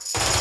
you 0.00 0.39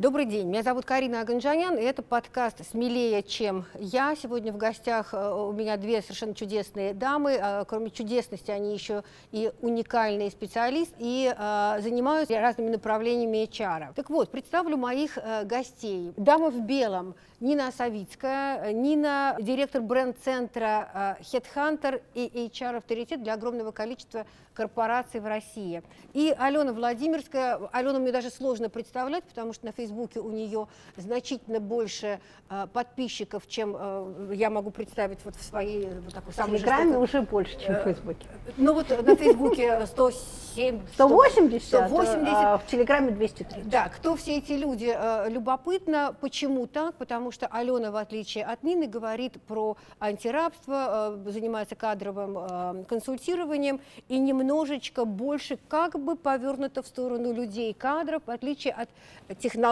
Добрый 0.00 0.24
день, 0.24 0.48
меня 0.48 0.62
зовут 0.62 0.86
Карина 0.86 1.20
Аганджанян, 1.20 1.76
и 1.76 1.82
это 1.82 2.00
подкаст 2.00 2.66
«Смелее, 2.66 3.22
чем 3.22 3.66
я». 3.74 4.16
Сегодня 4.16 4.50
в 4.50 4.56
гостях 4.56 5.12
э, 5.12 5.30
у 5.30 5.52
меня 5.52 5.76
две 5.76 6.00
совершенно 6.00 6.34
чудесные 6.34 6.94
дамы. 6.94 7.38
А, 7.38 7.66
кроме 7.66 7.90
чудесности, 7.90 8.50
они 8.50 8.72
еще 8.72 9.04
и 9.30 9.52
уникальные 9.60 10.30
специалисты 10.30 10.94
и 10.98 11.30
э, 11.30 11.80
занимаются 11.82 12.40
разными 12.40 12.70
направлениями 12.70 13.44
HR. 13.44 13.92
Так 13.94 14.08
вот, 14.08 14.30
представлю 14.30 14.78
моих 14.78 15.18
э, 15.18 15.44
гостей. 15.44 16.14
Дама 16.16 16.48
в 16.48 16.62
белом– 16.62 17.14
Нина 17.40 17.70
Савицкая. 17.70 18.72
Нина– 18.72 19.36
директор 19.40 19.82
бренд-центра 19.82 21.18
Headhunter 21.20 22.02
и 22.14 22.50
HR-авторитет 22.50 23.22
для 23.22 23.34
огромного 23.34 23.70
количества 23.70 24.26
корпораций 24.52 25.20
в 25.20 25.26
России. 25.26 25.82
И 26.12 26.34
Алена 26.38 26.74
Владимирская. 26.74 27.58
Алену 27.72 28.00
мне 28.00 28.12
даже 28.12 28.28
сложно 28.28 28.68
представлять, 28.68 29.24
потому 29.24 29.54
что 29.54 29.64
на 29.64 29.72
Фейсбуке 29.90 30.20
у 30.20 30.30
нее 30.30 30.68
значительно 30.96 31.60
больше 31.60 32.20
э, 32.48 32.66
подписчиков, 32.72 33.46
чем 33.48 33.76
э, 33.78 34.32
я 34.34 34.50
могу 34.50 34.70
представить 34.70 35.18
вот 35.24 35.34
в 35.36 35.42
своей 35.42 35.88
вот 36.04 36.14
такой 36.14 36.32
самой 36.32 36.58
Телеграме 36.58 36.98
уже 36.98 37.22
больше, 37.22 37.58
чем 37.60 37.74
в 37.74 37.82
Фейсбуке. 37.82 38.26
Ну 38.56 38.74
вот 38.74 38.88
на 38.88 39.16
Фейсбуке 39.16 39.86
107... 39.86 40.80
180, 40.94 41.68
180 41.68 42.28
а 42.28 42.58
в 42.58 42.66
Телеграме 42.66 43.10
230. 43.10 43.68
Да, 43.68 43.88
кто 43.88 44.16
все 44.16 44.38
эти 44.38 44.52
люди? 44.52 44.92
Э, 44.94 45.28
любопытно, 45.28 46.14
почему 46.20 46.66
так? 46.66 46.94
Потому 46.96 47.32
что 47.32 47.46
Алена, 47.46 47.90
в 47.90 47.96
отличие 47.96 48.44
от 48.44 48.62
Нины, 48.62 48.86
говорит 48.86 49.40
про 49.42 49.76
антирабство, 49.98 51.16
э, 51.26 51.30
занимается 51.30 51.74
кадровым 51.74 52.38
э, 52.38 52.84
консультированием 52.88 53.80
и 54.08 54.18
немножечко 54.18 55.04
больше 55.04 55.58
как 55.68 55.98
бы 55.98 56.16
повернута 56.16 56.82
в 56.82 56.86
сторону 56.86 57.32
людей 57.32 57.72
кадров, 57.74 58.22
в 58.26 58.30
отличие 58.30 58.72
от 58.72 58.88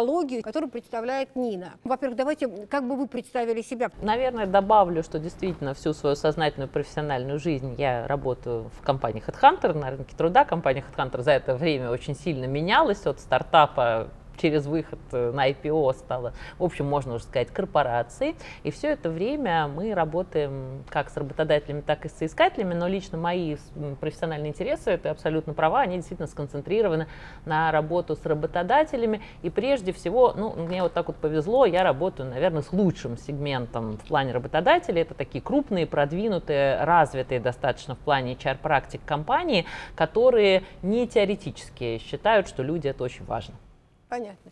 технологии, 0.09 0.41
которую 0.41 0.71
представляет 0.71 1.37
Нина. 1.37 1.73
Во-первых, 1.85 2.17
давайте, 2.17 2.49
как 2.67 2.89
бы 2.89 2.97
вы 2.97 3.07
представили 3.07 3.61
себя? 3.63 3.91
Наверное, 4.01 4.47
добавлю, 4.47 5.03
что 5.03 5.19
действительно 5.19 5.75
всю 5.75 5.93
свою 5.93 6.17
сознательную 6.17 6.69
профессиональную 6.69 7.39
жизнь 7.39 7.75
я 7.79 8.07
работаю 8.07 8.71
в 8.71 8.83
компании 8.83 9.23
HeadHunter, 9.27 9.75
на 9.75 9.91
рынке 9.91 10.17
труда. 10.17 10.45
Компания 10.45 10.83
HeadHunter 10.83 11.23
за 11.23 11.33
это 11.33 11.55
время 11.55 11.91
очень 11.91 12.15
сильно 12.15 12.47
менялась 12.47 13.07
от 13.07 13.21
стартапа 13.21 14.09
через 14.39 14.67
выход 14.67 14.99
э, 15.13 15.33
на 15.33 15.51
IPO 15.51 15.93
стала, 15.95 16.33
в 16.59 16.65
общем, 16.65 16.87
можно 16.87 17.15
уже 17.15 17.25
сказать, 17.25 17.49
корпорацией. 17.49 18.37
И 18.63 18.71
все 18.71 18.89
это 18.89 19.11
время 19.11 19.69
мы 19.69 19.95
работаем 19.95 20.85
как 20.89 21.11
с 21.11 21.17
работодателями, 21.17 21.81
так 21.81 22.05
и 22.05 22.09
с 22.09 22.13
соискателями, 22.13 22.75
но 22.75 22.89
лично 22.89 23.19
мои 23.19 23.57
профессиональные 24.01 24.51
интересы, 24.51 24.91
это 24.91 25.11
абсолютно 25.11 25.55
права, 25.55 25.81
они 25.81 25.97
действительно 25.97 26.29
сконцентрированы 26.29 27.07
на 27.45 27.71
работу 27.73 28.17
с 28.17 28.25
работодателями. 28.25 29.21
И 29.43 29.51
прежде 29.51 29.93
всего, 29.93 30.33
ну, 30.35 30.55
мне 30.55 30.83
вот 30.83 30.93
так 30.93 31.09
вот 31.09 31.17
повезло, 31.17 31.67
я 31.67 31.83
работаю, 31.83 32.29
наверное, 32.29 32.63
с 32.63 32.73
лучшим 32.73 33.17
сегментом 33.17 33.99
в 33.99 34.09
плане 34.09 34.33
работодателей. 34.33 35.03
Это 35.03 35.15
такие 35.15 35.43
крупные, 35.43 35.87
продвинутые, 35.87 36.83
развитые 36.85 37.41
достаточно 37.41 37.95
в 37.95 37.99
плане 37.99 38.35
HR-практик 38.35 39.01
компании, 39.05 39.67
которые 39.95 40.63
не 40.83 41.07
теоретически 41.07 41.99
считают, 41.99 42.49
что 42.49 42.63
люди 42.63 42.89
это 42.89 43.05
очень 43.05 43.25
важно. 43.25 43.55
Понятно. 44.09 44.51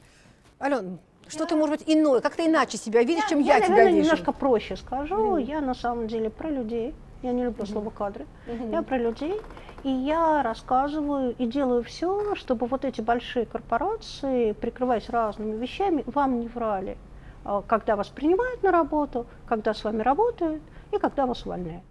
Ален, 0.60 0.98
что 1.28 1.40
я... 1.40 1.46
ты, 1.46 1.56
может 1.56 1.78
быть, 1.78 1.88
иное, 1.88 2.20
как-то 2.20 2.46
иначе 2.46 2.78
себя 2.78 3.02
видишь, 3.02 3.24
я, 3.24 3.28
чем 3.28 3.40
я, 3.40 3.54
я 3.56 3.60
тебя 3.60 3.70
наверное, 3.70 3.92
вижу? 3.92 4.10
немножко 4.10 4.32
проще 4.32 4.76
скажу. 4.76 5.36
Mm-hmm. 5.36 5.44
Я 5.44 5.60
на 5.60 5.74
самом 5.74 6.06
деле 6.06 6.30
про 6.30 6.50
людей. 6.50 6.94
Я 7.22 7.32
не 7.32 7.44
люблю 7.44 7.64
mm-hmm. 7.64 7.72
слово 7.72 7.90
кадры. 7.90 8.26
Mm-hmm. 8.46 8.72
Я 8.72 8.82
про 8.82 8.98
людей. 8.98 9.40
И 9.82 9.90
я 9.90 10.42
рассказываю 10.42 11.34
и 11.36 11.46
делаю 11.46 11.82
все, 11.84 12.34
чтобы 12.34 12.66
вот 12.66 12.84
эти 12.84 13.00
большие 13.00 13.46
корпорации, 13.46 14.52
прикрываясь 14.52 15.08
разными 15.08 15.56
вещами, 15.56 16.02
вам 16.06 16.40
не 16.40 16.48
врали, 16.48 16.96
а, 17.44 17.62
когда 17.62 17.94
вас 17.94 18.08
принимают 18.08 18.62
на 18.62 18.72
работу, 18.72 19.26
когда 19.46 19.74
с 19.74 19.84
вами 19.84 20.02
работают 20.02 20.62
и 20.92 20.98
когда 20.98 21.26
вас 21.26 21.46
увольняют. 21.46 21.84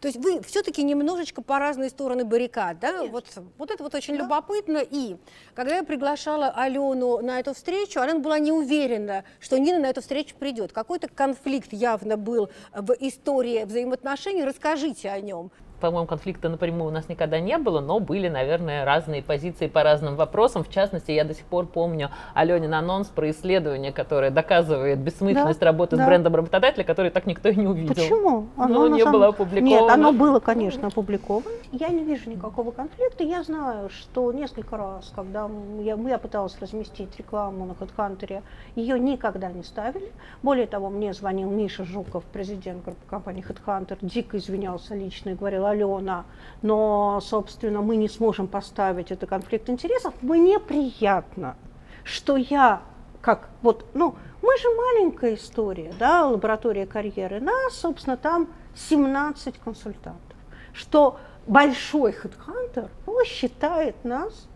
То 0.00 0.08
есть 0.08 0.18
вы 0.18 0.40
все-таки 0.42 0.82
немножечко 0.82 1.42
по 1.42 1.58
разные 1.58 1.90
стороны 1.90 2.24
баррикад, 2.24 2.78
да? 2.78 3.04
Вот, 3.04 3.26
вот 3.58 3.70
это 3.70 3.82
вот 3.82 3.94
очень 3.94 4.16
да. 4.16 4.24
любопытно. 4.24 4.78
И 4.78 5.16
когда 5.54 5.76
я 5.76 5.82
приглашала 5.82 6.48
Алену 6.48 7.18
на 7.18 7.40
эту 7.40 7.54
встречу, 7.54 8.00
Алена 8.00 8.20
была 8.20 8.38
не 8.38 8.52
уверена, 8.52 9.24
что 9.40 9.58
Нина 9.58 9.78
на 9.78 9.86
эту 9.86 10.00
встречу 10.00 10.36
придет. 10.36 10.72
Какой-то 10.72 11.08
конфликт 11.08 11.72
явно 11.72 12.16
был 12.16 12.50
в 12.72 12.92
истории 13.00 13.64
взаимоотношений. 13.64 14.44
Расскажите 14.44 15.10
о 15.10 15.20
нем 15.20 15.50
по-моему, 15.80 16.06
конфликта 16.06 16.48
напрямую 16.48 16.90
у 16.90 16.92
нас 16.92 17.08
никогда 17.08 17.40
не 17.40 17.58
было, 17.58 17.80
но 17.80 17.98
были, 17.98 18.28
наверное, 18.28 18.84
разные 18.84 19.22
позиции 19.22 19.66
по 19.66 19.82
разным 19.82 20.16
вопросам. 20.16 20.62
В 20.62 20.70
частности, 20.70 21.10
я 21.10 21.24
до 21.24 21.34
сих 21.34 21.44
пор 21.44 21.66
помню 21.66 22.10
Аленин 22.34 22.72
анонс 22.74 23.08
про 23.08 23.30
исследование, 23.30 23.92
которое 23.92 24.30
доказывает 24.30 24.98
бессмысленность 24.98 25.60
да, 25.60 25.66
работы 25.66 25.96
да. 25.96 26.04
с 26.04 26.06
брендом 26.06 26.36
работодателя, 26.36 26.84
который 26.84 27.10
так 27.10 27.26
никто 27.26 27.48
и 27.48 27.56
не 27.56 27.66
увидел. 27.66 27.94
Почему? 27.94 28.46
Оно 28.56 28.88
ну, 28.88 28.94
не 28.94 29.00
самом... 29.00 29.12
было 29.12 29.28
опубликовано. 29.28 29.68
Нет, 29.68 29.90
оно 29.90 30.12
было, 30.12 30.40
конечно, 30.40 30.88
опубликовано. 30.88 31.50
Я 31.72 31.88
не 31.88 32.04
вижу 32.04 32.30
никакого 32.30 32.70
конфликта. 32.70 33.24
Я 33.24 33.42
знаю, 33.42 33.88
что 33.90 34.32
несколько 34.32 34.76
раз, 34.76 35.12
когда 35.14 35.48
я, 35.80 35.94
я 35.96 36.18
пыталась 36.18 36.56
разместить 36.60 37.16
рекламу 37.18 37.66
на 37.66 37.72
HeadHunter, 37.72 38.42
ее 38.74 38.98
никогда 38.98 39.50
не 39.50 39.62
ставили. 39.62 40.12
Более 40.42 40.66
того, 40.66 40.90
мне 40.90 41.12
звонил 41.12 41.50
Миша 41.50 41.84
Жуков, 41.84 42.24
президент 42.32 42.84
компании 43.08 43.44
HeadHunter, 43.46 43.98
дико 44.02 44.36
извинялся 44.36 44.94
лично 44.94 45.30
и 45.30 45.34
говорил, 45.34 45.64
Алена, 45.70 46.24
но, 46.62 47.20
собственно, 47.22 47.80
мы 47.80 47.96
не 47.96 48.08
сможем 48.08 48.46
поставить 48.46 49.10
это 49.10 49.26
конфликт 49.26 49.68
интересов, 49.70 50.14
мне 50.22 50.58
приятно, 50.58 51.56
что 52.04 52.36
я 52.36 52.82
как 53.20 53.50
вот, 53.62 53.84
ну, 53.94 54.14
мы 54.42 54.56
же 54.58 54.68
маленькая 54.74 55.34
история, 55.34 55.92
да, 55.98 56.26
лаборатория 56.26 56.86
карьеры, 56.86 57.40
нас, 57.40 57.74
собственно, 57.74 58.16
там 58.16 58.48
17 58.74 59.58
консультантов, 59.58 60.36
что 60.72 61.18
большой 61.46 62.12
хедхантер 62.12 62.88
считает 63.26 64.02
нас 64.04 64.48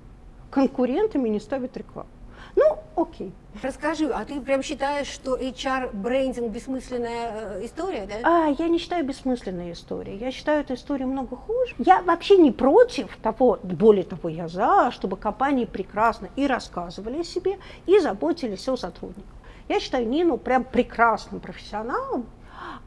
конкурентами 0.51 1.29
и 1.29 1.33
не 1.33 1.41
ставит 1.41 1.77
рекламу. 1.77 2.09
Ну, 2.57 2.79
окей. 2.97 3.33
Расскажи, 3.63 4.07
а 4.09 4.25
ты 4.25 4.41
прям 4.41 4.63
считаешь, 4.63 5.07
что 5.07 5.37
HR-брендинг 5.37 6.51
бессмысленная 6.51 7.31
э, 7.33 7.65
история, 7.65 8.07
да? 8.07 8.15
А, 8.25 8.55
я 8.59 8.69
не 8.69 8.79
считаю 8.79 9.05
бессмысленной 9.05 9.73
историей. 9.73 10.19
Я 10.19 10.31
считаю 10.33 10.61
эту 10.61 10.75
историю 10.75 11.09
много 11.09 11.37
хуже. 11.37 11.75
Я 11.79 12.03
вообще 12.03 12.37
не 12.37 12.51
против 12.51 13.17
того, 13.19 13.59
более 13.63 14.05
того, 14.05 14.29
я 14.29 14.49
за, 14.49 14.91
чтобы 14.91 15.17
компании 15.17 15.65
прекрасно 15.65 16.29
и 16.37 16.47
рассказывали 16.47 17.21
о 17.21 17.25
себе, 17.25 17.59
и 17.87 17.99
заботились 18.01 18.69
о 18.69 18.77
сотрудниках. 18.77 19.25
Я 19.69 19.81
считаю 19.81 20.07
Нину 20.09 20.37
прям 20.37 20.65
прекрасным 20.65 21.41
профессионалом, 21.41 22.27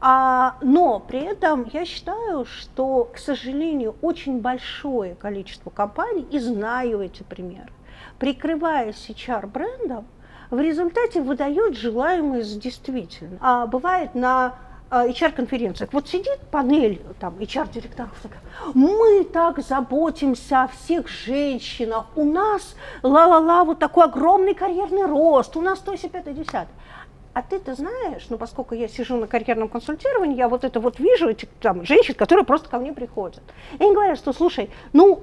а, 0.00 0.56
но 0.60 1.00
при 1.00 1.20
этом 1.20 1.68
я 1.72 1.84
считаю, 1.84 2.44
что, 2.44 3.04
к 3.12 3.18
сожалению, 3.18 3.96
очень 4.00 4.40
большое 4.40 5.14
количество 5.16 5.70
компаний, 5.70 6.26
и 6.30 6.38
знаю 6.38 7.00
эти 7.00 7.24
примеры, 7.24 7.72
прикрываясь 8.18 9.08
HR-брендом, 9.08 10.06
в 10.50 10.60
результате 10.60 11.20
выдает 11.20 11.76
желаемое 11.76 12.42
за 12.42 12.58
действительно. 12.58 13.38
А 13.40 13.66
бывает 13.66 14.14
на 14.14 14.54
HR-конференциях. 14.90 15.92
Вот 15.92 16.08
сидит 16.08 16.40
панель 16.50 17.02
там 17.20 17.34
HR-директоров, 17.36 18.12
мы 18.74 19.24
так 19.24 19.60
заботимся 19.60 20.62
о 20.62 20.68
всех 20.68 21.08
женщинах, 21.08 22.06
у 22.16 22.24
нас 22.24 22.74
ла-ла-ла, 23.02 23.64
вот 23.64 23.78
такой 23.78 24.04
огромный 24.04 24.54
карьерный 24.54 25.04
рост, 25.04 25.56
у 25.56 25.60
нас 25.60 25.78
то, 25.80 25.94
все, 25.94 26.08
пятое, 26.08 26.34
десятое. 26.34 26.68
А 27.34 27.42
ты-то 27.42 27.74
знаешь, 27.74 28.26
ну, 28.30 28.38
поскольку 28.38 28.74
я 28.74 28.88
сижу 28.88 29.16
на 29.16 29.26
карьерном 29.26 29.68
консультировании, 29.68 30.36
я 30.36 30.48
вот 30.48 30.64
это 30.64 30.80
вот 30.80 30.98
вижу, 30.98 31.28
этих 31.28 31.48
там 31.60 31.84
женщин, 31.84 32.14
которые 32.14 32.44
просто 32.44 32.68
ко 32.68 32.78
мне 32.78 32.92
приходят. 32.92 33.42
И 33.78 33.82
они 33.82 33.94
говорят, 33.94 34.18
что, 34.18 34.32
слушай, 34.32 34.70
ну, 34.92 35.22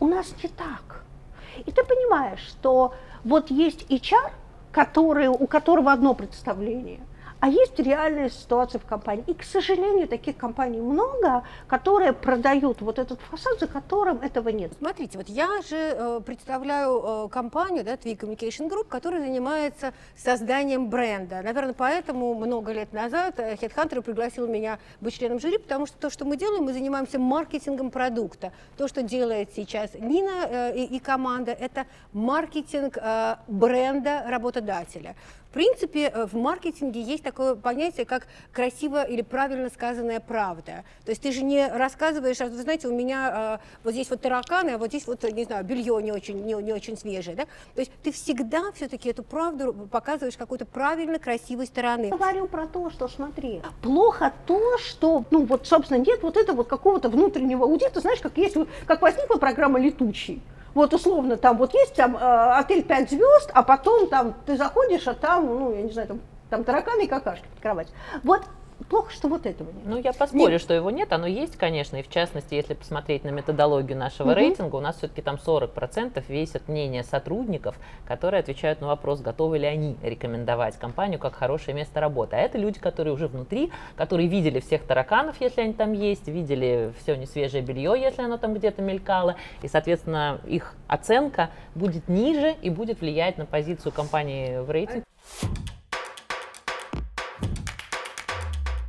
у 0.00 0.06
нас 0.06 0.32
не 0.42 0.48
так. 0.48 1.03
И 1.66 1.70
ты 1.70 1.84
понимаешь, 1.84 2.40
что 2.40 2.94
вот 3.24 3.50
есть 3.50 3.90
HR, 3.90 4.30
который, 4.72 5.28
у 5.28 5.46
которого 5.46 5.92
одно 5.92 6.14
представление– 6.14 7.00
а 7.44 7.48
есть 7.48 7.78
реальная 7.78 8.30
ситуация 8.30 8.78
в 8.78 8.86
компании. 8.86 9.22
И, 9.26 9.34
к 9.34 9.42
сожалению, 9.42 10.08
таких 10.08 10.38
компаний 10.38 10.80
много, 10.80 11.42
которые 11.66 12.14
продают 12.14 12.80
вот 12.80 12.98
этот 12.98 13.20
фасад, 13.20 13.60
за 13.60 13.66
которым 13.66 14.22
этого 14.22 14.48
нет. 14.48 14.72
Смотрите, 14.78 15.18
вот 15.18 15.28
я 15.28 15.60
же 15.60 15.76
э, 15.76 16.20
представляю 16.24 17.26
э, 17.26 17.28
компанию, 17.28 17.84
да, 17.84 17.96
Twi 17.96 18.16
Communication 18.16 18.70
Group, 18.70 18.86
которая 18.88 19.20
занимается 19.20 19.92
созданием 20.16 20.88
бренда. 20.88 21.42
Наверное, 21.42 21.74
поэтому 21.74 22.34
много 22.34 22.72
лет 22.72 22.94
назад 22.94 23.38
э, 23.38 23.56
Headhunter 23.56 24.00
пригласил 24.00 24.46
меня 24.46 24.78
быть 25.02 25.12
членом 25.12 25.38
жюри, 25.38 25.58
потому 25.58 25.84
что 25.84 25.98
то, 25.98 26.08
что 26.08 26.24
мы 26.24 26.38
делаем, 26.38 26.64
мы 26.64 26.72
занимаемся 26.72 27.18
маркетингом 27.18 27.90
продукта. 27.90 28.52
То, 28.78 28.88
что 28.88 29.02
делает 29.02 29.50
сейчас 29.54 29.92
Нина 29.92 30.70
и, 30.70 30.98
команда, 30.98 31.52
это 31.52 31.84
маркетинг 32.14 32.96
бренда 33.48 34.24
работодателя. 34.28 35.14
Принципе, 35.54 36.10
э, 36.12 36.26
в 36.26 36.34
маркетинге 36.34 37.00
есть 37.00 37.22
такое 37.22 37.54
понятие, 37.54 38.04
как 38.04 38.26
красиво 38.52 39.04
или 39.04 39.22
правильно 39.22 39.70
сказанная 39.70 40.20
правда. 40.20 40.84
То 41.04 41.10
есть 41.10 41.22
ты 41.22 41.30
же 41.30 41.42
не 41.42 41.66
рассказываешь, 41.68 42.40
а 42.40 42.46
вы 42.46 42.60
знаете, 42.60 42.88
у 42.88 42.94
меня 42.94 43.60
э, 43.62 43.64
вот 43.84 43.92
здесь 43.92 44.10
вот 44.10 44.20
тараканы, 44.20 44.70
а 44.70 44.78
вот 44.78 44.88
здесь 44.88 45.06
вот, 45.06 45.22
не 45.22 45.44
знаю, 45.44 45.64
белье 45.64 46.02
не 46.02 46.10
очень, 46.10 46.44
не, 46.44 46.54
не 46.54 46.72
очень 46.72 46.98
свежее, 46.98 47.36
да? 47.36 47.44
То 47.74 47.80
есть 47.80 47.92
ты 48.02 48.10
всегда 48.10 48.72
все-таки 48.72 49.08
эту 49.08 49.22
правду 49.22 49.72
показываешь 49.90 50.36
какой-то 50.36 50.66
правильно 50.66 51.20
красивой 51.20 51.66
стороны. 51.66 52.10
Говорю 52.10 52.48
про 52.48 52.66
то, 52.66 52.90
что, 52.90 53.06
смотри, 53.06 53.62
плохо 53.80 54.32
то, 54.46 54.76
что, 54.78 55.24
ну 55.30 55.44
вот, 55.44 55.66
собственно, 55.68 55.98
нет 55.98 56.22
вот 56.22 56.36
этого 56.36 56.56
вот 56.56 56.68
какого-то 56.68 57.08
внутреннего 57.08 57.64
аудита, 57.64 58.00
знаешь, 58.00 58.20
как 58.20 58.36
есть, 58.38 58.56
как 58.86 59.02
возникла 59.02 59.36
программа 59.36 59.78
«Летучий», 59.78 60.42
вот 60.74 60.92
условно 60.92 61.36
там 61.36 61.56
вот 61.56 61.72
есть 61.74 61.94
там 61.94 62.16
э, 62.16 62.54
отель 62.58 62.82
5 62.82 63.10
звезд, 63.10 63.50
а 63.54 63.62
потом 63.62 64.08
там 64.08 64.34
ты 64.46 64.56
заходишь, 64.56 65.06
а 65.06 65.14
там, 65.14 65.46
ну, 65.46 65.72
я 65.72 65.82
не 65.82 65.92
знаю, 65.92 66.08
там, 66.08 66.20
там 66.50 66.64
тараканы 66.64 67.04
и 67.04 67.06
какашки 67.06 67.46
под 67.46 67.60
кровать. 67.60 67.88
Вот 68.22 68.42
плохо, 68.88 69.12
что 69.12 69.28
вот 69.28 69.46
этого 69.46 69.70
нет. 69.70 69.82
Ну, 69.84 69.98
я 69.98 70.12
поспорю, 70.12 70.52
нет. 70.52 70.60
что 70.60 70.74
его 70.74 70.90
нет, 70.90 71.12
оно 71.12 71.26
есть, 71.26 71.56
конечно, 71.56 71.96
и 71.96 72.02
в 72.02 72.10
частности, 72.10 72.54
если 72.54 72.74
посмотреть 72.74 73.24
на 73.24 73.30
методологию 73.30 73.96
нашего 73.96 74.30
угу. 74.30 74.36
рейтинга, 74.36 74.76
у 74.76 74.80
нас 74.80 74.96
все-таки 74.96 75.22
там 75.22 75.36
40% 75.36 76.22
весят 76.28 76.68
мнение 76.68 77.02
сотрудников, 77.02 77.76
которые 78.06 78.40
отвечают 78.40 78.80
на 78.80 78.88
вопрос, 78.88 79.20
готовы 79.20 79.58
ли 79.58 79.66
они 79.66 79.96
рекомендовать 80.02 80.76
компанию 80.78 81.18
как 81.18 81.34
хорошее 81.34 81.76
место 81.76 82.00
работы. 82.00 82.36
А 82.36 82.38
это 82.40 82.58
люди, 82.58 82.78
которые 82.78 83.14
уже 83.14 83.28
внутри, 83.28 83.72
которые 83.96 84.28
видели 84.28 84.60
всех 84.60 84.84
тараканов, 84.84 85.40
если 85.40 85.62
они 85.62 85.72
там 85.72 85.92
есть, 85.92 86.28
видели 86.28 86.92
все 87.00 87.16
несвежее 87.16 87.62
белье, 87.62 87.94
если 88.00 88.22
оно 88.22 88.38
там 88.38 88.54
где-то 88.54 88.82
мелькало, 88.82 89.36
и, 89.62 89.68
соответственно, 89.68 90.40
их 90.46 90.74
оценка 90.88 91.50
будет 91.74 92.08
ниже 92.08 92.54
и 92.62 92.70
будет 92.70 93.00
влиять 93.00 93.38
на 93.38 93.46
позицию 93.46 93.92
компании 93.92 94.58
в 94.58 94.70
рейтинге. 94.70 95.04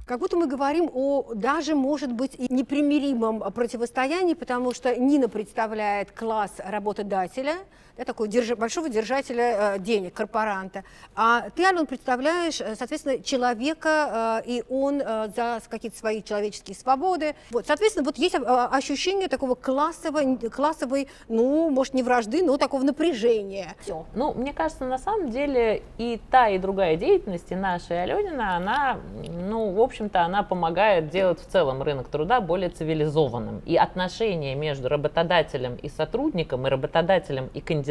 Как 0.05 0.19
будто 0.19 0.37
мы 0.37 0.45
говорим 0.45 0.87
о 0.93 1.33
даже, 1.33 1.73
может 1.73 2.11
быть, 2.11 2.35
и 2.35 2.53
непримиримом 2.53 3.39
противостоянии, 3.51 4.35
потому 4.35 4.71
что 4.71 4.95
Нина 4.95 5.27
представляет 5.27 6.11
класс 6.11 6.51
работодателя, 6.59 7.55
да, 7.97 8.05
такого 8.05 8.27
держ... 8.27 8.55
большого 8.55 8.89
держателя 8.89 9.75
э, 9.75 9.79
денег, 9.79 10.13
корпоранта. 10.13 10.83
А 11.15 11.49
ты, 11.49 11.63
Ален, 11.63 11.85
представляешь, 11.85 12.61
э, 12.61 12.75
соответственно, 12.75 13.21
человека, 13.23 14.41
э, 14.45 14.49
и 14.49 14.63
он 14.69 15.01
э, 15.01 15.29
за 15.35 15.59
какие-то 15.67 15.97
свои 15.97 16.23
человеческие 16.23 16.75
свободы. 16.75 17.35
Вот, 17.51 17.67
соответственно, 17.67 18.05
вот 18.05 18.17
есть 18.17 18.35
э, 18.35 18.39
ощущение 18.39 19.27
такого 19.27 19.55
классовой, 19.55 20.37
классовой, 20.49 21.09
ну, 21.27 21.69
может, 21.69 21.93
не 21.93 22.03
вражды, 22.03 22.43
но 22.43 22.57
такого 22.57 22.83
напряжения. 22.83 23.75
Все. 23.81 24.05
Ну, 24.13 24.33
мне 24.33 24.53
кажется, 24.53 24.85
на 24.85 24.97
самом 24.97 25.29
деле 25.29 25.83
и 25.97 26.19
та, 26.31 26.49
и 26.49 26.57
другая 26.57 26.95
деятельность, 26.95 27.51
и 27.51 27.55
наша, 27.55 27.93
и 27.93 27.97
Аленина, 27.97 28.55
она, 28.55 28.99
ну, 29.27 29.71
в 29.71 29.81
общем, 29.81 29.95
общем-то, 29.95 30.21
она 30.21 30.43
помогает 30.43 31.09
делать 31.09 31.39
в 31.39 31.45
целом 31.45 31.81
рынок 31.81 32.09
труда 32.09 32.41
более 32.41 32.69
цивилизованным. 32.69 33.61
И 33.65 33.77
отношения 33.77 34.55
между 34.55 34.89
работодателем 34.89 35.75
и 35.75 35.89
сотрудником, 35.89 36.67
и 36.67 36.69
работодателем 36.69 37.49
и 37.53 37.61
кандидатом 37.61 37.84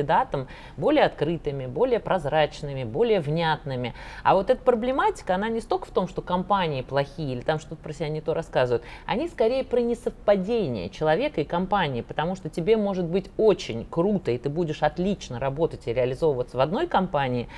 более 0.77 1.05
открытыми, 1.05 1.67
более 1.67 2.01
прозрачными, 2.01 2.85
более 2.85 3.21
внятными. 3.21 3.95
А 4.23 4.35
вот 4.35 4.51
эта 4.51 4.63
проблематика, 4.63 5.35
она 5.35 5.49
не 5.49 5.61
столько 5.61 5.87
в 5.87 5.91
том, 5.91 6.09
что 6.09 6.23
компании 6.23 6.83
плохие 6.83 7.35
или 7.35 7.41
там 7.43 7.59
что-то 7.59 7.77
про 7.77 7.93
себя 7.93 8.09
не 8.09 8.21
то 8.21 8.35
рассказывают, 8.35 8.83
они 9.07 9.29
скорее 9.29 9.65
про 9.65 9.81
несовпадение 9.81 10.91
человека 10.91 11.41
и 11.41 11.45
компании, 11.45 12.01
потому 12.01 12.35
что 12.35 12.49
тебе 12.49 12.77
может 12.77 13.05
быть 13.05 13.31
очень 13.37 13.87
круто, 13.89 14.31
и 14.31 14.39
ты 14.39 14.49
будешь 14.49 14.83
отлично 14.83 15.39
работать 15.39 15.87
и 15.87 15.93
реализовываться 15.93 16.57
в 16.57 16.61
одной 16.61 16.87
компании, 16.87 17.49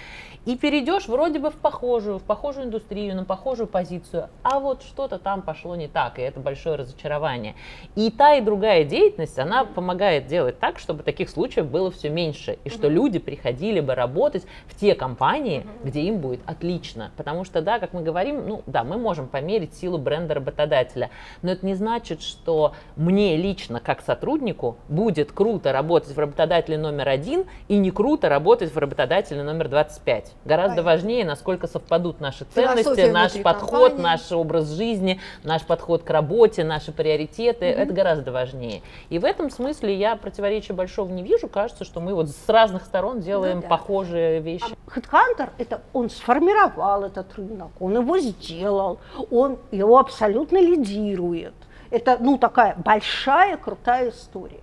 и 0.44 0.56
перейдешь 0.56 1.08
вроде 1.08 1.38
бы 1.38 1.50
в 1.50 1.56
похожую, 1.56 2.18
в 2.18 2.22
похожую 2.22 2.66
индустрию, 2.66 3.16
на 3.16 3.24
похожую 3.24 3.66
позицию, 3.66 4.28
а 4.42 4.60
вот 4.60 4.82
что-то 4.82 5.18
там 5.18 5.42
пошло 5.42 5.74
не 5.74 5.88
так, 5.88 6.18
и 6.18 6.22
это 6.22 6.40
большое 6.40 6.76
разочарование. 6.76 7.54
И 7.96 8.10
та, 8.10 8.34
и 8.34 8.40
другая 8.40 8.84
деятельность, 8.84 9.38
она 9.38 9.64
помогает 9.64 10.26
делать 10.26 10.58
так, 10.60 10.78
чтобы 10.78 11.02
таких 11.02 11.30
случаев 11.30 11.66
было 11.66 11.90
все 11.90 12.10
меньше, 12.10 12.25
и 12.32 12.68
что 12.68 12.88
люди 12.88 13.18
приходили 13.18 13.80
бы 13.80 13.94
работать 13.94 14.46
в 14.66 14.78
те 14.78 14.94
компании, 14.94 15.66
где 15.84 16.02
им 16.02 16.18
будет 16.18 16.40
отлично. 16.46 17.10
Потому 17.16 17.44
что, 17.44 17.60
да, 17.60 17.78
как 17.78 17.92
мы 17.92 18.02
говорим, 18.02 18.48
ну 18.48 18.62
да, 18.66 18.84
мы 18.84 18.96
можем 18.98 19.28
померить 19.28 19.74
силу 19.74 19.98
бренда 19.98 20.34
работодателя, 20.34 21.10
но 21.42 21.52
это 21.52 21.64
не 21.64 21.74
значит, 21.74 22.22
что 22.22 22.74
мне 22.96 23.36
лично, 23.36 23.80
как 23.80 24.02
сотруднику, 24.02 24.76
будет 24.88 25.32
круто 25.32 25.72
работать 25.72 26.14
в 26.14 26.18
работодателе 26.18 26.78
номер 26.78 27.08
один 27.08 27.44
и 27.68 27.76
не 27.76 27.90
круто 27.90 28.28
работать 28.28 28.72
в 28.72 28.78
работодателе 28.78 29.42
номер 29.42 29.68
25. 29.68 30.32
Гораздо 30.44 30.76
Понятно. 30.76 30.82
важнее, 30.82 31.24
насколько 31.24 31.66
совпадут 31.66 32.20
наши 32.20 32.44
ценности, 32.44 33.10
наш 33.10 33.32
подход, 33.42 33.92
компании. 33.92 34.02
наш 34.02 34.32
образ 34.32 34.70
жизни, 34.70 35.20
наш 35.42 35.62
подход 35.62 36.02
к 36.02 36.10
работе, 36.10 36.64
наши 36.64 36.92
приоритеты. 36.92 37.66
Mm-hmm. 37.66 37.82
Это 37.82 37.92
гораздо 37.92 38.32
важнее. 38.32 38.82
И 39.10 39.18
в 39.18 39.24
этом 39.24 39.50
смысле 39.50 39.94
я 39.94 40.16
противоречия 40.16 40.72
большого 40.72 41.10
не 41.10 41.22
вижу. 41.22 41.48
Кажется, 41.48 41.84
что 41.84 42.00
мы 42.00 42.14
вот 42.16 42.30
с 42.30 42.48
разных 42.48 42.84
сторон 42.84 43.20
делаем 43.20 43.56
ну, 43.56 43.62
да. 43.62 43.68
похожие 43.68 44.40
вещи. 44.40 44.64
А 44.64 44.98
HeadHunter, 44.98 45.50
это 45.58 45.82
он 45.92 46.10
сформировал 46.10 47.04
этот 47.04 47.34
рынок, 47.36 47.70
он 47.78 47.94
его 47.94 48.18
сделал, 48.18 48.98
он 49.30 49.58
его 49.70 49.98
абсолютно 49.98 50.58
лидирует. 50.58 51.54
Это, 51.90 52.16
ну, 52.18 52.38
такая 52.38 52.74
большая, 52.76 53.56
крутая 53.56 54.10
история. 54.10 54.62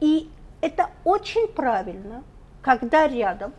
И 0.00 0.30
это 0.60 0.90
очень 1.04 1.48
правильно, 1.48 2.22
когда 2.60 3.08
рядом 3.08 3.52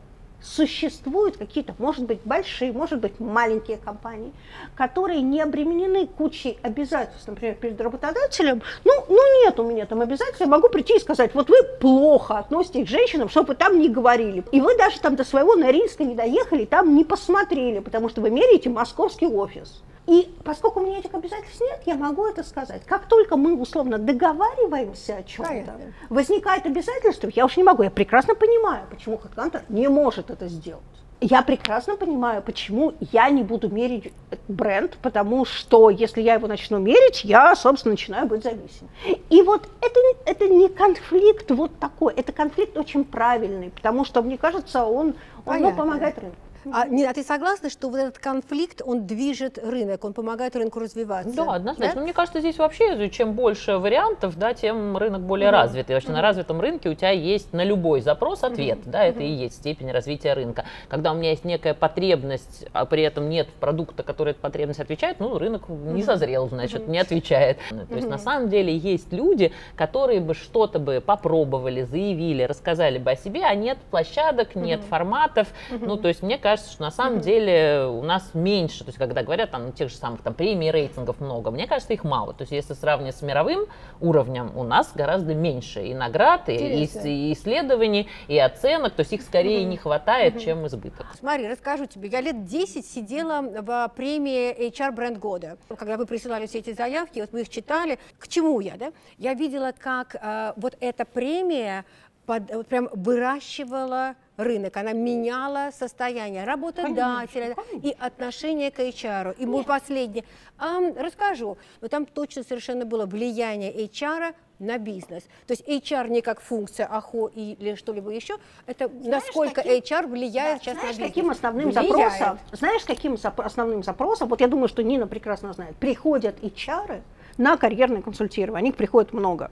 существуют 0.44 1.38
какие-то, 1.38 1.74
может 1.78 2.06
быть, 2.06 2.20
большие, 2.26 2.74
может 2.74 3.00
быть, 3.00 3.20
маленькие 3.20 3.78
компании, 3.78 4.32
которые 4.76 5.22
не 5.22 5.42
обременены 5.42 6.06
кучей 6.06 6.58
обязательств, 6.62 7.28
например, 7.28 7.56
перед 7.56 7.80
работодателем. 7.80 8.62
Ну, 8.84 8.92
ну 9.08 9.44
нет 9.44 9.60
у 9.60 9.64
меня 9.64 9.86
там 9.86 10.02
обязательств, 10.02 10.42
я 10.42 10.48
могу 10.48 10.70
прийти 10.70 10.98
и 10.98 11.00
сказать, 11.00 11.34
вот 11.34 11.50
вы 11.50 11.64
плохо 11.80 12.38
относитесь 12.38 12.86
к 12.86 12.90
женщинам, 12.90 13.30
чтобы 13.30 13.50
вы 13.50 13.56
там 13.56 13.80
не 13.80 13.90
говорили. 13.90 14.44
И 14.52 14.60
вы 14.60 14.78
даже 14.78 15.00
там 15.00 15.16
до 15.16 15.24
своего 15.24 15.56
Норильска 15.56 16.04
не 16.04 16.16
доехали, 16.16 16.66
там 16.66 16.96
не 16.96 17.06
посмотрели, 17.06 17.80
потому 17.80 18.10
что 18.10 18.22
вы 18.22 18.30
меряете 18.30 18.70
московский 18.70 19.28
офис. 19.28 19.82
И 20.06 20.30
поскольку 20.44 20.82
у 20.82 20.86
меня 20.86 21.00
этих 21.00 21.14
обязательств 21.14 21.62
нет, 21.62 21.82
я 21.86 21.96
могу 21.96 22.26
это 22.26 22.44
сказать. 22.44 22.84
Как 22.86 23.08
только 23.08 23.38
мы 23.38 23.56
условно 23.56 23.98
договариваемся 23.98 25.18
о 25.18 25.24
чем-то, 25.24 25.80
возникает 26.10 26.66
обязательство, 26.66 27.30
я 27.34 27.46
уж 27.46 27.56
не 27.58 27.64
могу, 27.64 27.84
я 27.84 27.92
прекрасно 27.92 28.36
понимаю, 28.36 28.86
почему 28.90 29.16
HeadHunter 29.16 29.62
не 29.70 29.88
может 29.88 30.30
это 30.30 30.48
сделать. 30.48 30.84
Я 31.26 31.42
прекрасно 31.42 31.96
понимаю, 31.96 32.42
почему 32.42 32.96
я 33.14 33.30
не 33.30 33.44
буду 33.44 33.70
мерить 33.70 34.12
бренд, 34.50 34.98
потому 35.02 35.46
что 35.46 35.90
если 35.90 36.22
я 36.22 36.34
его 36.34 36.48
начну 36.48 36.80
мерить, 36.80 37.24
я, 37.24 37.56
собственно, 37.56 37.94
начинаю 37.94 38.28
быть 38.28 38.44
зависимым. 38.44 38.92
И 39.30 39.42
вот 39.42 39.70
это, 39.80 40.00
это 40.26 40.50
не 40.50 40.68
конфликт 40.68 41.50
вот 41.52 41.80
такой, 41.80 42.14
это 42.16 42.34
конфликт 42.34 42.78
очень 42.78 43.06
правильный, 43.06 43.70
потому 43.70 44.04
что, 44.04 44.22
мне 44.22 44.38
кажется, 44.38 44.84
он, 44.84 45.16
он 45.46 45.62
ну, 45.62 45.74
помогает 45.74 46.20
рынку. 46.20 46.36
А, 46.72 46.88
не, 46.88 47.06
а 47.06 47.14
ты 47.14 47.24
согласна, 47.24 47.70
что 47.70 47.90
вот 47.90 47.98
этот 47.98 48.20
конфликт, 48.20 48.82
он 48.86 49.06
движет 49.06 49.58
рынок, 49.58 50.04
он 50.06 50.14
помогает 50.14 50.56
рынку 50.56 50.80
развиваться? 50.80 51.36
Да, 51.36 51.56
однозначно. 51.56 51.94
Да? 51.94 52.00
Ну, 52.00 52.04
мне 52.04 52.14
кажется, 52.14 52.40
здесь 52.40 52.58
вообще, 52.58 53.10
чем 53.10 53.34
больше 53.34 53.78
вариантов, 53.78 54.38
да, 54.38 54.54
тем 54.54 54.98
рынок 54.98 55.22
более 55.22 55.50
mm-hmm. 55.50 55.52
развитый. 55.52 55.96
Вообще 55.96 56.10
mm-hmm. 56.10 56.14
на 56.14 56.22
развитом 56.22 56.62
рынке 56.62 56.90
у 56.90 56.94
тебя 56.94 57.12
есть 57.12 57.54
на 57.54 57.64
любой 57.64 58.02
запрос 58.02 58.44
ответ, 58.44 58.80
mm-hmm. 58.80 58.92
да, 58.92 59.04
это 59.04 59.20
mm-hmm. 59.20 59.28
и 59.28 59.44
есть 59.44 59.56
степень 59.56 59.92
развития 59.92 60.34
рынка. 60.34 60.66
Когда 60.88 61.12
у 61.12 61.16
меня 61.16 61.32
есть 61.32 61.46
некая 61.46 61.74
потребность, 61.74 62.66
а 62.74 62.86
при 62.86 63.04
этом 63.04 63.30
нет 63.30 63.50
продукта, 63.60 64.04
который 64.04 64.32
эту 64.32 64.40
потребность 64.40 64.80
отвечает, 64.80 65.20
ну, 65.20 65.38
рынок 65.38 65.64
mm-hmm. 65.68 65.94
не 65.94 66.04
созрел, 66.04 66.48
значит, 66.48 66.84
mm-hmm. 66.84 66.90
не 66.90 67.00
отвечает. 67.00 67.58
Mm-hmm. 67.72 67.86
То 67.88 67.96
есть 67.96 68.08
на 68.08 68.18
самом 68.18 68.50
деле 68.50 68.76
есть 68.76 69.12
люди, 69.12 69.52
которые 69.76 70.22
бы 70.22 70.34
что-то 70.34 70.80
бы 70.80 71.02
попробовали, 71.06 71.84
заявили, 71.84 72.44
рассказали 72.44 72.98
бы 72.98 73.12
о 73.12 73.16
себе, 73.16 73.44
а 73.44 73.54
нет 73.56 73.78
площадок, 73.92 74.56
нет 74.56 74.80
mm-hmm. 74.80 74.88
форматов. 74.88 75.48
Mm-hmm. 75.72 75.86
Ну, 75.86 75.98
то 75.98 76.08
есть 76.08 76.24
мне 76.24 76.38
кажется, 76.38 76.53
кажется, 76.54 76.72
что 76.72 76.84
на 76.84 76.92
самом 76.92 77.18
mm-hmm. 77.18 77.24
деле 77.24 77.86
у 77.88 78.04
нас 78.04 78.30
меньше, 78.36 78.84
то 78.84 78.90
есть 78.90 79.00
когда 79.00 79.24
говорят 79.24 79.50
там 79.50 79.72
тех 79.72 79.90
же 79.90 79.96
самых 79.96 80.22
там 80.22 80.36
премий, 80.36 80.70
рейтингов 80.70 81.20
много, 81.20 81.50
мне 81.50 81.66
кажется, 81.66 81.94
их 81.94 82.04
мало. 82.04 82.34
То 82.34 82.44
есть 82.44 82.52
если 82.52 82.76
сравнивать 82.76 83.16
с 83.16 83.24
мировым 83.24 83.66
уровнем, 84.00 84.56
у 84.56 84.64
нас 84.64 84.92
гораздо 84.94 85.34
меньше 85.34 85.82
и 85.84 85.96
наград, 85.96 86.50
и, 86.50 86.84
и 86.84 87.34
исследований, 87.34 88.08
и 88.28 88.38
оценок, 88.38 88.94
то 88.94 89.00
есть 89.00 89.14
их 89.14 89.24
скорее 89.24 89.64
mm-hmm. 89.64 89.68
не 89.68 89.78
хватает, 89.78 90.36
mm-hmm. 90.36 90.44
чем 90.44 90.68
избыток. 90.68 91.08
Смотри, 91.18 91.48
расскажу 91.48 91.88
тебе, 91.88 92.10
я 92.10 92.22
лет 92.22 92.46
10 92.46 92.86
сидела 92.86 93.42
в 93.42 93.92
премии 93.96 94.70
HR 94.70 94.92
бренд 94.92 95.18
года. 95.18 95.58
Когда 95.76 95.98
вы 95.98 96.06
присылали 96.06 96.46
все 96.46 96.60
эти 96.60 96.74
заявки, 96.74 97.20
вот 97.20 97.34
мы 97.34 97.42
их 97.42 97.50
читали, 97.50 97.98
к 98.20 98.28
чему 98.28 98.60
я, 98.60 98.78
да? 98.78 98.92
Я 99.18 99.34
видела, 99.34 99.74
как 99.76 100.16
э, 100.22 100.54
вот 100.58 100.78
эта 100.80 101.04
премия 101.06 101.84
под, 102.26 102.68
прям 102.68 102.90
выращивала 102.94 104.16
рынок, 104.38 104.78
она 104.78 104.94
меняла 104.94 105.70
состояние 105.72 106.44
работодателя 106.44 107.56
конечно, 107.56 107.88
и 107.88 107.96
отношение 108.00 108.72
к 108.72 108.80
HR. 108.80 109.36
И 109.38 109.46
мой 109.46 109.64
последний, 109.64 110.24
а, 110.58 110.80
расскажу, 110.98 111.58
но 111.82 111.88
там 111.88 112.06
точно 112.06 112.44
совершенно 112.44 112.86
было 112.86 113.06
влияние 113.06 113.72
HR 113.86 114.34
на 114.60 114.78
бизнес. 114.78 115.24
То 115.46 115.52
есть 115.54 115.68
HR 115.68 116.10
не 116.10 116.22
как 116.22 116.40
функция 116.42 116.86
АХО 116.88 117.28
или 117.28 117.76
что-либо 117.76 118.12
еще, 118.12 118.38
это 118.66 118.88
Знаешь, 118.88 119.26
насколько 119.26 119.62
каким- 119.62 119.74
HR 119.74 120.08
влияет 120.08 120.60
Да, 120.60 120.64
сейчас 120.64 120.74
знаешь, 120.80 120.96
на 120.98 121.00
бизнес. 121.02 121.08
каким 121.10 121.30
основным 121.30 121.70
Влияет. 121.70 121.90
запросом? 122.14 122.40
Знаешь, 122.54 122.84
каким 122.86 123.18
основным 123.38 123.84
запросом? 123.84 124.30
Вот 124.30 124.42
я 124.42 124.48
думаю, 124.48 124.68
что 124.68 124.82
Нина 124.84 125.06
прекрасно 125.08 125.54
знает. 125.54 125.76
Приходят 125.76 126.42
HR 126.42 127.02
на 127.38 127.58
карьерное 127.58 128.02
консультирование. 128.02 128.72
Их 128.72 128.78
приходит 128.78 129.14
много. 129.14 129.52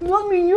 На 0.00 0.22
меня, 0.24 0.56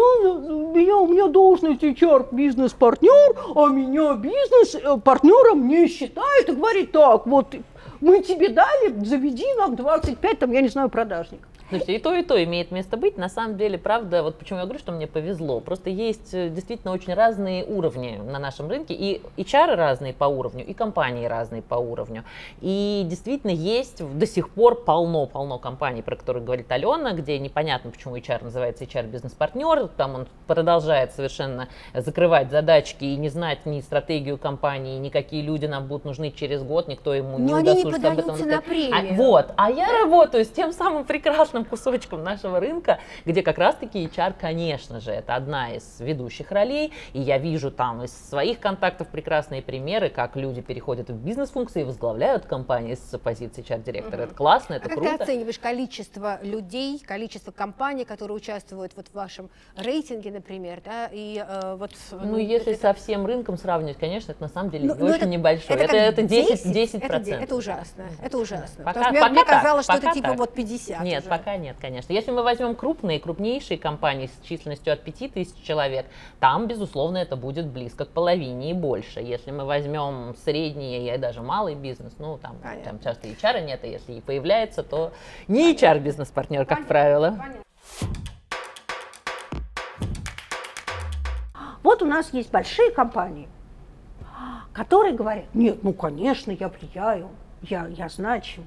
меня, 0.74 0.98
у 0.98 1.08
меня 1.08 1.28
должность 1.28 1.82
HR 1.82 2.28
бизнес-партнер, 2.32 3.38
а 3.56 3.68
меня 3.68 4.14
бизнес-партнером 4.16 5.68
не 5.68 5.88
считает 5.88 6.50
и 6.50 6.52
говорит 6.52 6.92
так, 6.92 7.26
вот 7.26 7.56
мы 8.02 8.22
тебе 8.22 8.50
дали, 8.50 8.94
заведи 9.06 9.46
нам 9.58 9.76
25, 9.76 10.40
там, 10.40 10.52
я 10.52 10.62
не 10.62 10.68
знаю, 10.68 10.90
продажников. 10.90 11.48
Слушайте, 11.70 11.96
и 11.96 12.00
то, 12.00 12.16
и 12.16 12.24
то 12.24 12.44
имеет 12.44 12.72
место 12.72 12.98
быть. 12.98 13.18
На 13.18 13.30
самом 13.30 13.56
деле, 13.58 13.78
правда, 13.78 14.24
вот 14.24 14.40
почему 14.40 14.60
я 14.60 14.66
говорю, 14.66 14.80
что 14.80 14.92
мне 14.92 15.06
повезло. 15.06 15.60
Просто 15.60 15.92
есть 15.92 16.34
э, 16.34 16.50
действительно 16.50 16.94
очень 16.94 17.14
разные 17.14 17.64
уровни 17.64 18.20
на 18.24 18.40
нашем 18.40 18.70
рынке. 18.70 18.96
И 18.96 19.22
HR 19.38 19.76
разные 19.76 20.14
по 20.14 20.26
уровню, 20.26 20.66
и 20.66 20.74
компании 20.74 21.28
разные 21.28 21.62
по 21.62 21.76
уровню. 21.76 22.24
И 22.62 23.04
действительно 23.06 23.52
есть 23.52 24.04
до 24.18 24.26
сих 24.26 24.50
пор 24.50 24.84
полно-полно 24.84 25.60
компаний, 25.60 26.02
про 26.02 26.16
которые 26.16 26.44
говорит 26.44 26.72
Алена, 26.72 27.14
где 27.14 27.38
непонятно, 27.38 27.92
почему 27.92 28.18
HR 28.18 28.46
называется 28.46 28.86
HR-бизнес-партнер. 28.86 29.90
Там 29.90 30.16
он 30.16 30.28
продолжает 30.48 31.14
совершенно 31.14 31.70
закрывать 31.94 32.50
задачки 32.50 33.06
и 33.06 33.16
не 33.16 33.30
знать 33.30 33.68
ни 33.68 33.82
стратегию 33.82 34.40
компании, 34.40 34.98
ни 34.98 35.10
какие 35.10 35.44
люди 35.44 35.68
нам 35.68 35.86
будут 35.86 36.06
нужны 36.06 36.32
через 36.32 36.64
год, 36.64 36.88
никто 36.88 37.14
ему 37.14 37.38
не 37.38 37.52
Но 37.52 37.60
не 37.60 37.72
удосужится 37.72 38.12
об 38.12 38.20
этом 38.20 38.40
на. 38.40 38.58
А, 38.58 38.62
премию. 38.62 39.16
вот, 39.16 39.54
а 39.56 39.70
я 39.70 39.88
работаю 40.02 40.44
с 40.44 40.50
тем 40.50 40.74
самым 40.74 41.06
прекрасным 41.06 41.59
кусочком 41.66 42.24
нашего 42.24 42.60
рынка, 42.60 43.00
где 43.26 43.42
как 43.42 43.58
раз-таки 43.58 44.04
HR, 44.06 44.34
конечно 44.40 45.00
же, 45.00 45.12
это 45.12 45.36
одна 45.36 45.74
из 45.74 46.00
ведущих 46.00 46.52
ролей, 46.52 46.92
и 47.14 47.20
я 47.22 47.38
вижу 47.38 47.72
там 47.72 48.04
из 48.04 48.12
своих 48.30 48.60
контактов 48.60 49.08
прекрасные 49.08 49.62
примеры, 49.62 50.10
как 50.10 50.36
люди 50.36 50.62
переходят 50.62 51.10
в 51.10 51.16
бизнес-функции 51.16 51.82
и 51.82 51.84
возглавляют 51.84 52.46
компании 52.46 52.96
с 52.96 53.18
позиции 53.18 53.64
HR-директора. 53.64 54.22
Это 54.24 54.36
классно, 54.36 54.76
А 54.76 54.78
это 54.78 54.90
как 54.90 54.98
круто. 54.98 55.18
ты 55.18 55.24
оцениваешь 55.24 55.60
количество 55.60 56.40
людей, 56.44 57.00
количество 57.00 57.52
компаний, 57.52 58.06
которые 58.06 58.38
участвуют 58.38 58.94
вот 58.96 59.08
в 59.08 59.14
вашем 59.14 59.50
рейтинге, 59.76 60.32
например, 60.32 60.82
да, 60.86 61.10
и 61.12 61.44
э, 61.48 61.76
вот... 61.76 61.92
Ну, 62.12 62.38
если 62.38 62.74
со 62.74 62.94
всем 62.94 63.26
рынком 63.26 63.58
сравнивать, 63.58 63.98
конечно, 63.98 64.32
это 64.32 64.42
на 64.42 64.48
самом 64.50 64.70
деле 64.70 64.88
Ну, 64.88 64.96
ну, 64.98 65.06
очень 65.06 65.16
это- 65.18 65.26
небольшое. 65.28 65.80
это 65.80 65.84
Это, 65.84 65.94
как 65.94 66.14
это 66.14 66.22
10, 66.24 66.50
10, 66.64 66.74
10 66.74 67.04
это, 67.04 67.20
де- 67.20 67.32
это 67.32 67.56
ужасно, 67.56 68.06
это 68.24 68.38
ужасно. 68.38 68.84
Пока- 68.84 69.10
мне, 69.10 69.20
пока 69.20 69.30
мне 69.32 69.44
так, 69.46 69.48
казалось, 69.62 69.86
что 69.86 69.94
это 69.96 70.12
типа 70.12 70.30
так. 70.30 70.38
вот 70.38 70.54
50 70.54 71.02
Нет, 71.04 71.22
уже. 71.22 71.30
пока 71.30 71.49
нет, 71.58 71.78
конечно. 71.80 72.14
Если 72.14 72.32
мы 72.32 72.44
возьмем 72.44 72.76
крупные, 72.76 73.20
крупнейшие 73.20 73.78
компании 73.78 74.28
с 74.28 74.48
численностью 74.48 74.94
от 74.94 75.04
5000 75.04 75.64
человек, 75.64 76.06
там, 76.40 76.68
безусловно, 76.68 77.18
это 77.18 77.36
будет 77.36 77.68
близко 77.68 78.06
к 78.06 78.10
половине 78.10 78.72
и 78.72 78.74
больше. 78.74 79.20
Если 79.20 79.52
мы 79.52 79.66
возьмем 79.66 80.36
средний 80.44 81.14
и 81.14 81.18
даже 81.18 81.42
малый 81.42 81.76
бизнес, 81.76 82.14
ну, 82.20 82.38
там, 82.38 82.58
Понятно. 82.62 82.84
там 82.84 83.00
часто 83.00 83.28
HR 83.28 83.66
нет, 83.66 83.80
а 83.84 83.88
если 83.88 84.14
и 84.14 84.22
появляется, 84.22 84.84
то 84.84 85.12
не 85.48 85.74
HR-бизнес-партнер, 85.74 86.66
как 86.66 86.88
правило. 86.88 87.38
Вот 91.84 92.02
у 92.02 92.06
нас 92.06 92.34
есть 92.34 92.52
большие 92.52 92.92
компании, 92.92 93.48
которые 94.74 95.14
говорят, 95.14 95.46
нет, 95.54 95.84
ну, 95.84 95.94
конечно, 95.94 96.52
я 96.52 96.68
влияю, 96.68 97.30
я, 97.62 97.88
я 97.88 98.10
значим. 98.10 98.66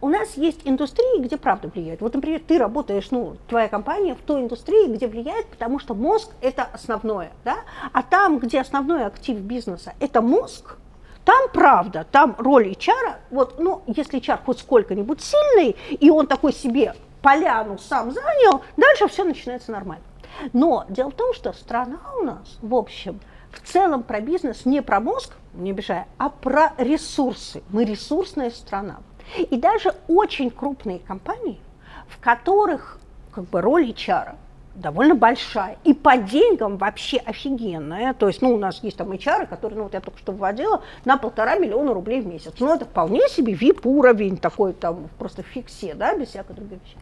У 0.00 0.08
нас 0.08 0.36
есть 0.36 0.62
индустрии, 0.64 1.20
где 1.20 1.36
правда 1.36 1.68
влияет. 1.68 2.00
Вот, 2.00 2.14
например, 2.14 2.40
ты 2.46 2.58
работаешь, 2.58 3.10
ну, 3.10 3.36
твоя 3.48 3.68
компания 3.68 4.14
в 4.14 4.22
той 4.22 4.42
индустрии, 4.42 4.88
где 4.88 5.06
влияет, 5.06 5.46
потому 5.46 5.78
что 5.78 5.94
мозг– 5.94 6.30
это 6.40 6.64
основное, 6.64 7.32
да? 7.44 7.58
А 7.92 8.02
там, 8.02 8.38
где 8.38 8.60
основной 8.60 9.04
актив 9.04 9.38
бизнеса– 9.38 9.94
это 10.00 10.20
мозг, 10.20 10.76
там 11.24 11.48
правда, 11.52 12.06
там 12.10 12.34
роль 12.38 12.72
HR, 12.72 13.16
вот, 13.30 13.60
ну, 13.60 13.82
если 13.86 14.20
HR 14.20 14.40
хоть 14.44 14.58
сколько-нибудь 14.58 15.20
сильный, 15.20 15.76
и 15.90 16.10
он 16.10 16.26
такой 16.26 16.52
себе 16.52 16.94
поляну 17.22 17.78
сам 17.78 18.10
занял, 18.10 18.62
дальше 18.76 19.06
все 19.06 19.22
начинается 19.22 19.70
нормально. 19.70 20.04
Но 20.52 20.84
дело 20.88 21.10
в 21.10 21.14
том, 21.14 21.32
что 21.34 21.52
страна 21.52 22.00
у 22.20 22.24
нас, 22.24 22.58
в 22.60 22.74
общем, 22.74 23.20
в 23.52 23.60
целом 23.60 24.02
про 24.02 24.20
бизнес 24.20 24.64
не 24.64 24.82
про 24.82 24.98
мозг, 24.98 25.34
не 25.54 25.70
обижая, 25.70 26.08
а 26.18 26.30
про 26.30 26.72
ресурсы. 26.78 27.62
Мы 27.68 27.84
ресурсная 27.84 28.50
страна. 28.50 29.00
И 29.38 29.56
даже 29.56 29.94
очень 30.08 30.50
крупные 30.50 30.98
компании, 30.98 31.60
в 32.08 32.20
которых 32.20 32.98
как 33.32 33.44
бы 33.44 33.60
роль 33.60 33.90
HR 33.90 34.34
довольно 34.74 35.14
большая. 35.14 35.78
И 35.84 35.92
по 35.92 36.16
деньгам 36.16 36.76
вообще 36.76 37.18
офигенная. 37.18 38.14
То 38.14 38.28
есть, 38.28 38.42
ну, 38.42 38.54
у 38.54 38.58
нас 38.58 38.82
есть 38.82 38.96
там 38.96 39.12
HR, 39.12 39.46
которые, 39.46 39.78
ну, 39.78 39.84
вот 39.84 39.94
я 39.94 40.00
только 40.00 40.18
что 40.18 40.32
вводила, 40.32 40.82
на 41.04 41.16
полтора 41.16 41.56
миллиона 41.56 41.92
рублей 41.92 42.20
в 42.20 42.26
месяц. 42.26 42.52
Ну, 42.58 42.74
это 42.74 42.84
вполне 42.84 43.28
себе 43.28 43.54
VIP-уровень 43.54 44.38
такой 44.38 44.72
там, 44.72 45.08
просто 45.18 45.42
в 45.42 45.46
фиксе, 45.46 45.94
да, 45.94 46.14
без 46.14 46.28
всякой 46.28 46.54
другой 46.54 46.78
вещи. 46.78 46.96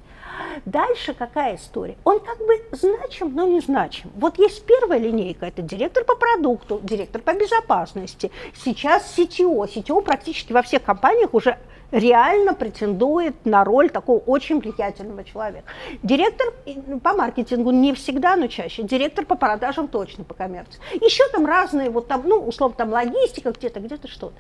Дальше 0.65 1.13
какая 1.13 1.57
история? 1.57 1.97
Он 2.05 2.19
как 2.21 2.39
бы 2.39 2.63
значим, 2.73 3.35
но 3.35 3.47
не 3.47 3.61
значим. 3.61 4.11
Вот 4.15 4.39
есть 4.39 4.65
первая 4.65 4.99
линейка, 4.99 5.47
это 5.47 5.61
директор 5.61 6.05
по 6.05 6.17
продукту, 6.17 6.81
директор 6.83 7.21
по 7.21 7.35
безопасности. 7.35 8.31
Сейчас 8.55 9.15
CTO. 9.17 9.67
CTO 9.67 10.03
практически 10.03 10.53
во 10.53 10.63
всех 10.63 10.83
компаниях 10.83 11.35
уже 11.35 11.59
реально 11.91 12.55
претендует 12.55 13.45
на 13.45 13.65
роль 13.65 13.91
такого 13.91 14.19
очень 14.19 14.61
влиятельного 14.61 15.25
человека. 15.25 15.67
Директор 16.03 16.49
ну, 16.87 17.01
по 17.01 17.15
маркетингу 17.15 17.71
не 17.71 17.95
всегда, 17.95 18.37
но 18.37 18.47
чаще. 18.47 18.83
Директор 18.83 19.25
по 19.25 19.37
продажам 19.37 19.89
точно, 19.89 20.25
по 20.25 20.35
коммерции. 20.35 20.81
Еще 20.95 21.25
там 21.33 21.47
разные, 21.47 21.91
вот 21.91 22.09
там, 22.09 22.23
ну, 22.25 22.37
условно, 22.39 22.77
там 22.77 22.91
логистика 22.91 23.53
где-то, 23.53 23.81
где-то 23.81 24.09
что-то. 24.09 24.37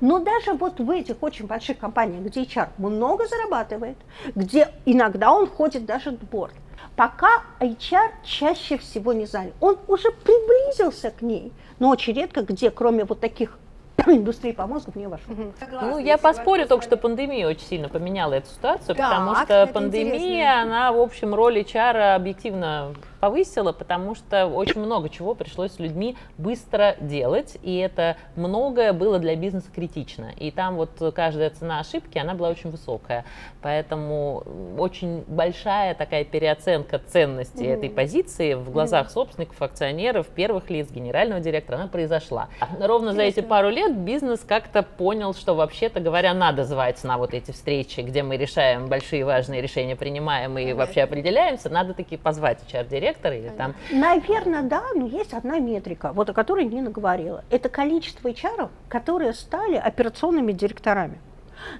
Но 0.00 0.18
даже 0.18 0.52
вот 0.54 0.80
в 0.80 0.90
этих 0.90 1.22
очень 1.22 1.46
больших 1.46 1.78
компаниях, 1.78 2.22
где 2.24 2.42
HR 2.42 2.68
много 2.78 3.26
зарабатывает, 3.26 3.96
где 4.34 4.68
иногда 4.84 5.32
он 5.32 5.46
ходит 5.46 5.84
даже 5.84 6.10
в 6.10 6.22
борт, 6.24 6.54
пока 6.96 7.42
HR 7.60 8.10
чаще 8.24 8.78
всего 8.78 9.12
не 9.12 9.26
занят. 9.26 9.54
Он 9.60 9.78
уже 9.88 10.10
приблизился 10.10 11.10
к 11.10 11.22
ней, 11.22 11.52
но 11.78 11.90
очень 11.90 12.14
редко, 12.14 12.42
где 12.42 12.70
кроме 12.70 13.04
вот 13.04 13.20
таких 13.20 13.58
индустрии 14.06 14.52
по 14.52 14.66
мозгу 14.66 14.92
не 14.94 15.06
вошел. 15.06 15.34
Ну, 15.80 15.98
я 15.98 16.18
поспорю 16.18 16.66
только, 16.66 16.84
что 16.84 16.96
пандемия 16.96 17.48
очень 17.48 17.66
сильно 17.66 17.88
поменяла 17.88 18.34
эту 18.34 18.48
ситуацию, 18.48 18.94
Так, 18.94 19.08
потому 19.10 19.36
что 19.36 19.66
пандемия, 19.72 20.14
интересно. 20.16 20.62
она, 20.62 20.92
в 20.92 21.00
общем, 21.00 21.34
роль 21.34 21.58
HR 21.58 22.14
объективно 22.14 22.94
повысила, 23.24 23.72
потому 23.72 24.14
что 24.14 24.46
очень 24.46 24.82
много 24.82 25.08
чего 25.08 25.34
пришлось 25.34 25.72
с 25.72 25.78
людьми 25.78 26.14
быстро 26.36 26.94
делать, 27.00 27.56
и 27.62 27.74
это 27.78 28.18
многое 28.36 28.92
было 28.92 29.18
для 29.18 29.34
бизнеса 29.34 29.68
критично. 29.74 30.32
И 30.36 30.50
там 30.50 30.76
вот 30.76 30.90
каждая 31.14 31.48
цена 31.48 31.80
ошибки, 31.80 32.18
она 32.18 32.34
была 32.34 32.50
очень 32.50 32.68
высокая. 32.68 33.24
Поэтому 33.62 34.44
очень 34.76 35.24
большая 35.26 35.94
такая 35.94 36.24
переоценка 36.24 36.98
ценности 36.98 37.64
этой 37.64 37.88
позиции 37.88 38.52
в 38.52 38.70
глазах 38.70 39.10
собственников, 39.10 39.62
акционеров, 39.62 40.26
первых 40.26 40.68
лиц, 40.68 40.90
генерального 40.90 41.40
директора, 41.40 41.76
она 41.76 41.86
произошла. 41.86 42.48
Ровно 42.78 43.14
за 43.14 43.22
эти 43.22 43.40
пару 43.40 43.70
лет 43.70 43.96
бизнес 43.96 44.40
как-то 44.46 44.82
понял, 44.82 45.32
что 45.32 45.54
вообще-то 45.54 46.00
говоря, 46.00 46.34
надо 46.34 46.64
звать 46.64 47.02
на 47.04 47.16
вот 47.16 47.32
эти 47.32 47.52
встречи, 47.52 48.00
где 48.00 48.22
мы 48.22 48.36
решаем 48.36 48.88
большие 48.88 49.24
важные 49.24 49.62
решения, 49.62 49.96
принимаем 49.96 50.58
и 50.58 50.74
вообще 50.74 51.00
определяемся, 51.00 51.70
надо 51.70 51.94
таки 51.94 52.18
позвать 52.18 52.58
HR-директора 52.68 53.13
или 53.22 53.50
там 53.50 53.74
Наверное, 53.90 54.62
да, 54.62 54.82
но 54.94 55.06
есть 55.06 55.32
одна 55.32 55.58
метрика, 55.58 56.12
вот 56.12 56.30
о 56.30 56.32
которой 56.32 56.64
Нина 56.64 56.90
говорила. 56.90 57.44
Это 57.50 57.68
количество 57.68 58.28
HR, 58.28 58.68
которые 58.88 59.32
стали 59.32 59.76
операционными 59.76 60.52
директорами. 60.52 61.18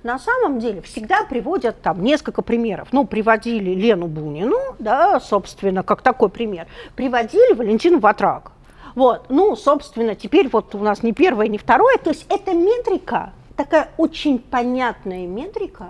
На 0.02 0.18
самом 0.18 0.58
деле 0.58 0.80
всегда 0.82 1.24
приводят 1.24 1.80
там 1.82 2.02
несколько 2.02 2.42
примеров. 2.42 2.88
Ну, 2.92 3.06
приводили 3.06 3.70
Лену 3.70 4.06
Бунину, 4.06 4.58
да, 4.78 5.20
собственно, 5.20 5.82
как 5.82 6.02
такой 6.02 6.28
пример. 6.28 6.66
Приводили 6.96 7.54
Валентину 7.54 7.98
Ватрак. 7.98 8.52
Вот, 8.94 9.26
ну, 9.28 9.56
собственно, 9.56 10.14
теперь 10.14 10.48
вот 10.48 10.74
у 10.74 10.78
нас 10.78 11.02
не 11.02 11.12
первое, 11.12 11.48
не 11.48 11.58
второе. 11.58 11.98
То 11.98 12.10
есть 12.10 12.26
это 12.28 12.54
метрика, 12.54 13.32
такая 13.56 13.88
очень 13.96 14.38
понятная 14.38 15.26
метрика, 15.26 15.88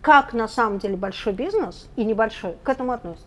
как 0.00 0.32
на 0.32 0.46
самом 0.46 0.78
деле 0.78 0.96
большой 0.96 1.32
бизнес 1.32 1.88
и 1.96 2.04
небольшой 2.04 2.54
к 2.62 2.68
этому 2.68 2.92
относится. 2.92 3.26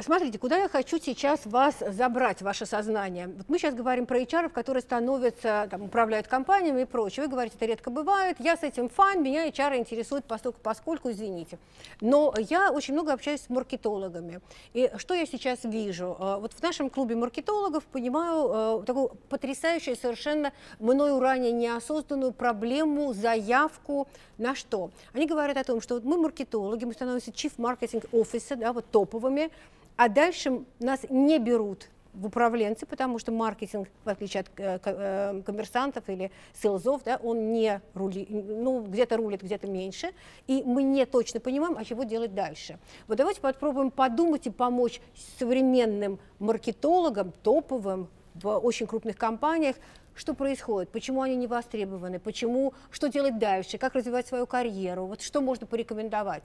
Смотрите, 0.00 0.38
куда 0.38 0.56
я 0.56 0.68
хочу 0.68 0.98
сейчас 0.98 1.46
вас 1.46 1.76
забрать, 1.80 2.42
ваше 2.42 2.66
сознание. 2.66 3.28
Вот 3.28 3.48
мы 3.48 3.58
сейчас 3.58 3.74
говорим 3.74 4.06
про 4.06 4.20
HR, 4.20 4.48
которые 4.48 4.82
становятся, 4.82 5.68
там, 5.70 5.82
управляют 5.82 6.26
компаниями 6.26 6.82
и 6.82 6.84
прочее. 6.84 7.24
Вы 7.24 7.30
говорите, 7.30 7.56
это 7.56 7.66
редко 7.66 7.90
бывает, 7.90 8.36
я 8.40 8.56
с 8.56 8.62
этим 8.62 8.88
фан, 8.88 9.22
меня 9.22 9.48
HR 9.48 9.78
интересует 9.78 10.24
поскольку, 10.24 10.58
поскольку, 10.62 11.10
извините. 11.10 11.58
Но 12.00 12.34
я 12.38 12.72
очень 12.72 12.94
много 12.94 13.12
общаюсь 13.12 13.42
с 13.42 13.48
маркетологами. 13.48 14.40
И 14.74 14.90
что 14.96 15.14
я 15.14 15.26
сейчас 15.26 15.64
вижу? 15.64 16.16
Э, 16.18 16.38
вот 16.40 16.52
в 16.52 16.62
нашем 16.62 16.90
клубе 16.90 17.14
маркетологов 17.16 17.84
понимаю 17.84 18.80
э, 18.80 18.84
такую 18.84 19.10
потрясающую, 19.28 19.96
совершенно 19.96 20.52
мною 20.78 21.20
ранее 21.20 21.52
неосознанную 21.52 22.32
проблему, 22.32 23.12
заявку 23.12 24.08
на 24.38 24.54
что? 24.54 24.90
Они 25.12 25.26
говорят 25.26 25.56
о 25.56 25.64
том, 25.64 25.80
что 25.80 25.94
вот 25.94 26.04
мы 26.04 26.16
маркетологи, 26.18 26.84
мы 26.84 26.92
становимся 26.92 27.30
chief 27.30 27.52
marketing 27.58 28.08
officer, 28.10 28.56
да, 28.56 28.72
вот 28.72 28.86
топовыми, 28.90 29.50
а 29.98 30.08
дальше 30.08 30.64
нас 30.78 31.00
не 31.10 31.40
берут 31.40 31.88
в 32.14 32.26
управленцы, 32.26 32.86
потому 32.86 33.18
что 33.18 33.32
маркетинг, 33.32 33.88
в 34.04 34.08
отличие 34.08 34.42
от 34.42 34.50
э, 34.56 34.78
э, 34.84 35.42
коммерсантов 35.44 36.08
или 36.08 36.30
селзов, 36.54 37.02
да, 37.02 37.18
он 37.20 37.52
не 37.52 37.80
рулит, 37.94 38.28
ну, 38.30 38.82
где-то 38.82 39.16
рулит, 39.16 39.42
где-то 39.42 39.66
меньше, 39.66 40.12
и 40.46 40.62
мы 40.64 40.84
не 40.84 41.04
точно 41.04 41.40
понимаем, 41.40 41.76
а 41.76 41.84
чего 41.84 42.04
делать 42.04 42.32
дальше. 42.32 42.78
Вот 43.08 43.18
давайте 43.18 43.40
попробуем 43.40 43.90
подумать 43.90 44.46
и 44.46 44.50
помочь 44.50 45.00
современным 45.36 46.20
маркетологам, 46.38 47.32
топовым, 47.42 48.08
в 48.34 48.56
очень 48.56 48.86
крупных 48.86 49.16
компаниях, 49.16 49.74
что 50.14 50.32
происходит, 50.32 50.90
почему 50.90 51.22
они 51.22 51.34
не 51.34 51.48
востребованы, 51.48 52.20
почему, 52.20 52.72
что 52.92 53.08
делать 53.08 53.38
дальше, 53.38 53.78
как 53.78 53.94
развивать 53.96 54.28
свою 54.28 54.46
карьеру, 54.46 55.06
вот 55.06 55.22
что 55.22 55.40
можно 55.40 55.66
порекомендовать? 55.66 56.44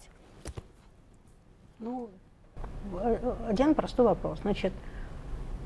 Ну, 1.78 2.10
один 3.48 3.76
простой 3.76 4.06
вопрос. 4.06 4.40
Значит, 4.42 4.74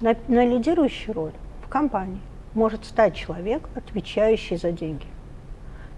на, 0.02 0.16
на 0.28 0.46
лидирующую 0.46 1.14
роль 1.14 1.34
в 1.66 1.70
компании 1.70 2.20
может 2.54 2.86
стать 2.86 3.16
человек, 3.16 3.68
отвечающий 3.76 4.58
за 4.58 4.72
деньги. 4.72 5.06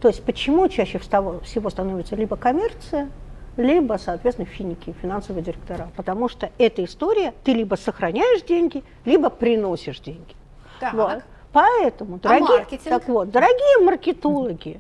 То 0.01 0.08
есть 0.08 0.24
почему 0.24 0.68
чаще 0.70 0.98
всего 0.98 1.70
становится 1.70 2.15
либо 2.15 2.36
коммерция, 2.38 3.10
либо, 3.58 3.98
соответственно, 3.98 4.48
финики, 4.48 4.96
финансовые 5.01 5.44
директора. 5.44 5.89
Потому 5.96 6.29
что 6.29 6.50
эта 6.58 6.84
история, 6.86 7.34
ты 7.44 7.53
либо 7.53 7.75
сохраняешь 7.75 8.44
деньги, 8.44 8.84
либо 9.03 9.29
приносишь 9.29 10.00
деньги. 10.00 10.36
Так. 10.79 10.94
Вот. 10.94 11.24
Поэтому, 11.51 12.15
а 12.15 12.20
дорогие, 12.20 12.58
маркетинг? 12.60 12.84
так 12.84 13.08
вот, 13.08 13.32
дорогие 13.32 13.84
маркетологи, 13.84 14.79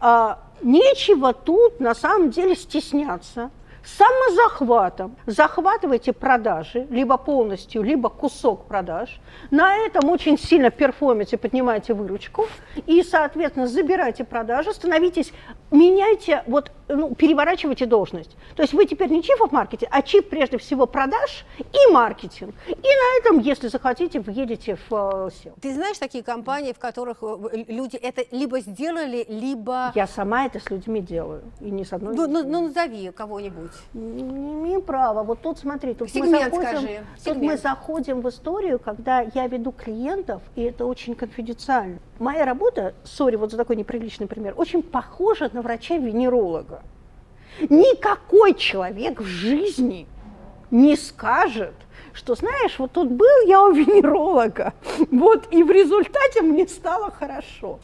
а, 0.00 0.40
нечего 0.62 1.32
тут 1.32 1.80
на 1.80 1.94
самом 1.94 2.30
деле 2.30 2.56
стесняться 2.56 3.50
самозахватом. 3.96 5.16
Захватываете 5.26 6.12
продажи, 6.12 6.86
либо 6.90 7.16
полностью, 7.16 7.82
либо 7.82 8.08
кусок 8.08 8.66
продаж, 8.66 9.20
на 9.50 9.76
этом 9.76 10.10
очень 10.10 10.38
сильно 10.38 10.70
перформите, 10.70 11.36
поднимаете 11.36 11.94
выручку, 11.94 12.46
и, 12.86 13.02
соответственно, 13.02 13.66
забирайте 13.66 14.24
продажи, 14.24 14.72
становитесь, 14.72 15.32
меняйте, 15.70 16.42
вот, 16.46 16.72
ну, 16.88 17.14
переворачивайте 17.14 17.86
должность. 17.86 18.36
То 18.56 18.62
есть 18.62 18.74
вы 18.74 18.86
теперь 18.86 19.10
не 19.10 19.22
чиф 19.22 19.38
в 19.38 19.52
маркете, 19.52 19.88
а 19.90 20.02
чип 20.02 20.28
прежде 20.28 20.58
всего 20.58 20.86
продаж 20.86 21.44
и 21.58 21.92
маркетинг. 21.92 22.54
И 22.66 22.72
на 22.72 23.20
этом, 23.20 23.38
если 23.40 23.68
захотите, 23.68 24.20
въедете 24.20 24.76
в 24.76 24.92
э, 24.92 25.28
SEO. 25.28 25.52
Ты 25.60 25.74
знаешь 25.74 25.98
такие 25.98 26.24
компании, 26.24 26.72
в 26.72 26.78
которых 26.78 27.18
э, 27.22 27.64
люди 27.68 27.96
это 27.96 28.24
либо 28.30 28.60
сделали, 28.60 29.24
либо... 29.28 29.92
Я 29.94 30.06
сама 30.06 30.46
это 30.46 30.60
с 30.60 30.70
людьми 30.70 31.00
делаю, 31.00 31.42
и 31.60 31.70
не 31.70 31.84
с 31.84 31.92
одной. 31.92 32.14
Ну, 32.14 32.26
ну, 32.26 32.44
ну 32.44 32.68
назови 32.68 33.10
кого-нибудь. 33.10 33.72
Не 33.94 34.22
имею 34.22 34.82
права. 34.82 35.22
Вот 35.22 35.42
тут 35.42 35.58
смотри, 35.58 35.94
тут, 35.94 36.08
мы 36.14 36.26
Сегмент 36.26 36.54
заходим, 36.54 36.78
скажи, 36.78 37.00
тут 37.24 37.36
мы 37.36 37.56
заходим 37.56 38.20
в 38.20 38.28
историю, 38.28 38.78
когда 38.78 39.20
я 39.20 39.46
веду 39.46 39.72
клиентов, 39.72 40.42
и 40.56 40.62
это 40.62 40.86
очень 40.86 41.14
конфиденциально. 41.14 41.98
Моя 42.18 42.44
работа, 42.44 42.94
сори, 43.04 43.36
вот 43.36 43.50
за 43.50 43.56
такой 43.56 43.76
неприличный 43.76 44.26
пример, 44.26 44.54
очень 44.56 44.82
похожа 44.82 45.50
на 45.52 45.62
врача-венеролога. 45.62 46.77
Никакой 47.68 48.54
человек 48.54 49.20
в 49.20 49.26
жизни 49.26 50.06
не 50.70 50.96
скажет, 50.96 51.74
что, 52.12 52.34
знаешь, 52.34 52.78
вот 52.78 52.92
тут 52.92 53.10
был 53.10 53.46
я 53.46 53.62
у 53.62 53.72
венеролога, 53.72 54.74
вот, 55.10 55.48
и 55.50 55.62
в 55.62 55.70
результате 55.70 56.42
мне 56.42 56.66
стало 56.66 57.10
хорошо. 57.10 57.80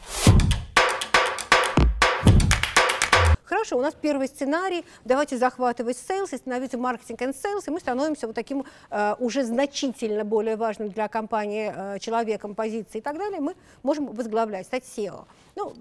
Хорошо, 3.45 3.77
у 3.77 3.81
нас 3.81 3.93
первый 3.93 4.27
сценарий. 4.27 4.83
Давайте 5.03 5.37
захватывать 5.37 5.97
sales 5.97 6.33
и 6.33 6.37
становиться 6.37 6.79
маркетинг 6.79 7.21
и 7.21 7.25
sales, 7.25 7.63
и 7.67 7.69
мы 7.69 7.79
становимся 7.79 8.25
вот 8.25 8.35
таким 8.35 8.65
э, 8.89 9.15
уже 9.19 9.43
значительно 9.43 10.23
более 10.23 10.55
важным 10.55 10.89
для 10.89 11.07
компании 11.07 11.71
э, 11.75 11.99
человеком, 11.99 12.55
позицией 12.55 13.01
и 13.01 13.03
так 13.03 13.17
далее. 13.19 13.39
Мы 13.39 13.55
можем 13.83 14.07
возглавлять, 14.07 14.65
стать 14.65 14.83
CEO. 14.83 15.25
Ну, 15.55 15.73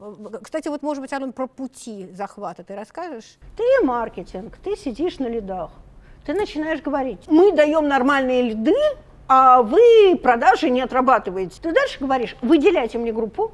кстати, 0.42 0.68
вот, 0.68 0.83
может 0.83 1.02
быть, 1.02 1.12
Ален, 1.14 1.33
про 1.33 1.47
пути 1.47 2.09
захвата 2.12 2.64
ты 2.64 2.75
расскажешь? 2.75 3.38
Ты 3.56 3.64
маркетинг, 3.83 4.59
ты 4.62 4.76
сидишь 4.76 5.19
на 5.19 5.26
лидах, 5.26 5.71
ты 6.26 6.34
начинаешь 6.34 6.82
говорить, 6.82 7.21
мы 7.28 7.52
даем 7.52 7.88
нормальные 7.88 8.43
лиды, 8.43 8.76
а 9.26 9.62
вы 9.62 10.21
продажи 10.23 10.69
не 10.69 10.82
отрабатываете. 10.82 11.62
Ты 11.62 11.73
дальше 11.73 11.99
говоришь, 11.99 12.36
выделяйте 12.43 12.99
мне 12.99 13.10
группу, 13.10 13.52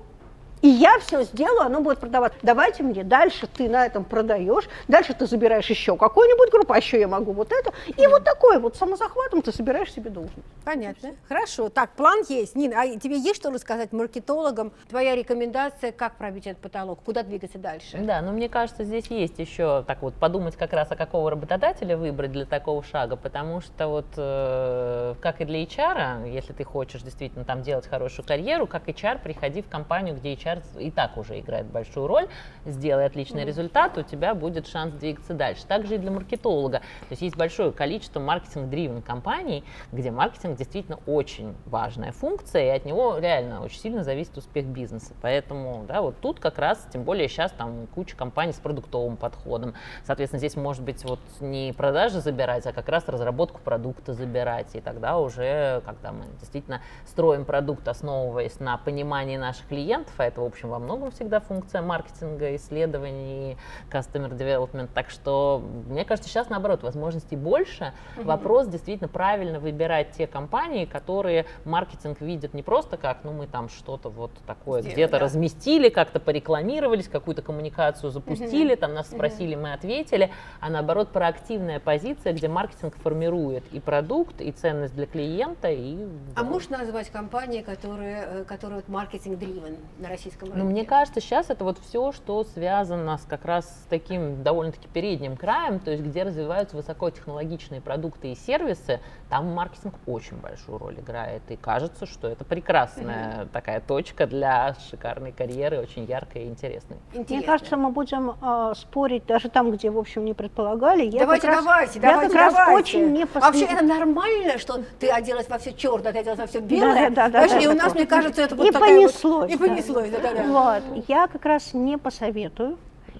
и 0.63 0.69
я 0.69 0.99
все 0.99 1.23
сделаю, 1.23 1.63
оно 1.63 1.81
будет 1.81 1.99
продаваться. 1.99 2.39
Давайте 2.43 2.83
мне, 2.83 3.05
дальше 3.05 3.47
ты 3.47 3.69
на 3.69 3.87
этом 3.87 4.05
продаешь, 4.05 4.65
дальше 4.89 5.15
ты 5.15 5.27
забираешь 5.27 5.69
еще 5.71 5.97
какую-нибудь 5.97 6.51
группу, 6.51 6.73
а 6.73 6.79
еще 6.79 7.01
я 7.01 7.09
могу 7.09 7.33
вот 7.33 7.53
это. 7.53 7.73
И 7.97 8.07
вот 8.07 8.25
такой 8.25 8.59
вот 8.59 8.77
самозахватом 8.77 9.43
ты 9.43 9.53
собираешь 9.53 9.93
себе 9.93 10.11
должность. 10.11 10.47
Понятно. 10.65 11.11
Хорошо. 11.29 11.69
Так, 11.69 11.91
план 11.91 12.23
есть. 12.29 12.55
Нина, 12.55 12.83
а 12.83 12.87
тебе 12.99 13.19
есть 13.19 13.37
что 13.37 13.51
рассказать 13.51 13.93
маркетологам? 13.93 14.73
Твоя 14.89 15.15
рекомендация, 15.15 15.93
как 15.93 16.17
пробить 16.17 16.47
этот 16.47 16.63
потолок? 16.63 17.01
Куда 17.05 17.23
двигаться 17.23 17.59
дальше? 17.59 17.99
Да, 17.99 18.21
но 18.21 18.33
мне 18.33 18.49
кажется, 18.49 18.85
здесь 18.85 19.07
есть 19.07 19.39
еще 19.39 19.85
так 19.87 20.03
вот 20.03 20.15
подумать 20.15 20.57
как 20.57 20.73
раз, 20.73 20.89
а 20.91 20.97
какого 20.97 21.31
работодателя 21.31 21.97
выбрать 21.97 22.33
для 22.33 22.45
такого 22.45 22.83
шага, 22.83 23.17
потому 23.17 23.61
что 23.61 23.89
вот 23.89 24.07
э, 24.17 25.15
как 25.21 25.41
и 25.41 25.45
для 25.45 25.65
HR, 25.65 26.31
если 26.31 26.53
ты 26.53 26.65
хочешь 26.65 27.03
действительно 27.03 27.45
там 27.45 27.63
делать 27.63 27.87
хорошую 27.87 28.27
карьеру, 28.27 28.67
как 28.67 28.89
HR, 28.89 29.23
приходи 29.23 29.63
в 29.63 29.69
компанию, 29.69 30.17
где 30.17 30.35
HR 30.35 30.50
и 30.79 30.91
так 30.91 31.17
уже 31.17 31.39
играет 31.41 31.67
большую 31.67 32.07
роль, 32.07 32.29
сделай 32.65 33.07
отличный 33.07 33.45
результат, 33.45 33.97
у 33.99 34.03
тебя 34.03 34.35
будет 34.35 34.67
шанс 34.67 34.95
двигаться 34.95 35.35
дальше. 35.35 35.67
Также 35.67 35.97
и 35.97 35.99
для 35.99 36.11
маркетолога. 36.11 36.79
То 36.79 37.11
есть 37.11 37.23
есть 37.23 37.37
большое 37.37 37.73
количество 37.73 38.21
маркетинг-дривен 38.21 39.03
компаний, 39.03 39.65
где 39.93 40.11
маркетинг 40.11 40.57
действительно 40.57 40.99
очень 41.07 41.55
важная 41.67 42.13
функция, 42.13 42.67
и 42.67 42.77
от 42.77 42.85
него 42.85 43.19
реально 43.19 43.63
очень 43.63 43.81
сильно 43.81 44.05
зависит 44.05 44.37
успех 44.37 44.67
бизнеса. 44.67 45.15
Поэтому, 45.23 45.85
да, 45.87 46.03
вот 46.03 46.21
тут 46.21 46.41
как 46.41 46.59
раз, 46.59 46.87
тем 46.93 47.05
более 47.05 47.29
сейчас 47.29 47.53
там 47.53 47.87
куча 47.95 48.17
компаний 48.17 48.53
с 48.53 48.59
продуктовым 48.59 49.17
подходом. 49.17 49.75
Соответственно, 50.05 50.39
здесь 50.39 50.57
может 50.57 50.83
быть 50.83 51.05
вот 51.05 51.21
не 51.41 51.73
продажи 51.77 52.21
забирать, 52.21 52.67
а 52.67 52.73
как 52.73 52.89
раз 52.89 53.09
разработку 53.09 53.61
продукта 53.61 54.13
забирать. 54.13 54.75
И 54.75 54.81
тогда 54.81 55.19
уже, 55.19 55.83
когда 55.85 56.13
мы 56.13 56.25
действительно 56.39 56.81
строим 57.07 57.45
продукт, 57.45 57.87
основываясь 57.87 58.61
на 58.61 58.77
понимании 58.77 59.37
наших 59.37 59.67
клиентов, 59.69 60.15
а 60.19 60.25
это, 60.25 60.40
в 60.41 60.47
общем, 60.47 60.69
во 60.69 60.79
многом 60.79 61.11
всегда 61.11 61.41
функция 61.41 61.83
маркетинга, 61.83 62.55
исследований, 62.57 63.57
customer 63.91 64.31
development. 64.31 64.89
Так 64.95 65.11
что, 65.11 65.63
мне 65.87 66.05
кажется, 66.05 66.29
сейчас, 66.29 66.49
наоборот, 66.49 66.83
возможностей 66.83 67.37
больше. 67.37 67.93
Вопрос 68.17 68.67
действительно 68.69 69.09
правильно 69.09 69.61
выбирать 69.61 70.13
те 70.13 70.27
компании, 70.27 70.85
которые 70.85 71.47
маркетинг 71.65 72.21
видят 72.21 72.55
не 72.55 72.63
просто 72.63 72.97
как, 72.97 73.25
ну, 73.25 73.33
мы 73.33 73.47
там 73.47 73.69
что-то 73.69 74.09
вот 74.09 74.33
такое 74.47 74.81
Сделали, 74.81 74.95
где-то 74.95 75.13
да. 75.13 75.19
разместили, 75.21 75.89
как-то 75.89 76.21
порекламировались, 76.21 77.09
какую-то 77.09 77.43
коммуникацию 77.43 78.11
запустили, 78.11 78.75
там 78.75 78.95
нас 78.95 79.09
спросили, 79.09 79.55
мы 79.55 79.73
ответили, 79.73 80.31
а 80.61 80.71
наоборот 80.71 81.09
проактивная 81.11 81.81
позиция, 81.81 82.33
где 82.33 82.49
маркетинг 82.49 82.97
формирует 82.97 83.65
и 83.73 83.81
продукт, 83.81 84.41
и 84.41 84.53
ценность 84.53 84.95
для 84.95 85.07
клиента, 85.07 85.69
и... 85.71 86.05
А 86.35 86.43
да. 86.43 86.45
можешь 86.45 86.69
назвать 86.69 87.11
компании, 87.11 87.63
которые, 87.63 88.25
э, 88.27 88.45
которые 88.45 88.83
маркетинг-дривен 88.87 89.77
на 89.99 90.09
российском 90.09 90.30
рынке? 90.39 90.59
Ну, 90.59 90.65
мне 90.65 90.85
кажется, 90.85 91.21
сейчас 91.21 91.51
это 91.51 91.65
вот 91.65 91.79
все, 91.79 92.13
что 92.13 92.45
связано 92.45 93.17
с 93.19 93.23
как 93.23 93.45
раз 93.45 93.65
с 93.67 93.87
таким 93.89 94.43
довольно-таки 94.43 94.89
передним 94.89 95.37
краем, 95.37 95.79
то 95.81 95.91
есть 95.91 96.03
где 96.03 96.23
развиваются 96.23 96.77
высокотехнологичные 96.77 97.81
продукты 97.81 98.33
и 98.33 98.35
сервисы, 98.35 99.01
там 99.29 99.47
маркетинг 99.55 99.95
очень 100.07 100.37
большую 100.37 100.79
роль 100.79 100.95
играет. 101.01 101.43
И 101.49 101.57
кажется, 101.57 102.07
что 102.07 102.29
это 102.29 102.45
прекрасная 102.45 103.47
такая 103.53 103.81
точка 103.81 104.27
для 104.27 104.75
шикарной 104.91 105.33
карьеры, 105.33 105.79
очень 105.81 106.05
яркой 106.05 106.45
и 106.45 106.49
интересной. 106.49 106.97
Интересно. 107.13 107.37
Мне 107.37 107.47
кажется, 107.47 107.77
мы 107.77 107.91
будем 107.91 108.31
э, 108.43 108.73
спорить 108.77 109.27
даже 109.27 109.49
там, 109.49 109.71
где, 109.73 109.91
в 109.91 109.99
общем, 109.99 110.25
не 110.25 110.35
предполагали. 110.35 111.05
Я 111.05 111.21
давайте, 111.21 111.47
как 111.47 111.57
раз- 111.57 111.65
давайте, 111.65 112.01
я 112.01 112.11
давайте, 112.11 112.33
как 112.33 112.43
раз 112.43 112.55
давайте. 112.55 112.81
очень 112.81 113.13
не 113.13 113.25
Вообще 113.25 113.65
посме- 113.65 113.73
это 113.75 113.85
нормально, 113.85 114.59
что 114.59 114.81
ты 114.99 115.09
оделась 115.11 115.49
во 115.49 115.59
все 115.59 115.73
черное, 115.73 116.13
ты 116.13 116.19
оделась 116.19 116.39
во 116.39 116.47
все 116.47 116.61
белое. 116.61 117.11
Да, 117.11 117.11
да, 117.11 117.29
да, 117.29 117.47
Знаешь, 117.49 117.51
да, 117.53 117.59
и 117.61 117.67
у 117.67 117.75
нас, 117.79 117.95
мне 117.95 118.07
кажется, 118.07 118.43
это 118.43 118.57
вот 118.57 118.67
И 118.67 118.71
такая 118.73 118.97
вот- 118.97 119.13
понеслось, 119.13 119.53
И 119.53 119.57
да. 119.57 119.67
понеслось, 119.67 120.11
да, 120.11 120.20
Вот. 120.47 120.83
Я 121.09 121.27
как 121.29 121.45
раз 121.45 121.75
не 121.75 121.99
посоветую 121.99 122.79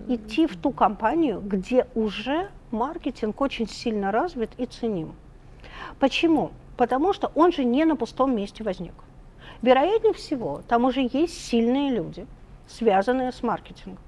идти 0.09 0.47
в 0.47 0.57
ту 0.57 0.71
компанию, 0.71 1.41
где 1.41 1.87
уже 1.95 2.51
маркетинг 2.71 3.41
очень 3.41 3.69
сильно 3.69 4.11
развит 4.13 4.51
и 4.59 4.67
ценим. 4.67 5.15
Почему? 5.99 6.53
Потому 6.77 7.13
что 7.13 7.31
он 7.35 7.53
же 7.53 7.65
не 7.65 7.85
на 7.85 7.97
пустом 7.97 8.35
месте 8.35 8.65
возник. 8.65 8.95
Вероятнее 9.63 10.15
всего, 10.15 10.63
там 10.69 10.85
уже 10.85 11.09
есть 11.13 11.45
сильные 11.45 11.91
люди, 11.91 12.27
связанные 12.67 13.33
с 13.33 13.43
маркетингом. 13.43 13.99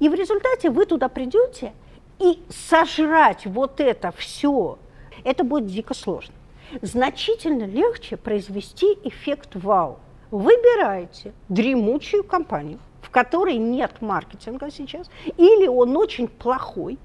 И 0.00 0.08
в 0.08 0.14
результате 0.14 0.70
вы 0.70 0.86
туда 0.86 1.08
придете, 1.08 1.72
и 2.18 2.40
сожрать 2.48 3.46
вот 3.46 3.80
это 3.80 4.12
все, 4.12 4.78
это 5.24 5.44
будет 5.44 5.66
дико 5.66 5.92
сложно. 5.92 6.34
Значительно 6.80 7.64
легче 7.64 8.16
произвести 8.16 8.98
эффект 9.02 9.50
вау. 9.54 9.98
Выбирайте 10.32 11.34
дремучую 11.50 12.24
компанию, 12.24 12.78
в 13.02 13.10
которой 13.10 13.58
нет 13.58 14.00
маркетинга 14.00 14.70
сейчас, 14.70 15.10
или 15.36 15.66
он 15.66 15.94
очень 15.94 16.26
плохой, 16.26 16.98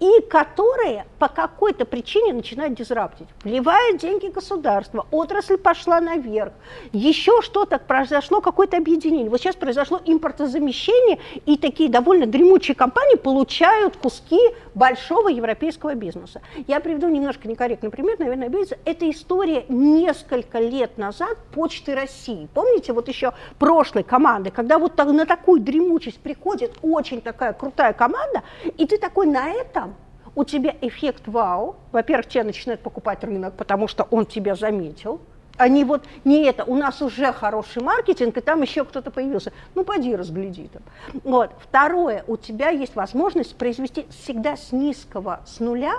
и 0.00 0.20
которые 0.28 1.06
по 1.18 1.28
какой-то 1.28 1.84
причине 1.84 2.32
начинают 2.32 2.74
дизраптить. 2.74 3.26
Вливают 3.42 4.00
деньги 4.00 4.26
государства, 4.26 5.06
отрасль 5.10 5.56
пошла 5.56 6.00
наверх, 6.00 6.52
еще 6.92 7.40
что-то 7.42 7.78
произошло, 7.78 8.40
какое-то 8.40 8.76
объединение. 8.76 9.30
Вот 9.30 9.40
сейчас 9.40 9.56
произошло 9.56 10.00
импортозамещение, 10.04 11.18
и 11.46 11.56
такие 11.56 11.88
довольно 11.88 12.26
дремучие 12.26 12.74
компании 12.74 13.16
получают 13.16 13.96
куски 13.96 14.38
большого 14.74 15.28
европейского 15.28 15.94
бизнеса. 15.94 16.42
Я 16.66 16.80
приведу 16.80 17.08
немножко 17.08 17.48
некорректный 17.48 17.90
пример, 17.90 18.18
наверное, 18.18 18.48
обидится. 18.48 18.78
Это 18.84 19.10
история 19.10 19.64
несколько 19.68 20.58
лет 20.58 20.98
назад 20.98 21.38
Почты 21.54 21.94
России. 21.94 22.48
Помните, 22.52 22.92
вот 22.92 23.08
еще 23.08 23.32
прошлой 23.58 24.02
команды, 24.02 24.50
когда 24.50 24.78
вот 24.78 24.96
на 24.96 25.26
такую 25.26 25.60
дремучесть 25.60 26.18
приходит 26.18 26.76
очень 26.82 27.20
такая 27.20 27.52
крутая 27.52 27.92
команда, 27.92 28.42
и 28.76 28.86
ты 28.86 28.98
такой 28.98 29.26
на 29.26 29.50
этом 29.60 29.94
у 30.34 30.44
тебя 30.44 30.74
эффект 30.80 31.22
вау. 31.26 31.76
Во-первых, 31.92 32.28
тебя 32.28 32.44
начинает 32.44 32.80
покупать 32.80 33.24
рынок, 33.24 33.54
потому 33.54 33.88
что 33.88 34.04
он 34.10 34.26
тебя 34.26 34.54
заметил. 34.54 35.20
Они 35.56 35.84
вот 35.84 36.04
не 36.24 36.44
это, 36.44 36.64
у 36.64 36.76
нас 36.76 37.00
уже 37.00 37.32
хороший 37.32 37.82
маркетинг, 37.82 38.36
и 38.36 38.40
там 38.42 38.60
еще 38.60 38.84
кто-то 38.84 39.10
появился. 39.10 39.52
Ну, 39.74 39.84
поди 39.84 40.14
разгляди 40.14 40.68
там. 40.68 40.82
Вот. 41.24 41.50
Второе, 41.60 42.24
у 42.26 42.36
тебя 42.36 42.68
есть 42.68 42.94
возможность 42.94 43.56
произвести 43.56 44.06
всегда 44.10 44.56
с 44.56 44.72
низкого, 44.72 45.40
с 45.46 45.60
нуля, 45.60 45.94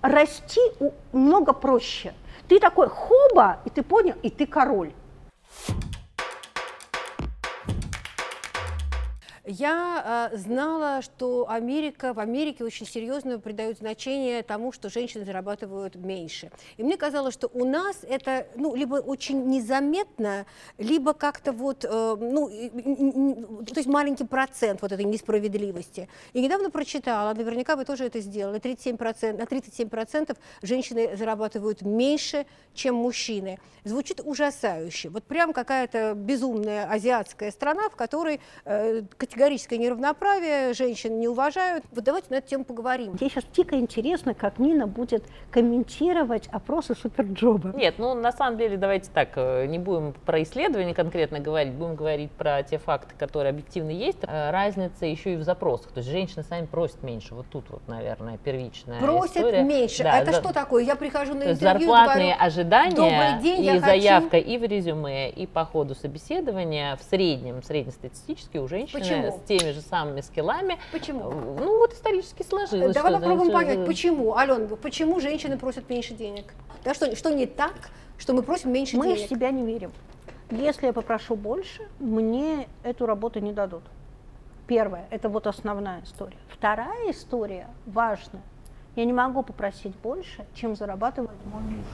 расти 0.00 0.60
много 1.12 1.52
проще. 1.52 2.14
Ты 2.48 2.58
такой 2.58 2.88
хоба, 2.88 3.58
и 3.66 3.70
ты 3.70 3.82
понял, 3.82 4.14
и 4.22 4.30
ты 4.30 4.46
король. 4.46 4.92
Я 9.50 10.28
э, 10.30 10.36
знала, 10.36 11.00
что 11.00 11.48
Америка, 11.48 12.12
в 12.12 12.18
Америке 12.20 12.64
очень 12.64 12.84
серьезно 12.84 13.38
придают 13.38 13.78
значение 13.78 14.42
тому, 14.42 14.72
что 14.72 14.90
женщины 14.90 15.24
зарабатывают 15.24 15.96
меньше. 15.96 16.50
И 16.76 16.82
мне 16.82 16.98
казалось, 16.98 17.32
что 17.32 17.48
у 17.54 17.64
нас 17.64 17.96
это 18.02 18.46
ну, 18.56 18.74
либо 18.74 18.96
очень 18.96 19.46
незаметно, 19.46 20.44
либо 20.76 21.14
как-то 21.14 21.52
вот, 21.52 21.86
э, 21.88 22.16
ну, 22.20 22.48
то 23.64 23.74
есть 23.74 23.88
маленький 23.88 24.24
процент 24.24 24.82
вот 24.82 24.92
этой 24.92 25.06
несправедливости. 25.06 26.10
И 26.34 26.42
недавно 26.42 26.68
прочитала, 26.68 27.32
наверняка 27.32 27.76
вы 27.76 27.86
тоже 27.86 28.04
это 28.04 28.20
сделали, 28.20 28.60
37%, 28.60 29.38
на 29.38 29.44
37% 29.44 30.36
женщины 30.60 31.16
зарабатывают 31.16 31.80
меньше, 31.80 32.44
чем 32.74 32.96
мужчины. 32.96 33.58
Звучит 33.84 34.20
ужасающе. 34.22 35.08
Вот 35.08 35.24
прям 35.24 35.54
какая-то 35.54 36.12
безумная 36.14 36.86
азиатская 36.90 37.50
страна, 37.50 37.88
в 37.88 37.96
которой 37.96 38.42
э, 38.66 39.04
категорическое 39.38 39.78
неравноправие, 39.78 40.74
женщин 40.74 41.20
не 41.20 41.28
уважают. 41.28 41.84
Вот 41.92 42.02
давайте 42.02 42.26
на 42.30 42.36
эту 42.36 42.48
тему 42.48 42.64
поговорим. 42.64 43.12
Мне 43.12 43.30
сейчас 43.30 43.44
дико 43.54 43.76
интересно, 43.76 44.34
как 44.34 44.58
Нина 44.58 44.88
будет 44.88 45.24
комментировать 45.52 46.48
опросы 46.48 46.96
Суперджоба. 46.96 47.72
Нет, 47.76 47.94
ну 47.98 48.14
на 48.14 48.32
самом 48.32 48.58
деле 48.58 48.76
давайте 48.76 49.10
так, 49.14 49.30
э, 49.36 49.66
не 49.66 49.78
будем 49.78 50.12
про 50.26 50.42
исследования 50.42 50.92
конкретно 50.92 51.38
говорить, 51.38 51.72
будем 51.72 51.94
говорить 51.94 52.32
про 52.32 52.64
те 52.64 52.78
факты, 52.78 53.14
которые 53.16 53.50
объективно 53.50 53.90
есть. 53.90 54.18
Э, 54.22 54.50
разница 54.50 55.06
еще 55.06 55.34
и 55.34 55.36
в 55.36 55.44
запросах, 55.44 55.92
то 55.92 55.98
есть 55.98 56.10
женщины 56.10 56.42
сами 56.42 56.66
просят 56.66 57.04
меньше. 57.04 57.36
Вот 57.36 57.46
тут 57.48 57.70
вот, 57.70 57.86
наверное, 57.86 58.38
первичная 58.38 58.98
Просят 58.98 59.36
история. 59.36 59.62
меньше. 59.62 60.02
Да, 60.02 60.18
это 60.18 60.32
за... 60.32 60.40
что 60.40 60.52
такое? 60.52 60.82
Я 60.82 60.96
прихожу 60.96 61.34
на 61.34 61.52
интервью 61.52 61.86
Зарплатные 61.86 62.34
говорю, 62.34 62.44
ожидания 62.44 63.40
день, 63.40 63.64
и 63.64 63.78
заявка 63.78 64.30
хочу... 64.30 64.48
и 64.48 64.58
в 64.58 64.64
резюме, 64.64 65.30
и 65.30 65.46
по 65.46 65.64
ходу 65.64 65.94
собеседования 65.94 66.96
в 66.96 67.02
среднем, 67.04 67.62
среднестатистически 67.62 68.58
у 68.58 68.66
женщины 68.66 69.00
Почему? 69.00 69.27
С 69.32 69.40
теми 69.46 69.72
же 69.72 69.80
самыми 69.80 70.20
скиллами. 70.20 70.78
Почему? 70.92 71.30
Ну 71.30 71.78
вот 71.78 71.92
исторически 71.92 72.42
сложилось. 72.42 72.94
Давай 72.94 73.12
что, 73.12 73.20
попробуем 73.20 73.52
понять, 73.52 73.86
почему, 73.86 74.36
Ален, 74.36 74.68
почему 74.76 75.20
женщины 75.20 75.58
просят 75.58 75.88
меньше 75.88 76.14
денег? 76.14 76.54
Да 76.84 76.94
что, 76.94 77.14
что 77.16 77.30
не 77.30 77.46
так, 77.46 77.90
что 78.18 78.32
мы 78.32 78.42
просим 78.42 78.72
меньше 78.72 78.96
мы 78.96 79.06
денег? 79.06 79.20
Мы 79.20 79.26
в 79.26 79.28
себя 79.28 79.50
не 79.50 79.64
верим. 79.64 79.92
Если 80.50 80.86
я 80.86 80.92
попрошу 80.92 81.36
больше, 81.36 81.88
мне 81.98 82.68
эту 82.82 83.06
работу 83.06 83.40
не 83.40 83.52
дадут. 83.52 83.82
Первое, 84.66 85.06
это 85.10 85.28
вот 85.28 85.46
основная 85.46 86.02
история. 86.02 86.38
Вторая 86.48 87.10
история 87.10 87.68
важная. 87.86 88.42
Я 88.96 89.04
не 89.04 89.12
могу 89.12 89.42
попросить 89.42 89.94
больше, 89.96 90.46
чем 90.54 90.74
зарабатывает 90.74 91.38
мой 91.46 91.62
муж. 91.62 91.86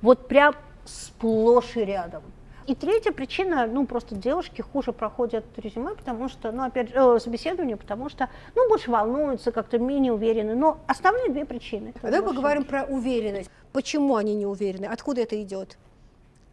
Вот 0.00 0.28
прям 0.28 0.54
сплошь 0.84 1.76
и 1.76 1.84
рядом. 1.84 2.22
И 2.66 2.74
третья 2.74 3.12
причина, 3.12 3.66
ну, 3.66 3.86
просто 3.86 4.14
девушки 4.14 4.62
хуже 4.62 4.92
проходят 4.92 5.44
резюме, 5.56 5.94
потому 5.94 6.28
что, 6.28 6.52
ну, 6.52 6.64
опять 6.64 6.90
же, 6.90 6.94
э, 6.94 7.18
собеседование, 7.18 7.76
потому 7.76 8.08
что, 8.08 8.28
ну, 8.54 8.68
больше 8.68 8.90
волнуются, 8.90 9.52
как-то 9.52 9.78
менее 9.78 10.12
уверены. 10.12 10.54
Но 10.54 10.78
основные 10.86 11.30
две 11.30 11.44
причины. 11.44 11.92
А 12.02 12.10
давай 12.10 12.22
поговорим 12.22 12.64
про 12.64 12.84
уверенность. 12.84 13.50
Почему 13.72 14.16
они 14.16 14.34
не 14.34 14.46
уверены? 14.46 14.86
Откуда 14.86 15.22
это 15.22 15.40
идет? 15.42 15.76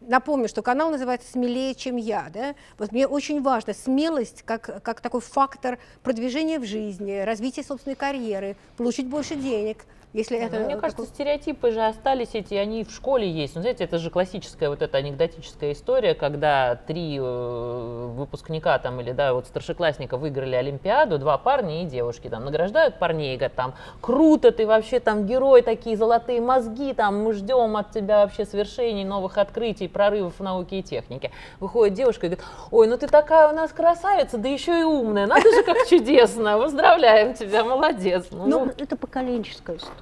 Напомню, 0.00 0.48
что 0.48 0.62
канал 0.62 0.90
называется 0.90 1.30
«Смелее, 1.30 1.74
чем 1.74 1.96
я». 1.96 2.28
Да? 2.32 2.54
Вот 2.78 2.90
мне 2.90 3.06
очень 3.06 3.42
важно 3.42 3.74
смелость 3.74 4.42
как, 4.42 4.82
как 4.82 5.00
такой 5.02 5.20
фактор 5.20 5.78
продвижения 6.02 6.58
в 6.58 6.64
жизни, 6.64 7.20
развития 7.20 7.62
собственной 7.62 7.96
карьеры, 7.96 8.56
получить 8.76 9.06
больше 9.06 9.36
денег– 9.36 9.84
если 10.12 10.38
ну, 10.38 10.44
это 10.44 10.56
мне 10.56 10.74
такой... 10.74 10.80
кажется, 10.80 11.06
стереотипы 11.06 11.70
же 11.70 11.86
остались 11.86 12.30
эти, 12.34 12.54
они 12.54 12.82
в 12.82 12.90
школе 12.90 13.30
есть. 13.30 13.54
Ну, 13.54 13.60
знаете, 13.60 13.84
это 13.84 13.98
же 13.98 14.10
классическая 14.10 14.68
вот 14.68 14.82
эта 14.82 14.98
анекдотическая 14.98 15.72
история, 15.72 16.14
когда 16.14 16.74
три 16.74 17.16
э, 17.20 18.10
выпускника 18.16 18.76
там 18.80 19.00
или, 19.00 19.12
да, 19.12 19.34
вот 19.34 19.46
старшеклассника 19.46 20.16
выиграли 20.16 20.56
Олимпиаду, 20.56 21.18
два 21.18 21.38
парня 21.38 21.84
и 21.84 21.86
девушки 21.86 22.28
там 22.28 22.44
награждают 22.44 22.98
парней, 22.98 23.36
говорят, 23.36 23.54
там, 23.54 23.74
круто, 24.00 24.50
ты 24.50 24.66
вообще 24.66 24.98
там 24.98 25.26
герой, 25.26 25.62
такие 25.62 25.96
золотые 25.96 26.40
мозги, 26.40 26.92
там, 26.92 27.22
мы 27.22 27.32
ждем 27.32 27.76
от 27.76 27.92
тебя 27.92 28.22
вообще 28.22 28.44
свершений, 28.44 29.04
новых 29.04 29.38
открытий, 29.38 29.86
прорывов 29.86 30.40
в 30.40 30.42
науке 30.42 30.80
и 30.80 30.82
технике. 30.82 31.30
Выходит 31.60 31.94
девушка 31.94 32.26
и 32.26 32.30
говорит, 32.30 32.44
ой, 32.72 32.88
ну 32.88 32.98
ты 32.98 33.06
такая 33.06 33.48
у 33.48 33.54
нас 33.54 33.70
красавица, 33.70 34.38
да 34.38 34.48
еще 34.48 34.80
и 34.80 34.82
умная, 34.82 35.28
надо 35.28 35.48
же 35.52 35.62
как 35.62 35.76
чудесно, 35.88 36.58
поздравляем 36.58 37.34
тебя, 37.34 37.62
молодец. 37.62 38.26
Ну, 38.32 38.46
ну 38.46 38.72
это 38.76 38.96
поколенческая 38.96 39.76
история. 39.76 39.99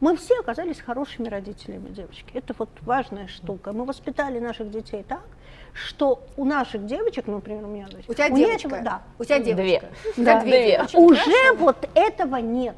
Мы 0.00 0.16
все 0.16 0.38
оказались 0.38 0.80
хорошими 0.80 1.28
родителями, 1.28 1.88
девочки. 1.88 2.30
Это 2.34 2.54
вот 2.56 2.68
важная 2.82 3.26
штука. 3.26 3.72
Мы 3.72 3.84
воспитали 3.84 4.38
наших 4.38 4.70
детей 4.70 5.04
так, 5.06 5.24
что 5.72 6.22
у 6.36 6.44
наших 6.44 6.86
девочек, 6.86 7.24
ну, 7.26 7.36
например, 7.36 7.64
у 7.64 7.68
меня 7.68 7.88
дочь, 7.88 8.04
у 8.06 8.14
тебя 8.14 8.28
у 8.28 8.36
девочка, 8.36 8.68
этого, 8.68 8.82
да, 8.82 9.02
у 9.18 9.24
тебя 9.24 9.38
девочка, 9.40 9.88
две, 10.16 10.24
да, 10.24 10.40
две. 10.40 10.80
уже 10.94 11.20
хорошо. 11.20 11.56
вот 11.56 11.88
этого 11.94 12.36
нет. 12.36 12.76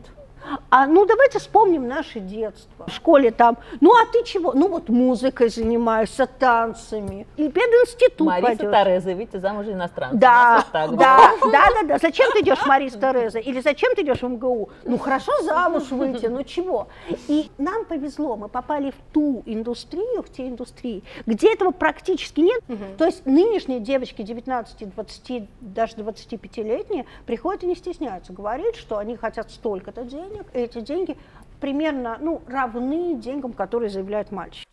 А, 0.70 0.86
ну, 0.86 1.04
давайте 1.06 1.38
вспомним 1.38 1.86
наше 1.88 2.20
детство. 2.20 2.86
В 2.86 2.92
школе 2.92 3.30
там, 3.30 3.58
ну, 3.80 3.92
а 3.92 4.06
ты 4.06 4.24
чего? 4.24 4.52
Ну, 4.52 4.68
вот 4.68 4.88
музыкой 4.88 5.48
занимаешься, 5.48 6.26
танцами. 6.26 7.26
И 7.36 7.48
пединститут 7.48 8.26
Мариса 8.26 8.46
пойдешь. 8.46 8.70
Тереза, 8.70 9.12
видите, 9.12 9.40
замуж 9.40 9.66
за 9.66 9.72
иностранца. 9.72 10.16
Да, 10.16 10.64
да, 10.72 10.86
да, 10.92 11.32
да, 11.42 11.82
да. 11.84 11.98
Зачем 11.98 12.30
ты 12.32 12.40
идешь, 12.40 12.64
Мариса 12.66 12.98
Тереза? 12.98 13.38
Или 13.38 13.60
зачем 13.60 13.94
ты 13.94 14.02
идешь 14.02 14.22
в 14.22 14.28
МГУ? 14.28 14.70
Ну, 14.84 14.98
хорошо 14.98 15.32
замуж 15.42 15.90
выйти, 15.90 16.26
ну 16.26 16.42
чего? 16.42 16.88
И 17.28 17.50
нам 17.58 17.84
повезло, 17.84 18.36
мы 18.36 18.48
попали 18.48 18.90
в 18.90 19.12
ту 19.12 19.42
индустрию, 19.46 20.22
в 20.22 20.30
те 20.30 20.48
индустрии, 20.48 21.02
где 21.26 21.52
этого 21.52 21.70
практически 21.70 22.40
нет. 22.40 22.62
Угу. 22.68 22.84
То 22.98 23.06
есть 23.06 23.26
нынешние 23.26 23.80
девочки 23.80 24.22
19, 24.22 24.94
20, 24.94 25.48
даже 25.60 25.96
25-летние 25.96 27.06
приходят 27.26 27.62
и 27.64 27.66
не 27.66 27.74
стесняются 27.74 28.32
говорить, 28.32 28.76
что 28.76 28.98
они 28.98 29.16
хотят 29.16 29.50
столько-то 29.50 30.04
денег, 30.04 30.29
денег, 30.30 30.46
и 30.54 30.58
эти 30.58 30.80
деньги 30.80 31.16
примерно 31.60 32.18
ну, 32.20 32.42
равны 32.46 33.16
деньгам, 33.16 33.52
которые 33.52 33.90
заявляет 33.90 34.30
мальчик. 34.30 34.66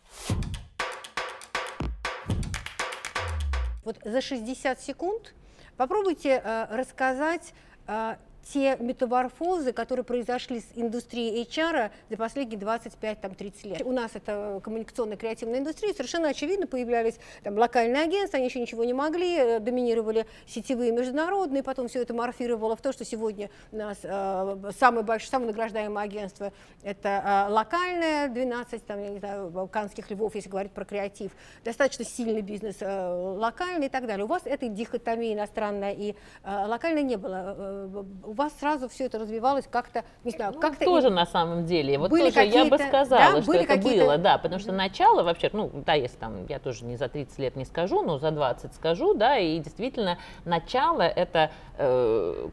Вот 3.84 3.98
за 4.04 4.22
60 4.22 4.80
секунд 4.82 5.34
попробуйте 5.78 6.41
э, 6.43 6.67
рассказать 6.76 7.54
э, 7.88 8.15
те 8.53 8.77
метаморфозы, 8.79 9.73
которые 9.73 10.03
произошли 10.03 10.62
с 10.62 10.65
индустрией 10.75 11.43
HR 11.43 11.91
за 12.10 12.17
последние 12.17 12.60
25-30 12.60 13.67
лет. 13.67 13.81
У 13.83 13.91
нас 13.91 14.12
это 14.13 14.60
коммуникационная 14.63 15.17
креативная 15.17 15.60
индустрия, 15.60 15.93
совершенно 15.93 16.29
очевидно 16.29 16.67
появлялись 16.67 17.15
там, 17.43 17.57
локальные 17.57 18.03
агентства, 18.03 18.38
они 18.38 18.47
еще 18.47 18.60
ничего 18.60 18.83
не 18.83 18.93
могли, 18.93 19.38
э, 19.38 19.60
доминировали 19.60 20.25
сетевые 20.45 20.91
международные, 20.91 21.63
потом 21.63 21.88
все 21.88 22.01
это 22.01 22.13
морфировало 22.13 22.75
в 22.75 22.81
то, 22.81 22.91
что 22.91 23.03
сегодня 23.05 23.49
у 23.71 23.77
нас 23.77 23.97
э, 24.03 24.71
самое 24.77 25.05
большое, 25.05 25.29
самое 25.29 25.51
награждаемое 25.51 26.03
агентство 26.03 26.53
это 26.83 27.47
э, 27.49 27.51
локальное, 27.51 28.29
12 28.29 28.86
там, 28.86 29.03
я 29.03 29.10
не 29.10 29.19
знаю, 29.19 29.49
балканских 29.49 30.10
львов, 30.12 30.36
если 30.36 30.49
говорить 30.49 30.71
про 30.71 30.86
креатив, 30.86 31.31
достаточно 31.65 32.05
сильный 32.05 32.41
бизнес 32.41 32.77
э, 32.79 33.36
локальный 33.38 33.88
и 33.88 33.89
так 33.89 34.07
далее. 34.07 34.25
У 34.25 34.27
вас 34.27 34.43
этой 34.45 34.69
дихотомии 34.69 35.33
иностранная 35.33 35.93
и 35.93 36.15
э, 36.43 36.65
локальная 36.65 37.03
не 37.03 37.17
было. 37.17 37.55
Э, 37.57 38.03
вас 38.38 38.54
сразу 38.60 38.88
все 38.88 39.06
это 39.06 39.19
развивалось 39.19 39.67
как-то, 39.69 40.04
не 40.23 40.32
знаю, 40.32 40.54
ну, 40.54 40.62
как-то... 40.62 40.86
Тоже 40.86 41.08
и... 41.08 41.12
на 41.12 41.26
самом 41.26 41.65
деле. 41.65 41.97
Вот 41.97 42.10
были 42.10 42.32
тоже 42.32 42.45
я 42.45 42.65
бы 42.65 42.78
сказала, 42.78 43.34
да, 43.34 43.41
что 43.41 43.54
это 43.54 43.78
было, 43.78 44.17
да, 44.17 44.38
потому 44.38 44.60
что 44.60 44.71
начало 44.71 45.23
вообще, 45.23 45.50
ну, 45.52 45.69
да, 45.86 45.93
если 45.93 46.17
там, 46.17 46.45
я 46.47 46.60
тоже 46.60 46.86
не 46.86 46.95
за 46.95 47.10
30 47.10 47.38
лет 47.39 47.56
не 47.56 47.65
скажу, 47.65 48.02
но 48.04 48.17
за 48.19 48.32
20 48.32 48.73
скажу, 48.76 49.13
да, 49.13 49.38
и 49.38 49.60
действительно 49.60 50.17
начало 50.45 51.02
это 51.02 51.52
э, 51.78 52.50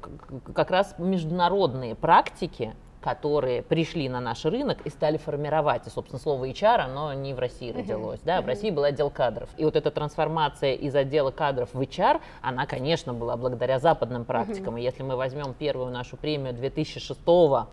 как 0.54 0.70
раз 0.70 0.94
международные 0.98 1.94
практики, 1.94 2.74
которые 3.04 3.60
пришли 3.60 4.08
на 4.08 4.18
наш 4.18 4.46
рынок 4.46 4.78
и 4.86 4.88
стали 4.88 5.18
формировать. 5.18 5.86
И, 5.86 5.90
собственно, 5.90 6.18
слово 6.18 6.48
HR, 6.48 6.78
оно 6.78 7.12
не 7.12 7.34
в 7.34 7.38
России 7.38 7.70
родилось. 7.70 8.20
Да? 8.24 8.40
В 8.40 8.46
России 8.46 8.70
был 8.70 8.84
отдел 8.84 9.10
кадров. 9.10 9.50
И 9.58 9.64
вот 9.66 9.76
эта 9.76 9.90
трансформация 9.90 10.72
из 10.72 10.96
отдела 10.96 11.30
кадров 11.30 11.68
в 11.74 11.80
HR, 11.82 12.22
она, 12.40 12.64
конечно, 12.64 13.12
была 13.12 13.36
благодаря 13.36 13.78
западным 13.78 14.24
практикам. 14.24 14.78
И 14.78 14.82
если 14.82 15.02
мы 15.02 15.16
возьмем 15.16 15.52
первую 15.52 15.90
нашу 15.90 16.16
премию 16.16 16.54
2006 16.54 17.20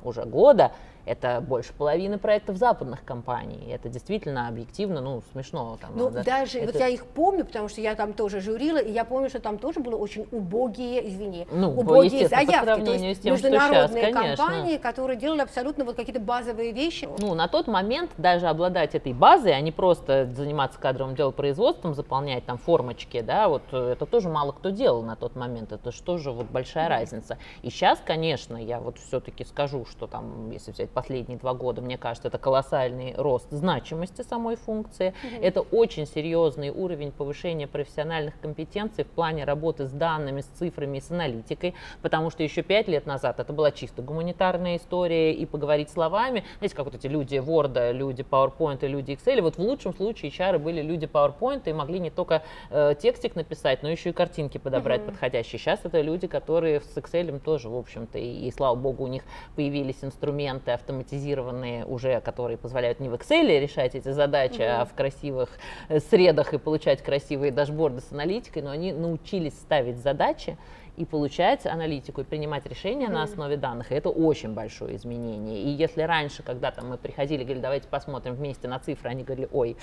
уже 0.04 0.26
года, 0.26 0.74
это 1.05 1.41
больше 1.41 1.73
половины 1.73 2.17
проектов 2.17 2.57
западных 2.57 3.03
компаний. 3.03 3.71
Это 3.71 3.89
действительно 3.89 4.47
объективно, 4.47 5.01
ну, 5.01 5.21
смешно. 5.31 5.77
Там, 5.81 5.91
ну, 5.95 6.05
надо, 6.05 6.23
даже, 6.23 6.59
это... 6.59 6.71
вот 6.71 6.79
я 6.79 6.87
их 6.87 7.05
помню, 7.05 7.45
потому 7.45 7.67
что 7.67 7.81
я 7.81 7.95
там 7.95 8.13
тоже 8.13 8.41
журила, 8.41 8.77
и 8.77 8.91
я 8.91 9.05
помню, 9.05 9.29
что 9.29 9.39
там 9.39 9.57
тоже 9.57 9.79
было 9.79 9.95
очень 9.95 10.27
убогие, 10.31 11.07
извини, 11.09 11.47
ну, 11.51 11.71
убогие 11.71 12.27
заявки. 12.27 12.85
То 12.85 12.93
есть 12.93 13.23
тем, 13.23 13.33
международные 13.33 14.05
сейчас, 14.07 14.37
компании, 14.37 14.77
которые 14.77 15.17
делали 15.17 15.41
абсолютно 15.41 15.85
вот 15.85 15.95
какие-то 15.95 16.21
базовые 16.21 16.71
вещи. 16.71 17.07
Ну, 17.19 17.33
на 17.33 17.47
тот 17.47 17.67
момент 17.67 18.11
даже 18.17 18.47
обладать 18.47 18.95
этой 18.95 19.13
базой, 19.13 19.53
а 19.53 19.61
не 19.61 19.71
просто 19.71 20.29
заниматься 20.33 20.79
кадровым 20.79 21.15
делопроизводством, 21.15 21.93
заполнять 21.93 22.45
там 22.45 22.57
формочки, 22.57 23.21
да, 23.21 23.47
вот 23.47 23.63
э, 23.71 23.91
это 23.93 24.05
тоже 24.05 24.29
мало 24.29 24.51
кто 24.51 24.69
делал 24.69 25.01
на 25.03 25.15
тот 25.15 25.35
момент. 25.35 25.71
Это 25.71 25.91
что 25.91 26.17
же 26.17 26.31
вот 26.31 26.47
большая 26.47 26.87
mm-hmm. 26.87 26.89
разница. 26.89 27.37
И 27.61 27.69
сейчас, 27.69 27.99
конечно, 28.05 28.57
я 28.57 28.79
вот 28.79 28.97
все-таки 28.97 29.43
скажу, 29.45 29.85
что 29.85 30.07
там, 30.07 30.51
если 30.51 30.71
взять 30.71 30.90
последние 30.91 31.38
два 31.38 31.54
года, 31.54 31.82
мне 31.82 31.97
кажется, 31.97 32.27
это 32.27 32.38
колоссальный 32.38 33.13
рост 33.17 33.47
значимости 33.51 34.21
самой 34.21 34.56
функции. 34.56 35.13
Mm-hmm. 35.23 35.41
Это 35.41 35.62
очень 35.62 36.06
серьезный 36.06 36.69
уровень 36.69 37.12
повышения 37.12 37.67
профессиональных 37.67 38.39
компетенций 38.39 39.04
в 39.04 39.08
плане 39.08 39.43
работы 39.45 39.88
с 39.88 39.91
данными, 39.91 40.41
с 40.41 40.45
цифрами 40.45 40.97
и 40.97 41.01
с 41.01 41.12
аналитикой, 41.12 41.73
потому 42.01 42.30
что 42.30 42.43
еще 42.43 42.62
пять 42.62 42.88
лет 42.88 43.06
назад 43.06 43.39
это 43.39 43.54
была 43.54 43.71
чисто 43.71 44.01
гуманитарная 44.01 44.77
история, 44.77 45.34
и 45.34 45.45
поговорить 45.45 45.89
словами, 45.89 46.43
знаете, 46.60 46.75
как 46.75 46.86
вот 46.86 46.95
эти 46.95 47.08
люди 47.08 47.36
Word, 47.36 47.93
люди 47.93 48.23
PowerPoint, 48.30 48.86
люди 48.88 49.12
Excel, 49.12 49.41
вот 49.41 49.56
в 49.56 49.60
лучшем 49.60 49.93
случае 49.93 50.32
HR 50.32 50.60
были 50.60 50.82
люди 50.82 51.06
PowerPoint 51.06 51.63
и 51.65 51.73
могли 51.73 51.99
не 51.99 52.10
только 52.10 52.43
э, 52.69 52.95
текстик 52.99 53.36
написать, 53.36 53.84
но 53.84 53.89
еще 53.89 54.10
и 54.10 54.13
картинки 54.13 54.58
подобрать 54.58 55.01
mm-hmm. 55.01 55.06
подходящие. 55.06 55.60
Сейчас 55.60 55.80
это 55.84 56.01
люди, 56.01 56.27
которые 56.27 56.82
с 56.82 56.97
Excel 56.97 57.39
тоже, 57.39 57.69
в 57.69 57.75
общем-то, 57.75 58.17
и, 58.17 58.47
и 58.47 58.51
слава 58.51 58.75
богу, 58.75 59.06
у 59.06 59.08
них 59.08 59.23
появились 59.56 60.04
инструменты 60.04 60.71
автоматизированные 60.82 61.86
уже, 61.86 62.20
которые 62.22 62.58
позволяют 62.58 63.00
не 63.00 63.10
в 63.10 63.13
Excel 63.13 63.60
решать 63.60 63.96
эти 63.96 64.10
задачи, 64.10 64.60
mm-hmm. 64.60 64.82
а 64.82 64.86
в 64.86 64.94
красивых 64.94 65.50
э, 65.88 66.00
средах 66.00 66.54
и 66.54 66.58
получать 66.58 67.02
красивые 67.02 67.52
дашборды 67.52 68.02
с 68.02 68.12
аналитикой, 68.12 68.63
но 68.63 68.72
они 68.72 68.91
научились 68.91 69.54
ставить 69.54 69.98
задачи, 69.98 70.58
и 71.01 71.05
получать 71.05 71.65
аналитику 71.65 72.21
и 72.21 72.23
принимать 72.23 72.65
решения 72.67 73.07
mm. 73.07 73.11
на 73.11 73.23
основе 73.23 73.57
данных. 73.57 73.91
И 73.91 73.95
это 73.95 74.09
очень 74.09 74.53
большое 74.53 74.95
изменение. 74.95 75.63
И 75.63 75.69
если 75.69 76.03
раньше, 76.03 76.43
когда 76.43 76.69
там 76.69 76.89
мы 76.89 76.97
приходили, 76.97 77.41
говорили, 77.41 77.61
давайте 77.61 77.87
посмотрим 77.87 78.35
вместе 78.35 78.67
на 78.67 78.77
цифры, 78.77 79.09
они 79.09 79.23
говорили, 79.23 79.49
ой, 79.51 79.77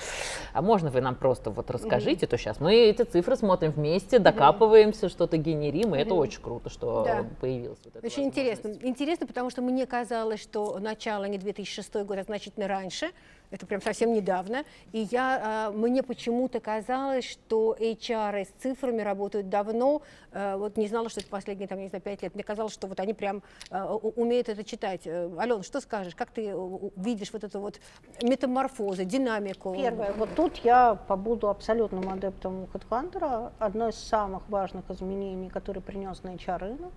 а 0.53 0.63
можно 0.63 0.91
вы 0.91 1.01
нам 1.01 1.17
просто 1.17 1.51
вот 1.51 1.71
расскажите, 1.71 2.27
mm. 2.27 2.29
то 2.29 2.39
сейчас 2.39 2.61
мы 2.61 2.73
эти 2.73 3.03
цифры 3.03 3.35
смотрим 3.35 3.73
вместе, 3.73 4.21
докапываемся, 4.21 5.07
mm. 5.07 5.11
что-то 5.11 5.37
генерим, 5.39 5.97
и 5.97 5.99
mm. 5.99 6.03
это 6.03 6.15
очень 6.15 6.41
круто, 6.41 6.71
что 6.71 7.03
да. 7.05 7.25
появилось. 7.41 7.81
Вот 7.85 8.05
очень 8.05 8.25
интересно. 8.25 8.69
Интересно, 8.83 9.27
потому 9.27 9.51
что 9.51 9.61
мне 9.61 9.87
казалось, 9.87 10.41
что 10.41 10.79
начало 10.79 11.25
не 11.25 11.39
2006 11.39 12.05
год, 12.05 12.19
а 12.19 12.23
значительно 12.23 12.69
раньше, 12.69 13.11
это 13.51 13.67
прям 13.67 13.81
совсем 13.81 14.13
недавно, 14.13 14.65
и 14.93 15.01
я, 15.11 15.69
а, 15.69 15.71
мне 15.71 16.03
почему-то 16.03 16.61
казалось, 16.61 17.25
что 17.25 17.77
HR 17.79 18.45
с 18.45 18.63
цифрами 18.63 19.03
работают 19.03 19.49
давно, 19.49 20.03
а, 20.33 20.57
вот 20.57 20.77
не 20.77 20.89
знала, 20.89 21.09
что 21.09 21.21
это 21.21 21.29
последние, 21.29 21.69
там, 21.69 21.79
не 21.81 21.89
знаю, 21.89 22.03
пять 22.03 22.23
лет, 22.23 22.35
мне 22.35 22.45
казалось, 22.45 22.73
что 22.73 22.87
вот 22.87 23.01
они 23.01 23.15
прям 23.15 23.43
а, 23.71 23.95
умеют 23.95 24.49
это 24.49 24.65
читать. 24.65 25.03
Э, 25.07 25.31
Алена, 25.39 25.63
что 25.63 25.81
скажешь, 25.81 26.15
как 26.15 26.31
ты 26.31 26.55
видишь 26.97 27.33
вот 27.33 27.45
эту 27.45 27.61
вот 27.61 27.81
метаморфозу, 28.23 29.05
динамику? 29.05 29.75
Первое, 29.75 30.13
вот 30.13 30.35
тут 30.35 30.57
я 30.59 30.95
побуду 30.95 31.49
абсолютным 31.49 32.09
адептом 32.09 32.65
HeadHunter. 32.73 33.53
Одно 33.59 33.89
из 33.89 33.97
самых 33.97 34.49
важных 34.49 34.91
изменений, 34.91 35.49
которые 35.49 35.83
принес 35.83 36.23
на 36.23 36.35
HR-рынок, 36.35 36.93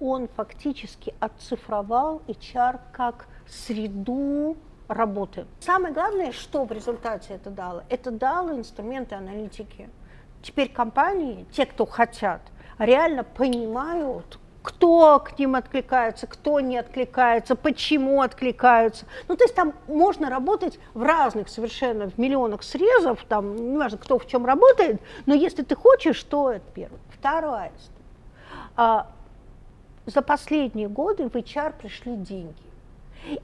он 0.00 0.28
фактически 0.28 1.14
оцифровал 1.20 2.22
HR 2.26 2.80
как 2.92 3.28
среду 3.46 4.56
работы. 4.88 5.46
Самое 5.60 5.92
главное, 5.92 6.32
что 6.32 6.64
в 6.64 6.72
результате 6.72 7.34
это 7.34 7.50
дало, 7.50 7.82
это 7.88 8.10
дало 8.10 8.52
инструменты 8.52 9.14
аналитики. 9.14 9.88
Теперь 10.42 10.70
компании, 10.70 11.46
те, 11.52 11.66
кто 11.66 11.86
хотят, 11.86 12.40
реально 12.78 13.24
понимают, 13.24 14.38
кто 14.62 15.20
к 15.20 15.38
ним 15.38 15.54
откликается, 15.54 16.26
кто 16.26 16.60
не 16.60 16.76
откликается, 16.76 17.54
почему 17.54 18.22
откликаются. 18.22 19.06
Ну, 19.28 19.36
то 19.36 19.44
есть 19.44 19.54
там 19.54 19.74
можно 19.86 20.28
работать 20.28 20.78
в 20.92 21.02
разных 21.02 21.48
совершенно, 21.48 22.10
в 22.10 22.18
миллионах 22.18 22.62
срезов, 22.62 23.24
там, 23.28 23.72
неважно, 23.74 23.98
кто 23.98 24.18
в 24.18 24.26
чем 24.26 24.44
работает, 24.44 25.00
но 25.24 25.34
если 25.34 25.62
ты 25.62 25.76
хочешь, 25.76 26.20
то 26.24 26.50
это 26.50 26.64
первое. 26.74 26.98
Второе. 27.10 27.72
А, 28.76 29.08
за 30.04 30.22
последние 30.22 30.88
годы 30.88 31.28
в 31.28 31.34
HR 31.34 31.74
пришли 31.78 32.16
деньги 32.16 32.65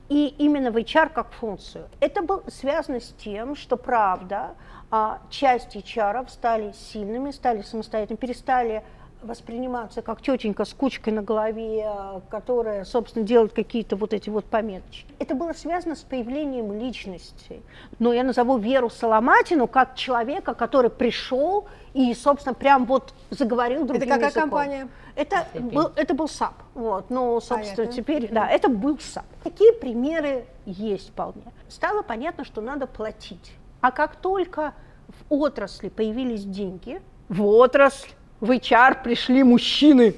и 0.08 0.34
именно 0.38 0.70
в 0.70 0.76
HR 0.76 1.10
как 1.12 1.32
функцию. 1.32 1.88
Это 2.00 2.22
было 2.22 2.42
связано 2.48 3.00
с 3.00 3.14
тем, 3.18 3.56
что 3.56 3.76
правда, 3.76 4.54
а, 4.90 5.20
часть 5.30 5.74
HR 5.74 6.28
стали 6.28 6.72
сильными, 6.72 7.30
стали 7.30 7.62
самостоятельными, 7.62 8.20
перестали 8.20 8.82
восприниматься 9.22 10.02
как 10.02 10.20
тетенька 10.20 10.64
с 10.64 10.74
кучкой 10.74 11.10
на 11.10 11.22
голове, 11.22 11.88
которая, 12.28 12.84
собственно, 12.84 13.24
делает 13.24 13.52
какие-то 13.52 13.96
вот 13.96 14.12
эти 14.12 14.28
вот 14.30 14.44
пометочки. 14.44 15.06
Это 15.18 15.34
было 15.34 15.52
связано 15.52 15.94
с 15.94 16.00
появлением 16.00 16.72
личности. 16.78 17.62
Но 17.98 18.12
я 18.12 18.24
назову 18.24 18.58
Веру 18.58 18.90
Соломатину 18.90 19.68
как 19.68 19.94
человека, 19.94 20.54
который 20.54 20.90
пришел 20.90 21.66
и, 21.94 22.14
собственно, 22.14 22.54
прям 22.54 22.86
вот 22.86 23.14
заговорил 23.30 23.84
другим 23.84 24.02
Это 24.02 24.10
какая 24.10 24.26
языком. 24.30 24.50
компания? 24.50 24.88
Это 25.14 25.46
был, 25.54 25.92
это 25.94 26.14
был 26.14 26.28
SAP. 26.28 26.54
Вот, 26.74 27.10
но, 27.10 27.38
собственно, 27.40 27.88
а 27.88 27.92
теперь, 27.92 28.28
да, 28.30 28.48
это 28.48 28.68
был 28.68 28.98
SAP. 28.98 29.26
Такие 29.44 29.72
примеры 29.74 30.46
есть 30.64 31.10
вполне. 31.10 31.44
Стало 31.68 32.02
понятно, 32.02 32.44
что 32.44 32.60
надо 32.60 32.86
платить. 32.86 33.52
А 33.80 33.90
как 33.90 34.16
только 34.16 34.72
в 35.08 35.34
отрасли 35.34 35.88
появились 35.88 36.44
деньги, 36.44 37.02
в 37.28 37.44
отрасль, 37.44 38.10
в 38.40 38.50
HR 38.50 39.02
пришли 39.02 39.42
мужчины. 39.42 40.14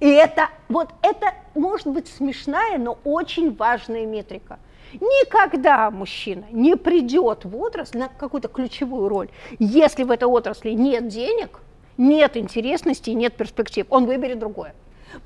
И 0.00 0.08
это, 0.08 0.48
вот 0.68 0.88
это 1.02 1.34
может 1.54 1.86
быть 1.88 2.08
смешная, 2.08 2.78
но 2.78 2.98
очень 3.04 3.54
важная 3.54 4.06
метрика. 4.06 4.58
Никогда 4.94 5.90
мужчина 5.90 6.44
не 6.50 6.76
придет 6.76 7.44
в 7.44 7.56
отрасль 7.56 7.98
на 7.98 8.08
какую-то 8.08 8.48
ключевую 8.48 9.08
роль, 9.08 9.28
если 9.58 10.04
в 10.04 10.10
этой 10.10 10.28
отрасли 10.28 10.70
нет 10.70 11.08
денег, 11.08 11.60
нет 11.96 12.36
интересности, 12.36 13.10
нет 13.10 13.36
перспектив. 13.36 13.86
Он 13.90 14.06
выберет 14.06 14.38
другое. 14.38 14.74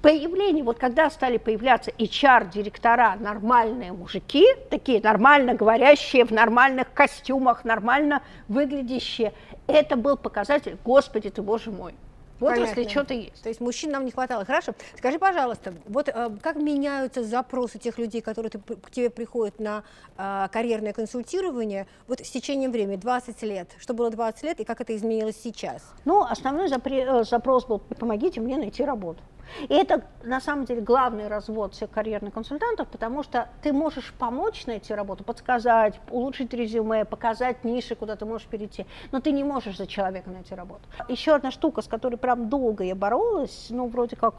Появление, 0.03 0.65
вот 0.65 0.79
когда 0.79 1.11
стали 1.11 1.37
появляться 1.37 1.93
HR-директора, 1.93 3.17
нормальные 3.21 3.93
мужики, 3.93 4.45
такие 4.69 5.01
нормально 5.01 5.55
говорящие, 5.55 6.25
в 6.25 6.33
нормальных 6.33 6.93
костюмах, 6.93 7.65
нормально 7.65 8.23
выглядящие, 8.49 9.33
это 9.69 9.97
был 9.97 10.17
показатель, 10.17 10.77
господи 10.85 11.31
ты, 11.31 11.41
боже 11.41 11.71
мой, 11.71 11.95
вот 12.41 12.51
Понятно. 12.51 12.81
если 12.81 12.91
что-то 12.91 13.15
есть. 13.15 13.43
То 13.43 13.49
есть 13.49 13.61
мужчин 13.61 13.91
нам 13.91 14.05
не 14.05 14.11
хватало. 14.11 14.45
Хорошо. 14.45 14.75
Скажи, 14.97 15.19
пожалуйста, 15.19 15.75
вот 15.87 16.09
э, 16.09 16.31
как 16.43 16.57
меняются 16.57 17.25
запросы 17.25 17.79
тех 17.79 17.99
людей, 17.99 18.21
которые 18.21 18.51
ты, 18.51 18.59
к 18.59 18.91
тебе 18.91 19.11
приходят 19.11 19.59
на 19.59 19.85
э, 20.17 20.49
карьерное 20.53 20.93
консультирование, 20.93 21.87
вот 22.09 22.21
с 22.21 22.31
течением 22.31 22.73
времени, 22.73 22.97
20 22.97 23.43
лет, 23.43 23.71
что 23.79 23.95
было 23.95 24.11
20 24.11 24.43
лет 24.43 24.61
и 24.61 24.65
как 24.65 24.81
это 24.81 24.95
изменилось 24.95 25.37
сейчас? 25.43 25.83
Ну, 26.05 26.23
основной 26.23 26.69
запре- 26.69 27.21
э, 27.21 27.25
запрос 27.25 27.65
был, 27.67 27.79
помогите 27.79 28.41
мне 28.41 28.57
найти 28.57 28.85
работу. 28.85 29.23
И 29.69 29.75
это 29.75 30.05
на 30.23 30.41
самом 30.41 30.65
деле 30.65 30.81
главный 30.81 31.29
развод 31.29 31.75
всех 31.75 31.91
карьерных 31.91 32.35
консультантов, 32.35 32.89
потому 32.89 33.23
что 33.23 33.49
ты 33.63 33.73
можешь 33.73 34.13
помочь 34.19 34.67
найти 34.67 34.95
работу, 34.95 35.25
подсказать, 35.25 36.01
улучшить 36.11 36.53
резюме, 36.53 37.05
показать 37.05 37.65
ниши, 37.65 37.95
куда 37.95 38.17
ты 38.17 38.25
можешь 38.25 38.47
перейти, 38.47 38.87
но 39.13 39.21
ты 39.21 39.33
не 39.33 39.45
можешь 39.45 39.77
за 39.77 39.87
человека 39.87 40.31
найти 40.31 40.55
работу. 40.55 40.83
Еще 41.09 41.35
одна 41.35 41.51
штука, 41.51 41.83
с 41.83 41.87
которой 41.87 42.17
прям 42.17 42.49
долго 42.49 42.85
я 42.85 42.95
боролась, 42.95 43.67
ну, 43.71 43.89
вроде 43.89 44.17
как 44.17 44.35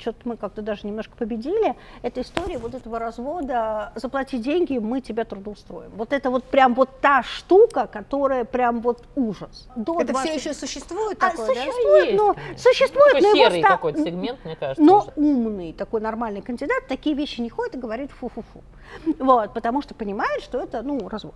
что-то 0.00 0.28
мы 0.28 0.36
как-то 0.36 0.62
даже 0.62 0.86
немножко 0.86 1.16
победили, 1.16 1.76
это 2.02 2.22
история 2.22 2.58
вот 2.58 2.74
этого 2.74 2.98
развода, 2.98 3.92
заплати 3.94 4.38
деньги, 4.38 4.78
мы 4.78 5.00
тебя 5.00 5.24
трудоустроим. 5.24 5.90
Вот 5.94 6.12
это 6.12 6.30
вот 6.30 6.44
прям 6.44 6.74
вот 6.74 7.00
та 7.00 7.22
штука, 7.22 7.86
которая 7.86 8.44
прям 8.44 8.80
вот 8.80 9.04
ужас. 9.14 9.68
До 9.76 10.00
это 10.00 10.12
20... 10.12 10.30
все 10.30 10.38
еще 10.38 10.54
существует 10.54 11.18
а, 11.22 11.30
такое, 11.30 11.46
существует, 11.46 12.16
да? 12.16 12.22
но, 12.24 12.36
Есть, 12.50 12.62
существует, 12.62 13.12
такой 13.14 13.22
но 13.22 13.34
серый 13.34 13.58
его 13.58 13.68
какой-то 13.68 14.04
сегмент, 14.04 14.44
мне 14.44 14.56
кажется. 14.56 14.82
Но 14.82 14.98
уже. 14.98 15.12
умный, 15.16 15.72
такой 15.72 16.00
нормальный 16.00 16.42
кандидат, 16.42 16.86
такие 16.88 17.14
вещи 17.14 17.40
не 17.40 17.50
ходит 17.50 17.76
и 17.76 17.78
говорит 17.78 18.10
фу-фу-фу. 18.10 18.62
Вот, 19.18 19.54
потому 19.54 19.82
что 19.82 19.94
понимает, 19.94 20.42
что 20.42 20.58
это, 20.60 20.82
ну, 20.82 21.08
развод. 21.08 21.34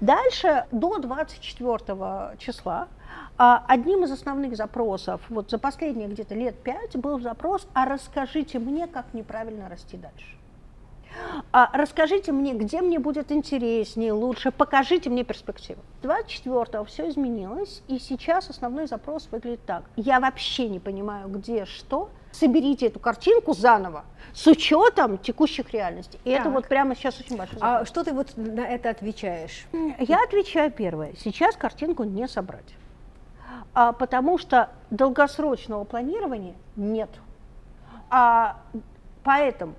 Дальше, 0.00 0.66
до 0.72 0.98
24 0.98 2.36
числа, 2.38 2.88
одним 3.36 4.04
из 4.04 4.10
основных 4.10 4.56
запросов, 4.56 5.20
вот 5.28 5.50
за 5.50 5.58
последние 5.58 6.08
где-то 6.08 6.34
лет 6.34 6.56
пять, 6.62 6.96
был 6.96 7.20
запрос, 7.20 7.66
а 7.74 7.84
расскажите 7.84 8.58
мне, 8.58 8.86
как 8.86 9.12
неправильно 9.12 9.68
расти 9.68 9.96
дальше. 9.96 10.36
А 11.52 11.70
расскажите 11.72 12.32
мне, 12.32 12.54
где 12.54 12.82
мне 12.82 12.98
будет 12.98 13.32
интереснее, 13.32 14.12
лучше, 14.12 14.50
покажите 14.50 15.08
мне 15.10 15.24
перспективу. 15.24 15.80
24-го 16.02 16.84
все 16.84 17.08
изменилось, 17.08 17.82
и 17.88 17.98
сейчас 17.98 18.50
основной 18.50 18.86
запрос 18.86 19.28
выглядит 19.30 19.64
так. 19.64 19.84
Я 19.96 20.20
вообще 20.20 20.68
не 20.68 20.78
понимаю, 20.78 21.28
где 21.28 21.64
что, 21.64 22.10
соберите 22.32 22.86
эту 22.86 23.00
картинку 23.00 23.54
заново 23.54 24.04
с 24.34 24.46
учетом 24.46 25.18
текущих 25.18 25.72
реальностей. 25.72 26.18
И 26.24 26.32
так. 26.32 26.40
это 26.40 26.50
вот 26.50 26.68
прямо 26.68 26.94
сейчас 26.94 27.18
очень 27.18 27.36
большой 27.36 27.58
запрос. 27.58 27.82
А 27.82 27.84
что 27.86 28.04
ты 28.04 28.12
вот 28.12 28.36
на 28.36 28.66
это 28.66 28.90
отвечаешь? 28.90 29.66
Я 29.98 30.22
отвечаю 30.22 30.70
первое. 30.70 31.14
Сейчас 31.18 31.56
картинку 31.56 32.04
не 32.04 32.28
собрать 32.28 32.74
а, 33.74 33.92
потому 33.92 34.38
что 34.38 34.70
долгосрочного 34.90 35.84
планирования 35.84 36.54
нет. 36.76 37.10
А, 38.10 38.60
поэтому 39.22 39.74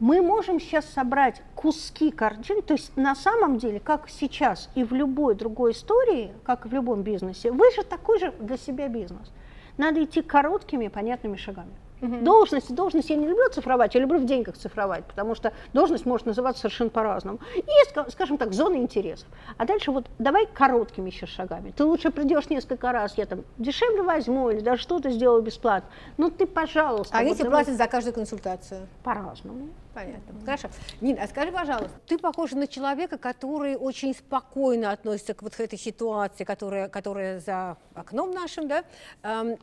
мы 0.00 0.22
можем 0.22 0.60
сейчас 0.60 0.84
собрать 0.86 1.42
куски 1.54 2.10
картин, 2.10 2.62
то 2.62 2.74
есть 2.74 2.96
на 2.96 3.14
самом 3.14 3.58
деле, 3.58 3.80
как 3.80 4.08
сейчас 4.08 4.70
и 4.74 4.84
в 4.84 4.92
любой 4.92 5.34
другой 5.34 5.72
истории, 5.72 6.32
как 6.44 6.66
в 6.66 6.72
любом 6.72 7.02
бизнесе, 7.02 7.50
вы 7.50 7.70
же 7.72 7.82
такой 7.82 8.20
же 8.20 8.32
для 8.38 8.56
себя 8.56 8.88
бизнес. 8.88 9.32
Надо 9.76 10.02
идти 10.04 10.22
короткими, 10.22 10.88
понятными 10.88 11.36
шагами. 11.36 11.72
Угу. 12.00 12.18
Должность, 12.18 12.74
должность 12.74 13.10
я 13.10 13.16
не 13.16 13.26
люблю 13.26 13.48
цифровать, 13.50 13.94
я 13.94 14.00
люблю 14.00 14.18
в 14.18 14.24
деньгах 14.24 14.56
цифровать, 14.56 15.04
потому 15.04 15.34
что 15.34 15.52
должность 15.72 16.06
может 16.06 16.26
называться 16.26 16.62
совершенно 16.62 16.90
по-разному. 16.90 17.40
Есть, 17.54 18.12
скажем 18.12 18.38
так, 18.38 18.52
зоны 18.52 18.76
интересов. 18.76 19.28
А 19.56 19.64
дальше 19.64 19.90
вот 19.90 20.06
давай 20.18 20.46
короткими 20.46 21.10
еще 21.10 21.26
шагами. 21.26 21.72
Ты 21.76 21.84
лучше 21.84 22.10
придешь 22.10 22.48
несколько 22.48 22.92
раз, 22.92 23.16
я 23.16 23.26
там 23.26 23.44
дешевле 23.58 24.02
возьму 24.02 24.50
или 24.50 24.60
даже 24.60 24.82
что-то 24.82 25.10
сделаю 25.10 25.42
бесплатно. 25.42 25.90
Ну 26.16 26.30
ты, 26.30 26.46
пожалуйста. 26.46 27.16
А 27.16 27.20
вот, 27.20 27.26
они 27.26 27.34
тебе 27.34 27.50
платят 27.50 27.76
за 27.76 27.86
каждую 27.86 28.14
консультацию? 28.14 28.86
По-разному. 29.02 29.68
Понятно. 29.98 30.34
Хорошо. 30.44 30.68
Нина, 31.00 31.22
а 31.24 31.26
скажи, 31.26 31.50
пожалуйста, 31.50 31.98
ты 32.06 32.18
похожа 32.18 32.56
на 32.56 32.68
человека, 32.68 33.18
который 33.18 33.76
очень 33.76 34.14
спокойно 34.14 34.92
относится 34.92 35.34
к 35.34 35.42
вот 35.42 35.58
этой 35.58 35.78
ситуации, 35.78 36.44
которая, 36.44 36.88
которая 36.88 37.40
за 37.40 37.76
окном 37.94 38.30
нашим, 38.30 38.68
да, 38.68 38.84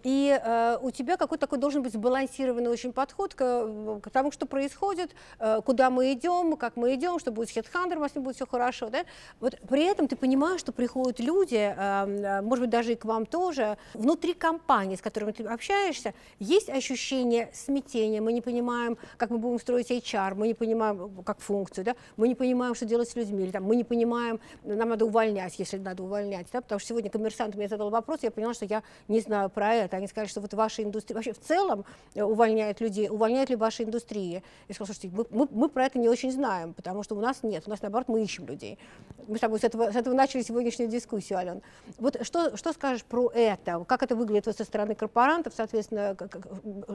и 0.04 0.38
э, 0.44 0.78
у 0.82 0.92
тебя 0.92 1.16
какой-то 1.16 1.46
такой 1.46 1.60
должен 1.60 1.84
быть 1.84 1.94
сбалансированный 1.94 2.70
очень 2.70 2.92
подход 2.92 3.34
к, 3.34 4.00
к 4.02 4.10
тому, 4.10 4.32
что 4.32 4.46
происходит, 4.46 5.16
э, 5.40 5.62
куда 5.66 5.90
мы 5.90 6.12
идем, 6.12 6.58
как 6.58 6.76
мы 6.76 6.96
идем, 6.96 7.20
что 7.20 7.32
будет 7.32 7.50
с 7.50 7.54
хедхантером, 7.54 8.04
если 8.04 8.20
будет 8.20 8.36
все 8.36 8.46
хорошо, 8.46 8.90
да. 8.90 9.06
Вот 9.40 9.58
при 9.70 9.86
этом 9.86 10.08
ты 10.10 10.18
понимаешь, 10.18 10.60
что 10.60 10.74
приходят 10.74 11.20
люди, 11.20 11.74
э, 11.78 12.42
может 12.42 12.64
быть, 12.64 12.72
даже 12.72 12.92
и 12.92 12.96
к 12.96 13.06
вам 13.06 13.26
тоже, 13.26 13.78
внутри 13.94 14.34
компании, 14.34 14.98
с 14.98 15.02
которыми 15.02 15.32
ты 15.32 15.44
общаешься, 15.44 16.14
есть 16.40 16.70
ощущение 16.70 17.50
смятения, 17.54 18.22
мы 18.22 18.34
не 18.34 18.42
понимаем, 18.42 18.98
как 19.18 19.30
мы 19.30 19.38
будем 19.38 19.60
строить 19.60 19.92
HR, 19.92 20.25
HR, 20.26 20.36
мы 20.36 20.48
не 20.48 20.54
понимаем 20.54 21.24
как 21.24 21.40
функцию, 21.40 21.86
да, 21.86 21.96
мы 22.18 22.28
не 22.28 22.36
понимаем, 22.36 22.76
что 22.76 22.86
делать 22.86 23.10
с 23.10 23.16
людьми, 23.16 23.44
или 23.44 23.52
там, 23.52 23.64
мы 23.64 23.76
не 23.76 23.84
понимаем, 23.84 24.40
нам 24.64 24.90
надо 24.90 25.06
увольнять, 25.06 25.58
если 25.60 25.78
надо 25.78 26.04
увольнять, 26.04 26.48
да, 26.52 26.62
потому 26.62 26.80
что 26.80 26.90
сегодня 26.90 27.10
коммерсант 27.10 27.56
мне 27.56 27.68
задал 27.68 27.90
вопрос, 27.90 28.20
я 28.24 28.32
поняла, 28.32 28.54
что 28.54 28.66
я 28.66 28.84
не 29.08 29.20
знаю 29.20 29.50
про 29.50 29.74
это, 29.74 29.98
они 29.98 30.08
сказали, 30.08 30.30
что 30.30 30.42
вот 30.42 30.54
ваша 30.54 30.84
индустрия, 30.84 31.16
вообще 31.16 31.34
в 31.34 31.40
целом 31.40 31.86
э, 32.14 32.24
увольняют 32.24 32.82
людей, 32.82 33.10
увольняют 33.10 33.50
ли 33.50 33.56
ваша 33.56 33.84
индустрия? 33.84 34.44
Я 34.68 34.76
сказала, 34.76 34.94
слушайте, 34.94 35.16
мы, 35.16 35.26
мы, 35.30 35.48
мы 35.52 35.70
про 35.70 35.86
это 35.86 36.00
не 36.00 36.10
очень 36.10 36.32
знаем, 36.32 36.74
потому 36.74 37.04
что 37.04 37.16
у 37.16 37.22
нас 37.22 37.44
нет, 37.44 37.64
у 37.68 37.70
нас 37.70 37.82
наоборот 37.82 38.08
мы 38.08 38.24
ищем 38.24 38.46
людей. 38.46 38.78
Мы 39.28 39.38
с 39.38 39.40
тобой 39.40 39.60
с 39.60 39.64
этого, 39.64 39.92
с 39.92 39.96
этого 39.96 40.14
начали 40.14 40.42
сегодняшнюю 40.42 40.90
дискуссию, 40.90 41.40
Ален. 41.40 41.62
Вот 41.98 42.18
что, 42.26 42.56
что 42.58 42.74
скажешь 42.74 43.04
про 43.04 43.32
это? 43.34 43.84
Как 43.88 44.04
это 44.04 44.16
выглядит 44.16 44.46
вот 44.46 44.58
со 44.58 44.64
стороны 44.64 44.94
корпорантов, 44.96 45.54
соответственно, 45.56 46.16
как, 46.16 46.38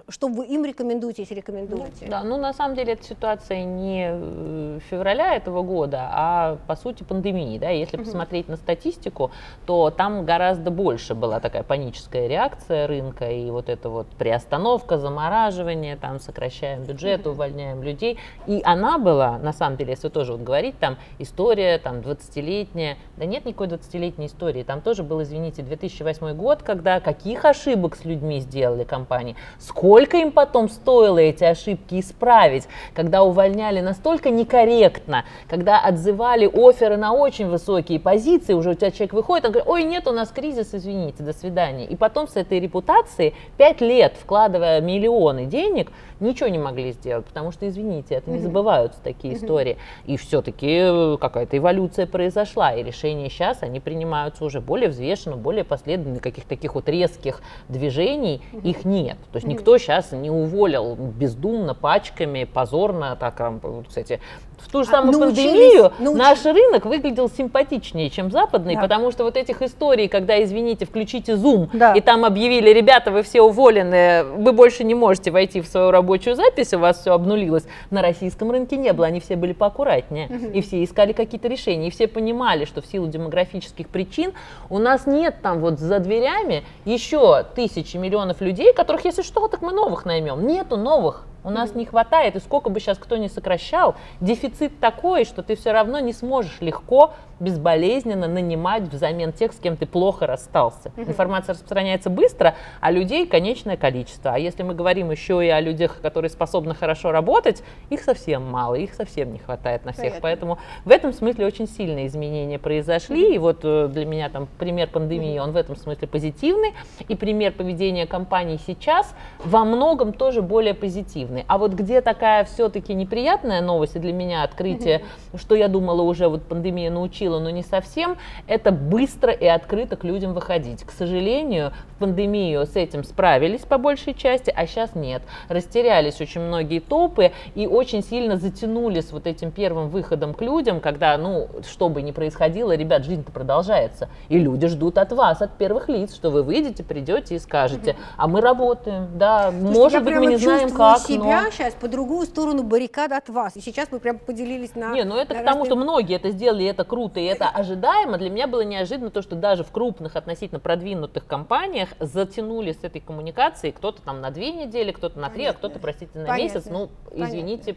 что 0.08 0.28
вы 0.28 0.46
им 0.46 0.64
рекомендуете, 0.64 1.22
если 1.22 1.34
рекомендуете? 1.34 2.06
Да, 2.06 2.22
ну 2.22 2.36
на 2.36 2.52
самом 2.52 2.76
деле 2.76 2.92
это 2.92 3.02
ситуация 3.10 3.64
не 3.64 4.08
э, 4.12 4.78
февраля 4.88 5.34
этого 5.34 5.62
года, 5.62 6.08
а 6.12 6.58
по 6.66 6.76
сути 6.76 7.02
пандемии. 7.02 7.58
Да? 7.58 7.68
Если 7.70 7.96
угу. 7.96 8.04
посмотреть 8.04 8.48
на 8.48 8.56
статистику, 8.56 9.32
то 9.66 9.90
там 9.90 10.24
гораздо 10.24 10.70
больше 10.70 11.14
была 11.14 11.40
такая 11.40 11.62
паническая 11.62 12.28
реакция 12.28 12.86
рынка 12.86 13.30
и 13.30 13.50
вот 13.50 13.68
эта 13.68 13.88
вот 13.88 14.06
приостановка, 14.18 14.98
замораживание, 14.98 15.96
там 15.96 16.20
сокращаем 16.20 16.84
бюджет, 16.84 17.22
угу. 17.22 17.30
увольняем 17.30 17.82
людей. 17.82 18.18
И 18.46 18.62
она 18.64 18.98
была, 18.98 19.38
на 19.38 19.52
самом 19.52 19.76
деле, 19.76 19.90
если 19.90 20.08
тоже 20.08 20.32
вот 20.32 20.42
говорить, 20.42 20.78
там 20.78 20.96
история 21.18 21.78
там 21.78 21.96
20-летняя, 21.96 22.96
да 23.16 23.24
нет 23.24 23.44
никакой 23.44 23.66
20-летней 23.68 24.26
истории, 24.26 24.62
там 24.62 24.80
тоже 24.80 25.02
был, 25.02 25.22
извините, 25.22 25.62
2008 25.62 26.34
год, 26.34 26.62
когда 26.62 27.00
каких 27.00 27.44
ошибок 27.44 27.96
с 27.96 28.04
людьми 28.04 28.40
сделали 28.40 28.84
компании, 28.84 29.34
сколько 29.58 30.16
им 30.16 30.30
потом 30.30 30.68
стоило 30.68 31.18
эти 31.18 31.44
ошибки 31.44 31.98
исправить, 31.98 32.68
когда 33.00 33.22
увольняли 33.22 33.80
настолько 33.80 34.28
некорректно, 34.28 35.24
когда 35.48 35.80
отзывали 35.80 36.44
оферы 36.44 36.98
на 36.98 37.14
очень 37.14 37.46
высокие 37.48 37.98
позиции, 37.98 38.52
уже 38.52 38.72
у 38.72 38.74
тебя 38.74 38.90
человек 38.90 39.14
выходит, 39.14 39.46
он 39.46 39.52
говорит, 39.52 39.70
ой, 39.70 39.84
нет, 39.84 40.06
у 40.06 40.12
нас 40.12 40.28
кризис, 40.28 40.74
извините, 40.74 41.22
до 41.22 41.32
свидания. 41.32 41.86
И 41.86 41.96
потом 41.96 42.28
с 42.28 42.36
этой 42.36 42.60
репутацией 42.60 43.32
пять 43.56 43.80
лет, 43.80 44.16
вкладывая 44.22 44.82
миллионы 44.82 45.46
денег, 45.46 45.90
ничего 46.20 46.48
не 46.48 46.58
могли 46.58 46.92
сделать, 46.92 47.24
потому 47.24 47.50
что, 47.50 47.68
извините, 47.68 48.14
это 48.14 48.30
не 48.30 48.38
забываются 48.38 49.00
такие 49.02 49.34
истории. 49.34 49.78
И 50.04 50.16
все-таки 50.16 50.80
э, 50.82 51.16
какая-то 51.18 51.56
эволюция 51.56 52.06
произошла, 52.06 52.74
и 52.74 52.82
решения 52.82 53.30
сейчас, 53.30 53.62
они 53.62 53.80
принимаются 53.80 54.44
уже 54.44 54.60
более 54.60 54.90
взвешенно, 54.90 55.36
более 55.36 55.64
последовательно, 55.64 56.20
каких 56.20 56.44
таких 56.44 56.74
вот 56.74 56.88
резких 56.88 57.40
движений 57.68 58.42
их 58.62 58.84
нет. 58.84 59.16
То 59.32 59.36
есть 59.36 59.46
никто 59.46 59.78
сейчас 59.78 60.12
не 60.12 60.30
уволил 60.30 60.94
бездумно, 60.94 61.74
пачками, 61.74 62.44
позорно, 62.90 63.16
так, 63.16 63.40
кстати, 63.88 64.20
в 64.62 64.70
ту 64.70 64.82
же 64.84 64.90
а, 64.90 64.92
самую 64.92 65.18
научились, 65.18 65.44
пандемию 65.44 65.92
научились. 65.98 66.18
наш 66.18 66.44
рынок 66.44 66.86
выглядел 66.86 67.28
симпатичнее, 67.28 68.10
чем 68.10 68.30
западный, 68.30 68.74
да. 68.76 68.82
потому 68.82 69.10
что 69.10 69.24
вот 69.24 69.36
этих 69.36 69.62
историй, 69.62 70.08
когда, 70.08 70.42
извините, 70.42 70.86
включите 70.86 71.32
Zoom, 71.32 71.68
да. 71.72 71.92
и 71.94 72.00
там 72.00 72.24
объявили, 72.24 72.70
ребята, 72.70 73.10
вы 73.10 73.22
все 73.22 73.42
уволены, 73.42 74.24
вы 74.24 74.52
больше 74.52 74.84
не 74.84 74.94
можете 74.94 75.30
войти 75.30 75.60
в 75.60 75.66
свою 75.66 75.90
рабочую 75.90 76.36
запись, 76.36 76.72
у 76.74 76.78
вас 76.78 77.00
все 77.00 77.12
обнулилось. 77.12 77.64
На 77.90 78.02
российском 78.02 78.50
рынке 78.50 78.76
не 78.76 78.92
было, 78.92 79.06
они 79.06 79.20
все 79.20 79.36
были 79.36 79.52
поаккуратнее. 79.52 80.28
И 80.52 80.60
все 80.62 80.82
искали 80.82 81.12
какие-то 81.12 81.48
решения. 81.48 81.88
И 81.88 81.90
все 81.90 82.08
понимали, 82.08 82.64
что 82.64 82.82
в 82.82 82.86
силу 82.86 83.06
демографических 83.06 83.88
причин 83.88 84.32
у 84.68 84.78
нас 84.78 85.06
нет 85.06 85.36
там 85.42 85.60
вот 85.60 85.78
за 85.78 85.98
дверями 85.98 86.64
еще 86.84 87.44
тысячи 87.54 87.96
миллионов 87.96 88.40
людей, 88.40 88.72
которых, 88.72 89.04
если 89.04 89.22
что, 89.22 89.48
так 89.48 89.62
мы 89.62 89.72
новых 89.72 90.04
наймем. 90.04 90.46
Нету 90.46 90.76
новых. 90.76 91.24
У 91.42 91.50
нас 91.50 91.74
не 91.74 91.86
хватает, 91.86 92.36
и 92.36 92.40
сколько 92.40 92.68
бы 92.68 92.80
сейчас 92.80 92.98
кто 92.98 93.16
ни 93.16 93.28
сокращал, 93.28 93.94
дефицит 94.20 94.49
такой, 94.80 95.24
что 95.24 95.42
ты 95.42 95.56
все 95.56 95.72
равно 95.72 96.00
не 96.00 96.12
сможешь 96.12 96.60
легко, 96.60 97.14
безболезненно 97.40 98.28
нанимать 98.28 98.82
взамен 98.84 99.32
тех, 99.32 99.52
с 99.52 99.56
кем 99.56 99.76
ты 99.76 99.86
плохо 99.86 100.26
расстался. 100.26 100.92
Информация 100.96 101.54
распространяется 101.54 102.10
быстро, 102.10 102.54
а 102.80 102.90
людей 102.90 103.26
конечное 103.26 103.76
количество. 103.76 104.34
А 104.34 104.38
если 104.38 104.62
мы 104.62 104.74
говорим 104.74 105.10
еще 105.10 105.44
и 105.44 105.48
о 105.48 105.60
людях, 105.60 106.00
которые 106.02 106.30
способны 106.30 106.74
хорошо 106.74 107.10
работать, 107.10 107.62
их 107.88 108.02
совсем 108.02 108.48
мало, 108.48 108.74
их 108.74 108.94
совсем 108.94 109.32
не 109.32 109.38
хватает 109.38 109.84
на 109.84 109.92
всех. 109.92 110.04
Понятно. 110.04 110.20
Поэтому 110.20 110.58
в 110.84 110.90
этом 110.90 111.12
смысле 111.12 111.46
очень 111.46 111.66
сильные 111.66 112.06
изменения 112.06 112.58
произошли. 112.58 113.34
И 113.34 113.38
вот 113.38 113.60
э, 113.64 113.88
для 113.88 114.04
меня 114.04 114.28
там 114.28 114.46
пример 114.58 114.88
пандемии, 114.88 115.38
он 115.38 115.52
в 115.52 115.56
этом 115.56 115.76
смысле 115.76 116.06
позитивный. 116.06 116.74
И 117.08 117.16
пример 117.16 117.52
поведения 117.52 118.06
компаний 118.06 118.60
сейчас 118.66 119.14
во 119.42 119.64
многом 119.64 120.12
тоже 120.12 120.42
более 120.42 120.74
позитивный. 120.74 121.44
А 121.48 121.56
вот 121.56 121.72
где 121.72 122.02
такая 122.02 122.44
все-таки 122.44 122.92
неприятная 122.92 123.62
новость, 123.62 123.96
и 123.96 123.98
для 123.98 124.12
меня 124.12 124.39
открытие, 124.42 125.02
что 125.34 125.54
я 125.54 125.68
думала 125.68 126.02
уже 126.02 126.28
вот 126.28 126.42
пандемия 126.42 126.90
научила, 126.90 127.38
но 127.38 127.50
не 127.50 127.62
совсем, 127.62 128.16
это 128.46 128.72
быстро 128.72 129.32
и 129.32 129.46
открыто 129.46 129.96
к 129.96 130.04
людям 130.04 130.34
выходить. 130.34 130.84
К 130.84 130.90
сожалению, 130.90 131.72
в 131.96 131.98
пандемию 132.00 132.66
с 132.66 132.76
этим 132.76 133.04
справились 133.04 133.62
по 133.62 133.78
большей 133.78 134.14
части, 134.14 134.52
а 134.54 134.66
сейчас 134.66 134.94
нет. 134.94 135.22
Растерялись 135.48 136.20
очень 136.20 136.40
многие 136.40 136.80
топы 136.80 137.32
и 137.54 137.66
очень 137.66 138.02
сильно 138.02 138.36
затянулись 138.36 139.12
вот 139.12 139.26
этим 139.26 139.50
первым 139.50 139.88
выходом 139.90 140.34
к 140.34 140.42
людям, 140.42 140.80
когда, 140.80 141.16
ну, 141.18 141.48
что 141.68 141.88
бы 141.88 142.02
ни 142.02 142.12
происходило, 142.12 142.74
ребят, 142.74 143.04
жизнь-то 143.04 143.32
продолжается. 143.32 144.08
И 144.28 144.38
люди 144.38 144.66
ждут 144.66 144.98
от 144.98 145.12
вас, 145.12 145.42
от 145.42 145.56
первых 145.58 145.88
лиц, 145.88 146.14
что 146.14 146.30
вы 146.30 146.42
выйдете, 146.42 146.82
придете 146.82 147.36
и 147.36 147.38
скажете, 147.38 147.96
а 148.16 148.28
мы 148.28 148.40
работаем, 148.40 149.08
да, 149.14 149.50
Слушайте, 149.50 149.78
может 149.78 150.04
быть, 150.04 150.14
мы 150.16 150.26
не 150.26 150.36
знаем 150.36 150.70
как, 150.70 150.98
себя 150.98 151.42
но... 151.42 151.50
сейчас 151.50 151.74
по 151.74 151.88
другую 151.88 152.26
сторону 152.26 152.62
баррикад 152.62 153.12
от 153.12 153.28
вас. 153.28 153.56
И 153.56 153.60
сейчас 153.60 153.88
мы 153.90 153.98
прям 153.98 154.18
поделились 154.30 154.74
на... 154.74 154.92
Не, 154.94 155.04
ну 155.04 155.16
это 155.16 155.34
на 155.34 155.40
к 155.42 155.44
тому, 155.44 155.64
разные- 155.64 155.66
что 155.66 155.76
многие 155.76 156.16
это 156.16 156.30
сделали, 156.30 156.62
и 156.62 156.66
это 156.66 156.84
круто, 156.84 157.18
и 157.18 157.24
это 157.24 157.48
ожидаемо. 157.48 158.16
Для 158.18 158.30
меня 158.30 158.46
было 158.46 158.60
неожиданно 158.62 159.10
то, 159.10 159.22
что 159.22 159.34
даже 159.34 159.64
в 159.64 159.70
крупных, 159.72 160.14
относительно 160.16 160.60
продвинутых 160.60 161.26
компаниях 161.26 161.88
затянули 161.98 162.72
с 162.72 162.84
этой 162.84 163.00
коммуникацией 163.00 163.72
кто-то 163.72 164.02
там 164.02 164.20
на 164.20 164.30
две 164.30 164.52
недели, 164.52 164.92
кто-то 164.92 165.18
на 165.18 165.30
три, 165.30 165.44
а 165.46 165.52
кто-то, 165.52 165.78
простите, 165.78 166.12
на 166.14 166.26
Понятно. 166.26 166.42
месяц. 166.42 166.66
Ну, 166.70 166.88
Понятно. 167.10 167.24
извините, 167.24 167.76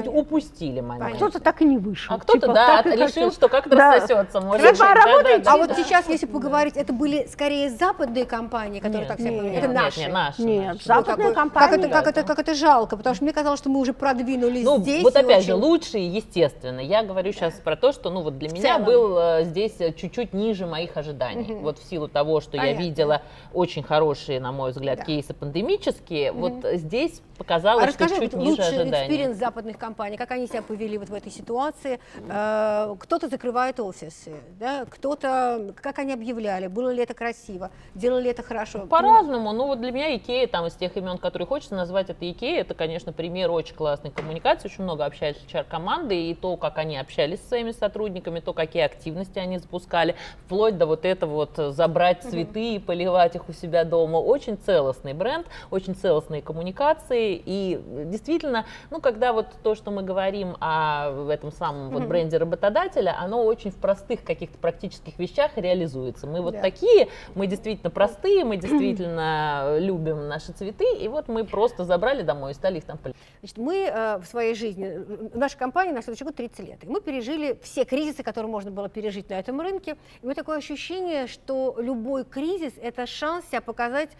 Понятно. 0.00 0.12
упустили 0.20 0.80
момент. 0.80 1.16
Кто-то 1.16 1.40
так 1.40 1.60
и 1.62 1.64
не 1.64 1.78
вышел. 1.78 2.14
А 2.14 2.18
кто-то, 2.18 2.40
Типа, 2.40 2.52
да, 2.54 2.82
решил, 2.82 3.06
хотел. 3.06 3.32
что 3.32 3.48
как-то 3.48 3.76
Да. 3.76 3.92
рассосется. 3.94 4.40
Может 4.40 4.68
быть. 4.70 4.78
Да, 4.78 4.94
работайте. 4.94 5.38
да, 5.44 5.50
А 5.52 5.54
да, 5.54 5.56
вот 5.58 5.68
да. 5.68 5.74
сейчас, 5.74 6.08
если 6.08 6.26
поговорить, 6.26 6.76
это 6.76 6.92
были 6.92 7.26
скорее 7.30 7.70
западные 7.70 8.24
компании, 8.24 8.80
которые 8.80 9.00
Нет, 9.00 9.08
так 9.08 9.18
себя 9.20 9.30
нет, 9.30 9.44
Это 9.58 9.66
нет, 9.68 9.76
наши. 9.76 10.00
нет, 10.00 10.12
наши, 10.12 10.42
Нет, 10.42 10.66
наши. 10.66 10.78
Ну, 10.78 10.84
западные 10.94 11.16
какой- 11.16 11.34
компании. 11.34 11.68
Как 11.68 11.78
это, 11.78 11.88
как, 11.88 12.04
Да, 12.04 12.10
это, 12.10 12.20
да. 12.22 12.26
как 12.26 12.38
это 12.38 12.54
жалко, 12.54 12.96
потому 12.96 13.14
что 13.14 13.24
мне 13.24 13.32
казалось, 13.32 13.58
что 13.60 13.68
мы 13.68 13.80
уже 13.80 13.92
продвинулись 13.92 14.64
Ну, 14.64 14.78
здесь. 14.78 15.02
вот 15.02 15.16
опять 15.16 15.44
же, 15.44 15.54
очень- 15.54 15.62
лучшие, 15.64 16.08
естественно. 16.08 16.80
Я 16.80 17.02
говорю 17.02 17.32
сейчас 17.32 17.54
про 17.54 17.76
то, 17.76 17.92
что, 17.92 18.10
ну, 18.10 18.22
вот 18.22 18.38
для 18.38 18.48
меня 18.48 18.62
целом. 18.74 18.84
был 18.84 19.18
э, 19.18 19.44
здесь 19.44 19.74
э, 19.80 19.92
чуть-чуть 19.92 20.32
ниже 20.32 20.66
моих 20.66 20.96
ожиданий. 20.96 21.54
Вот 21.54 21.78
в 21.78 21.84
силу 21.88 22.08
того, 22.08 22.40
что 22.40 22.56
я 22.56 22.62
Понятно. 22.62 22.82
видела 22.82 23.22
очень 23.52 23.82
хорошие, 23.82 24.40
на 24.40 24.52
мой 24.52 24.70
взгляд, 24.72 24.98
Да. 24.98 25.04
кейсы 25.04 25.34
пандемические, 25.34 26.32
вот 26.32 26.64
э, 26.64 26.76
здесь 26.76 27.20
А 27.34 27.38
показалось, 27.38 27.90
что 27.90 28.04
расскажи, 28.04 28.20
чуть 28.22 28.32
вот, 28.34 28.40
ниже 28.40 28.50
лучший 28.62 28.68
ожиданий. 28.82 29.06
experience 29.06 29.36
западных 29.38 29.78
компаний, 29.82 30.16
как 30.16 30.30
они 30.30 30.46
себя 30.46 30.62
повели 30.62 30.96
вот 30.96 31.08
в 31.08 31.14
этой 31.14 31.32
ситуации. 31.32 31.98
Э, 32.28 32.94
Кто-то 33.00 33.28
закрывает 33.28 33.80
офисы, 33.80 34.32
да? 34.60 34.84
кто-то, 34.88 35.74
как 35.82 35.98
они 35.98 36.12
объявляли, 36.12 36.68
было 36.68 36.90
ли 36.90 37.02
это 37.02 37.14
красиво, 37.14 37.70
делали 37.94 38.24
ли 38.24 38.30
это 38.30 38.44
хорошо. 38.44 38.86
По-разному. 38.86 39.52
Ну, 39.52 39.66
вот 39.66 39.80
для 39.80 39.90
меня 39.90 40.16
Икея, 40.16 40.46
там, 40.46 40.66
из 40.66 40.74
тех 40.74 40.96
имен, 40.96 41.18
которые 41.18 41.48
хочется 41.48 41.74
назвать, 41.74 42.10
это 42.10 42.30
Икея. 42.30 42.60
Это, 42.60 42.74
конечно, 42.74 43.12
пример 43.12 43.50
очень 43.50 43.74
классной 43.74 44.12
коммуникации. 44.12 44.68
Очень 44.68 44.84
много 44.84 45.04
общались 45.04 45.38
с 45.38 45.52
HR-командой, 45.52 46.30
и 46.30 46.34
то, 46.34 46.56
как 46.56 46.78
они 46.78 46.96
общались 46.96 47.40
со 47.40 47.48
своими 47.48 47.72
сотрудниками, 47.72 48.38
то, 48.38 48.52
какие 48.52 48.84
активности 48.84 49.40
они 49.40 49.58
запускали, 49.58 50.14
вплоть 50.46 50.78
до 50.78 50.86
вот 50.86 51.04
этого 51.04 51.32
вот 51.32 51.74
забрать 51.74 52.22
цветы 52.22 52.74
и 52.74 52.78
поливать 52.78 53.34
их 53.34 53.48
у 53.48 53.52
себя 53.52 53.84
дома. 53.84 54.18
Очень 54.18 54.56
целостный 54.56 55.12
бренд, 55.12 55.46
очень 55.70 55.96
целостные 55.96 56.40
коммуникации. 56.40 57.42
И 57.44 57.80
э, 57.84 58.04
действительно, 58.06 58.64
ну, 58.90 59.00
когда 59.00 59.32
вот 59.32 59.46
то, 59.62 59.74
что 59.74 59.90
мы 59.90 60.02
говорим 60.02 60.56
о 60.60 61.28
этом 61.30 61.52
самом 61.52 61.90
вот 61.90 62.04
бренде 62.04 62.36
работодателя, 62.36 63.16
оно 63.18 63.44
очень 63.44 63.70
в 63.70 63.76
простых 63.76 64.24
каких-то 64.24 64.58
практических 64.58 65.18
вещах 65.18 65.52
реализуется. 65.56 66.26
Мы 66.26 66.42
вот 66.42 66.54
Да. 66.54 66.60
такие, 66.60 67.08
мы 67.34 67.46
действительно 67.46 67.90
простые, 67.90 68.44
мы 68.44 68.56
действительно 68.58 69.78
любим 69.78 70.28
наши 70.28 70.52
цветы, 70.52 70.84
и 70.98 71.08
вот 71.08 71.28
мы 71.28 71.44
просто 71.44 71.84
забрали 71.84 72.22
домой 72.22 72.52
и 72.52 72.54
стали 72.54 72.78
их 72.78 72.84
там 72.84 72.98
поливать. 72.98 73.18
Значит, 73.40 73.58
мы 73.58 73.76
э, 73.86 74.18
в 74.18 74.24
своей 74.26 74.54
жизни, 74.54 74.98
наша 75.34 75.56
компания 75.56 75.92
на 75.92 76.02
следующий 76.02 76.24
год 76.24 76.36
30 76.36 76.58
лет, 76.66 76.84
и 76.84 76.88
мы 76.88 77.00
пережили 77.00 77.58
все 77.62 77.84
кризисы, 77.84 78.22
которые 78.22 78.50
можно 78.50 78.70
было 78.70 78.88
пережить 78.88 79.30
на 79.30 79.34
этом 79.34 79.60
рынке. 79.60 79.92
И 79.92 80.24
у 80.24 80.26
меня 80.26 80.34
такое 80.34 80.58
ощущение, 80.58 81.26
что 81.26 81.76
любой 81.78 82.24
кризис– 82.24 82.72
это 82.82 83.06
шанс 83.06 83.46
себя 83.48 83.60
показать 83.60 84.10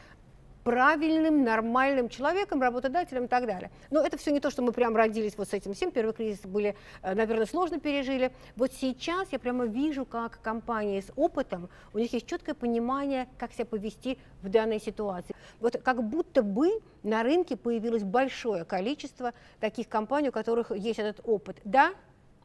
правильным, 0.65 1.45
нормальным 1.45 2.09
человеком, 2.09 2.63
работодателем 2.63 3.25
и 3.25 3.29
так 3.29 3.47
далее. 3.47 3.71
Но 3.91 4.05
это 4.05 4.17
все 4.17 4.31
не 4.31 4.41
то, 4.41 4.51
что 4.51 4.63
мы 4.63 4.73
прям 4.73 4.97
родились 4.97 5.37
вот 5.37 5.49
с 5.49 5.53
этим 5.53 5.75
всем. 5.75 5.91
Первые 5.91 6.15
кризисы 6.15 6.49
были, 6.49 6.77
э, 7.03 7.15
наверное, 7.15 7.47
сложно 7.47 7.81
пережили. 7.81 8.33
Вот 8.57 8.73
сейчас 8.73 9.33
я 9.33 9.39
прямо 9.39 9.67
вижу, 9.67 10.05
как 10.05 10.41
компании 10.43 11.01
с 11.01 11.13
опытом, 11.17 11.69
у 11.93 11.99
них 11.99 12.13
есть 12.13 12.27
четкое 12.27 12.55
понимание, 12.55 13.29
как 13.39 13.53
себя 13.53 13.67
повести 13.67 14.19
в 14.43 14.49
данной 14.49 14.81
ситуации. 14.81 15.35
Вот 15.61 15.77
как 15.83 16.03
будто 16.03 16.43
бы 16.43 16.81
на 17.03 17.23
рынке 17.23 17.57
появилось 17.57 18.03
большое 18.03 18.65
количество 18.65 19.33
таких 19.61 19.89
компаний, 19.89 20.29
у 20.29 20.33
которых 20.33 20.71
есть 20.71 20.99
этот 20.99 21.21
опыт. 21.25 21.57
Да? 21.65 21.93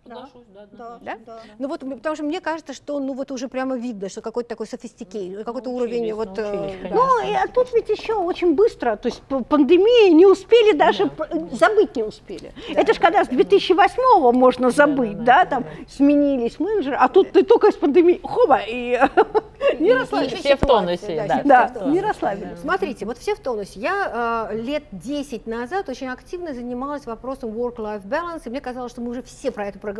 Соглашусь, 0.07 0.45
да, 0.53 0.67
Да, 0.71 0.99
Да? 1.01 1.17
да. 1.25 1.39
Ну 1.59 1.67
вот, 1.67 1.79
потому 1.81 2.15
что 2.15 2.23
мне 2.23 2.39
кажется, 2.41 2.73
что 2.73 2.99
ну 2.99 3.13
вот 3.13 3.31
уже 3.31 3.47
прямо 3.47 3.77
видно, 3.77 4.09
что 4.09 4.21
какой-то 4.21 4.49
такой 4.49 4.67
софистикей, 4.67 5.43
какой-то 5.43 5.69
уровень 5.69 6.13
Научились, 6.13 6.15
вот... 6.15 6.39
э, 6.39 6.53
научились, 6.53 6.89
да. 6.89 6.95
Ну, 6.95 7.29
и, 7.29 7.33
а 7.33 7.47
тут 7.47 7.73
ведь 7.73 7.89
еще 7.89 8.13
очень 8.13 8.55
быстро, 8.55 8.95
то 8.95 9.07
есть 9.07 9.21
п- 9.23 9.43
пандемия 9.43 10.09
не 10.13 10.25
успели 10.25 10.73
даже 10.75 11.07
п- 11.07 11.27
забыть 11.51 11.95
не 11.95 12.03
успели. 12.03 12.51
Это 12.69 12.93
же 12.93 12.99
когда 12.99 13.23
с 13.23 13.27
2008 13.27 14.31
можно 14.33 14.69
забыть, 14.71 15.17
да, 15.23 15.23
да, 15.23 15.43
да, 15.43 15.49
там 15.49 15.63
да. 15.63 15.69
сменились 15.89 16.59
менеджеры, 16.59 16.95
а 16.95 17.07
тут 17.09 17.31
ты 17.31 17.43
только 17.43 17.67
из 17.67 17.75
пандемии, 17.75 18.19
хоба, 18.23 18.59
и 18.67 18.99
не 19.79 19.93
расслабились. 19.93 20.39
Все 20.39 20.55
в 20.55 20.59
тонусе, 20.61 21.25
да. 21.27 21.71
Да, 21.73 21.85
не 21.87 22.01
расслабились. 22.01 22.59
Смотрите, 22.59 23.05
вот 23.05 23.17
все 23.17 23.35
в 23.35 23.39
тонусе. 23.39 23.79
Я 23.79 24.49
э, 24.51 24.55
лет 24.57 24.83
10 24.91 25.47
назад 25.47 25.89
очень 25.89 26.07
активно 26.07 26.53
занималась 26.53 27.05
вопросом 27.05 27.49
work-life 27.51 28.03
balance, 28.07 28.43
и 28.45 28.49
мне 28.49 28.61
казалось, 28.61 28.91
что 28.91 29.01
мы 29.01 29.09
уже 29.11 29.21
все 29.23 29.51
про 29.51 29.67
это 29.67 29.79
проговорили, 29.79 29.96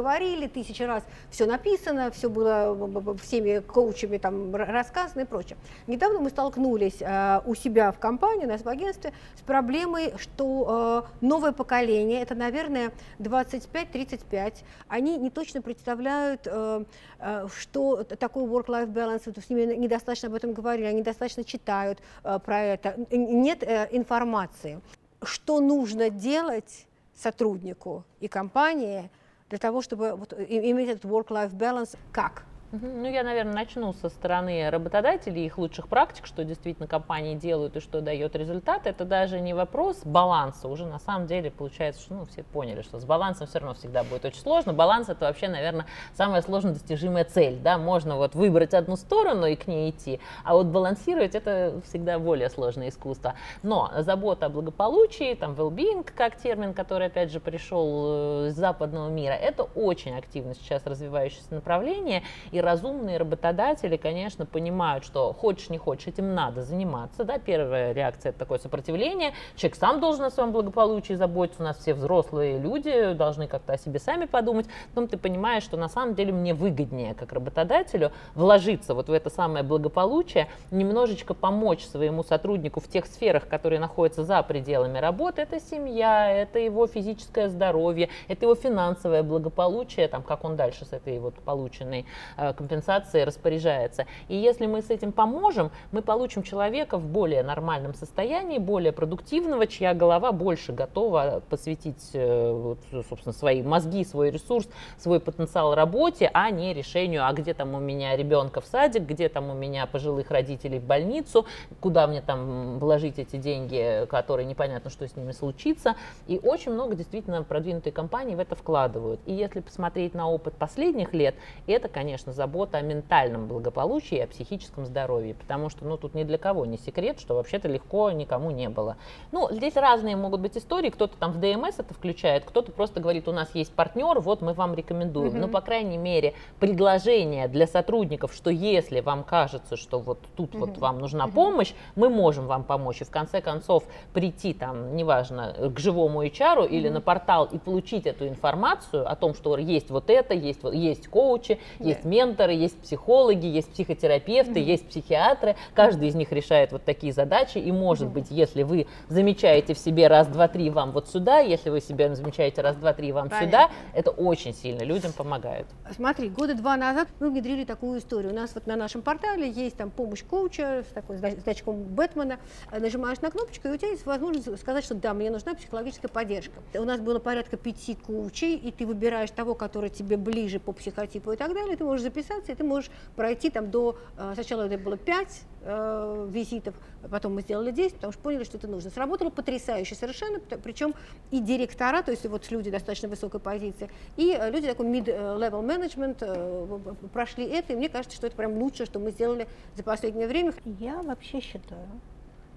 тысячи 0.48 0.84
раз 0.84 1.04
все 1.30 1.46
написано, 1.46 2.12
все 2.12 2.30
было 2.30 3.18
всеми 3.18 3.60
коучами 3.60 4.18
там 4.18 4.56
рассказано 4.56 5.22
и 5.22 5.26
прочее. 5.26 5.58
Недавно 5.88 6.20
мы 6.20 6.30
столкнулись 6.30 6.98
э, 7.02 7.42
у 7.46 7.56
себя 7.56 7.92
в 7.92 8.00
компании, 8.00 8.46
у 8.46 8.50
нас 8.50 8.62
в 8.62 8.70
агентстве, 8.70 9.14
с 9.36 9.42
проблемой, 9.42 10.14
что 10.18 11.06
э, 11.22 11.26
новое 11.26 11.52
поколение, 11.52 12.22
это, 12.22 12.36
наверное, 12.36 12.92
25-35, 13.20 14.64
они 14.88 15.18
не 15.18 15.30
точно 15.30 15.62
представляют, 15.62 16.42
э, 16.46 16.84
э, 17.20 17.48
что 17.56 18.04
такое 18.04 18.46
work-life 18.46 18.92
balance, 18.92 19.42
с 19.42 19.50
ними 19.50 19.76
недостаточно 19.76 20.30
об 20.30 20.36
этом 20.36 20.54
говорили, 20.54 20.86
они 20.86 21.00
недостаточно 21.00 21.44
читают 21.44 22.00
э, 22.24 22.40
про 22.40 22.62
это, 22.62 22.96
нет 23.12 23.64
э, 23.64 23.88
информации. 23.92 24.82
Что 25.24 25.60
нужно 25.60 26.10
делать 26.10 26.88
сотруднику 27.16 28.04
и 28.20 28.28
компании 28.28 29.10
для 29.50 29.58
того, 29.58 29.82
чтобы 29.82 30.16
вот, 30.16 30.34
иметь 30.34 30.90
этот 30.90 31.06
work-life 31.06 31.54
balance? 31.54 31.98
Как? 32.12 32.44
Ну, 32.74 33.10
я, 33.10 33.24
наверное, 33.24 33.54
начну 33.54 33.94
со 33.94 34.10
стороны 34.10 34.70
работодателей, 34.70 35.46
их 35.46 35.58
лучших 35.58 35.88
практик, 35.88 36.26
что 36.26 36.44
действительно 36.44 36.86
компании 36.86 37.34
делают 37.34 37.78
и 37.78 37.80
что 37.80 38.02
дает 38.02 38.36
результат. 38.36 38.88
Это 38.88 39.06
даже 39.06 39.40
не 39.40 39.54
вопрос 39.54 40.02
баланса. 40.04 40.68
Уже 40.68 40.86
на 40.86 41.00
самом 41.00 41.28
деле 41.28 41.50
получается, 41.50 42.02
что 42.02 42.16
ну, 42.16 42.26
все 42.26 42.44
поняли, 42.44 42.82
что 42.82 43.00
с 43.00 43.06
балансом 43.06 43.48
все 43.48 43.60
равно 43.60 43.74
всегда 43.74 44.04
будет 44.04 44.26
очень 44.26 44.42
сложно. 44.42 44.74
Баланс 44.74 45.08
это 45.08 45.26
вообще, 45.26 45.48
наверное, 45.48 45.86
самая 46.14 46.42
сложно 46.42 46.74
достижимая 46.74 47.24
цель. 47.24 47.58
Да? 47.58 47.78
Можно 47.78 48.18
вот 48.18 48.36
выбрать 48.36 48.74
одну 48.74 48.98
сторону 48.98 49.46
и 49.46 49.56
к 49.56 49.68
ней 49.68 49.92
идти, 49.92 50.20
а 50.44 50.54
вот 50.54 50.68
балансировать 50.68 51.36
это 51.36 51.80
всегда 51.86 52.20
более 52.20 52.50
сложное 52.50 52.90
искусство. 52.90 53.36
Но 53.64 53.90
забота 54.00 54.48
о 54.48 54.50
благополучии, 54.50 55.36
там 55.36 55.54
well-being 55.54 56.06
как 56.16 56.36
термин, 56.36 56.74
который 56.74 57.08
опять 57.08 57.32
же 57.32 57.40
пришел 57.40 58.44
э, 58.44 58.48
из 58.50 58.56
западного 58.56 59.08
мира, 59.08 59.34
это 59.34 59.64
очень 59.64 60.18
активно 60.18 60.54
сейчас 60.54 60.86
развивающееся 60.86 61.54
направление. 61.54 62.24
Разумные 62.62 63.18
работодатели, 63.18 63.98
конечно, 63.98 64.46
понимают, 64.46 65.04
что 65.04 65.34
хочешь 65.34 65.70
не 65.70 65.78
хочешь, 65.78 66.08
этим 66.08 66.34
надо 66.36 66.64
заниматься. 66.64 67.24
Да? 67.24 67.38
Первая 67.38 67.92
реакция 67.94 68.30
это 68.30 68.40
такое 68.40 68.60
сопротивление. 68.60 69.34
Человек 69.56 69.78
сам 69.78 70.00
должен 70.00 70.26
о 70.26 70.32
своем 70.32 70.52
благополучии 70.52 71.14
заботиться. 71.14 71.62
У 71.62 71.66
нас 71.66 71.78
все 71.78 71.94
взрослые 71.94 72.60
люди 72.60 73.14
должны 73.14 73.48
как-то 73.48 73.74
о 73.74 73.78
себе 73.78 74.00
сами 74.00 74.26
подумать. 74.26 74.68
Потом 74.90 75.08
ты 75.08 75.18
понимаешь, 75.18 75.64
что 75.64 75.78
на 75.78 75.90
самом 75.90 76.16
деле 76.16 76.34
мне 76.34 76.54
выгоднее, 76.54 77.14
как 77.14 77.34
работодателю, 77.34 78.12
вложиться 78.36 78.94
вот 78.94 79.10
в 79.10 79.14
это 79.14 79.30
самое 79.30 79.64
благополучие, 79.64 80.48
немножечко 80.72 81.34
помочь 81.34 81.86
своему 81.86 82.24
сотруднику 82.24 82.80
в 82.80 82.88
тех 82.88 83.06
сферах, 83.06 83.48
которые 83.48 83.80
находятся 83.80 84.24
за 84.24 84.42
пределами 84.44 84.98
работы. 85.00 85.42
Это 85.42 85.60
семья, 85.60 86.32
это 86.32 86.60
его 86.60 86.88
физическое 86.88 87.50
здоровье, 87.50 88.10
это 88.28 88.46
его 88.46 88.56
финансовое 88.56 89.24
благополучие, 89.24 90.08
там, 90.08 90.24
как 90.24 90.44
он 90.44 90.56
дальше 90.56 90.86
с 90.86 90.94
этой 90.94 91.20
вот 91.20 91.36
полученной 91.36 92.06
э, 92.38 92.47
компенсации 92.54 93.22
распоряжается. 93.22 94.06
И 94.28 94.36
если 94.36 94.66
мы 94.66 94.82
с 94.82 94.90
этим 94.90 95.12
поможем, 95.12 95.72
мы 95.92 96.02
получим 96.02 96.44
человека 96.44 96.98
в 96.98 97.06
более 97.06 97.44
нормальном 97.44 97.94
состоянии, 97.94 98.58
более 98.58 98.92
продуктивного, 98.92 99.68
чья 99.68 99.94
голова 99.94 100.32
больше 100.32 100.74
готова 100.74 101.42
посвятить, 101.50 102.12
э, 102.14 102.76
собственно, 103.10 103.34
свои 103.34 103.62
мозги, 103.64 104.04
свой 104.04 104.32
ресурс, 104.32 104.68
свой 104.98 105.20
потенциал 105.20 105.76
работе, 105.76 106.30
а 106.34 106.50
не 106.50 106.74
решению, 106.74 107.28
а 107.28 107.34
где 107.34 107.54
там 107.54 107.74
у 107.74 107.80
меня 107.80 108.16
ребенка 108.16 108.62
в 108.62 108.66
садик, 108.66 109.04
где 109.04 109.30
там 109.30 109.50
у 109.50 109.54
меня 109.54 109.86
пожилых 109.86 110.32
родителей 110.32 110.80
в 110.80 110.84
больницу, 110.84 111.46
куда 111.80 112.08
мне 112.08 112.22
там 112.22 112.80
вложить 112.80 113.20
эти 113.20 113.38
деньги, 113.38 114.06
которые 114.10 114.46
непонятно, 114.46 114.90
что 114.90 115.08
с 115.08 115.16
ними 115.16 115.32
случится. 115.32 115.96
И 116.28 116.40
очень 116.44 116.72
много 116.72 116.96
действительно 116.96 117.44
продвинутые 117.44 117.94
компании 117.94 118.36
в 118.36 118.40
это 118.40 118.56
вкладывают. 118.56 119.20
И 119.26 119.34
если 119.34 119.60
посмотреть 119.60 120.14
на 120.14 120.30
опыт 120.30 120.54
последних 120.56 121.14
лет, 121.14 121.36
это, 121.68 121.88
конечно, 121.88 122.32
забота 122.38 122.78
о 122.78 122.82
ментальном 122.82 123.48
благополучии 123.48 124.18
и 124.18 124.22
о 124.22 124.28
психическом 124.28 124.86
здоровье, 124.86 125.34
потому 125.34 125.70
что, 125.70 125.84
ну, 125.84 125.98
тут 125.98 126.14
ни 126.14 126.24
для 126.24 126.38
кого 126.38 126.66
не 126.66 126.78
секрет, 126.78 127.20
что 127.20 127.36
вообще-то 127.36 127.68
легко 127.68 128.12
никому 128.12 128.52
не 128.52 128.70
было. 128.70 128.96
Ну, 129.34 129.50
здесь 129.52 129.76
разные 129.76 130.16
могут 130.16 130.40
быть 130.40 130.56
истории, 130.58 130.90
кто-то 130.90 131.18
там 131.18 131.32
в 131.34 131.40
ДМС 131.40 131.80
это 131.80 131.94
включает, 131.94 132.46
кто-то 132.46 132.72
просто 132.72 133.02
говорит, 133.02 133.28
у 133.28 133.34
нас 133.34 133.54
есть 133.56 133.74
партнер, 133.74 134.20
вот 134.20 134.42
мы 134.42 134.54
вам 134.54 134.74
рекомендуем. 134.74 135.34
Mm-hmm. 135.34 135.40
Ну, 135.40 135.48
по 135.50 135.62
крайней 135.62 135.98
мере, 135.98 136.34
предложение 136.60 137.48
для 137.48 137.68
сотрудников, 137.68 138.34
что 138.34 138.50
если 138.50 139.02
вам 139.02 139.24
кажется, 139.24 139.76
что 139.76 140.00
вот 140.00 140.20
тут 140.36 140.54
mm-hmm. 140.54 140.60
вот 140.60 140.78
вам 140.78 141.00
нужна 141.00 141.26
mm-hmm. 141.26 141.34
помощь, 141.34 141.74
мы 141.96 142.10
можем 142.10 142.48
вам 142.48 142.64
помочь. 142.64 143.02
И 143.02 143.04
в 143.04 143.10
конце 143.10 143.42
концов 143.42 143.84
прийти 144.14 144.54
там, 144.54 144.96
неважно, 144.96 145.72
к 145.76 145.80
живому 145.80 146.24
HR 146.24 146.30
mm-hmm. 146.30 146.70
или 146.70 146.90
на 146.90 147.02
портал 147.02 147.46
и 147.46 147.58
получить 147.58 148.06
эту 148.06 148.28
информацию 148.28 149.10
о 149.10 149.16
том, 149.16 149.34
что 149.34 149.58
есть 149.58 149.90
вот 149.90 150.10
это, 150.10 150.34
есть, 150.34 150.62
есть 150.64 151.08
коучи, 151.08 151.60
yeah. 151.80 151.88
есть 151.88 152.04
менторы, 152.04 152.27
есть 152.50 152.80
психологи, 152.82 153.46
есть 153.46 153.72
психотерапевты, 153.72 154.60
mm-hmm. 154.60 154.64
есть 154.64 154.88
психиатры. 154.88 155.56
Каждый 155.74 156.08
из 156.10 156.16
них 156.16 156.32
решает 156.32 156.72
вот 156.72 156.84
такие 156.84 157.14
задачи. 157.14 157.58
И 157.58 157.72
может 157.72 158.10
mm-hmm. 158.10 158.14
быть, 158.14 158.32
если 158.32 158.64
вы 158.64 158.88
замечаете 159.08 159.74
в 159.74 159.78
себе 159.78 160.08
раз, 160.08 160.28
два, 160.28 160.48
три 160.48 160.70
вам 160.70 160.92
вот 160.92 161.08
сюда, 161.08 161.40
если 161.40 161.70
вы 161.70 161.82
себя 161.82 162.14
замечаете 162.14 162.62
раз, 162.62 162.76
два, 162.76 162.94
три 162.94 163.12
вам 163.12 163.30
Понятно. 163.30 163.48
сюда, 163.48 163.72
это 163.94 164.12
очень 164.12 164.54
сильно 164.54 164.84
людям 164.84 165.12
помогает. 165.14 165.68
Смотри, 165.96 166.30
года 166.30 166.56
два 166.56 166.78
назад 166.78 167.08
мы 167.20 167.30
внедрили 167.30 167.64
такую 167.64 168.00
историю. 168.00 168.32
У 168.32 168.36
нас 168.36 168.52
вот 168.56 168.68
на 168.68 168.76
нашем 168.76 169.02
портале 169.02 169.50
есть 169.50 169.78
там 169.78 169.92
помощь 169.92 170.24
коуча 170.24 170.84
с 170.90 170.94
такой 170.94 171.18
значком 171.18 171.84
Бэтмена. 171.84 172.38
Нажимаешь 172.72 173.22
на 173.22 173.32
кнопочку, 173.32 173.68
и 173.68 173.72
у 173.72 173.78
тебя 173.78 173.90
есть 173.90 174.06
возможность 174.06 174.60
сказать, 174.60 174.84
что 174.84 174.96
да, 174.96 175.14
мне 175.14 175.30
нужна 175.30 175.56
психологическая 175.56 176.10
поддержка. 176.10 176.54
У 176.74 176.84
нас 176.84 177.00
было 177.00 177.20
порядка 177.20 177.58
пяти 177.58 177.96
коучей, 177.96 178.56
и 178.56 178.72
ты 178.72 178.86
выбираешь 178.86 179.32
того, 179.32 179.56
который 179.56 179.90
тебе 179.90 180.18
ближе 180.18 180.60
по 180.60 180.72
психотипу 180.72 181.32
и 181.32 181.36
так 181.36 181.54
далее. 181.54 181.76
Ты 181.76 181.84
можешь 181.84 182.04
записаться, 182.18 182.52
и 182.52 182.56
ты 182.56 182.64
можешь 182.64 182.90
пройти 183.16 183.50
там 183.50 183.70
до... 183.70 183.98
Э, 184.18 184.32
сначала 184.34 184.64
это 184.64 184.78
было 184.78 184.98
пять 184.98 185.44
э, 185.62 186.28
визитов, 186.30 186.76
потом 187.10 187.36
мы 187.36 187.42
сделали 187.42 187.72
10, 187.72 187.96
потому 187.96 188.14
что 188.14 188.22
поняли, 188.22 188.44
что 188.44 188.58
это 188.58 188.68
нужно. 188.68 188.90
Сработало 188.90 189.30
потрясающе 189.30 189.96
совершенно, 189.96 190.40
причем 190.40 190.94
и 191.32 191.40
директора, 191.40 192.02
то 192.02 192.12
есть 192.12 192.26
вот 192.26 192.50
люди 192.52 192.72
достаточно 192.72 193.08
высокой 193.08 193.40
позиции, 193.40 193.90
и 194.16 194.36
э, 194.40 194.50
люди 194.52 194.68
такой 194.68 194.88
mid-level 194.88 195.64
management 195.66 196.18
э, 196.22 197.08
прошли 197.14 197.46
это, 197.46 197.74
и 197.74 197.76
мне 197.76 197.90
кажется, 197.90 198.18
что 198.18 198.28
это 198.28 198.36
прям 198.36 198.58
лучшее, 198.58 198.86
что 198.86 199.00
мы 199.00 199.12
сделали 199.12 199.48
за 199.76 199.84
последнее 199.84 200.28
время. 200.28 200.54
Я 200.66 201.02
вообще 201.02 201.40
считаю, 201.40 201.88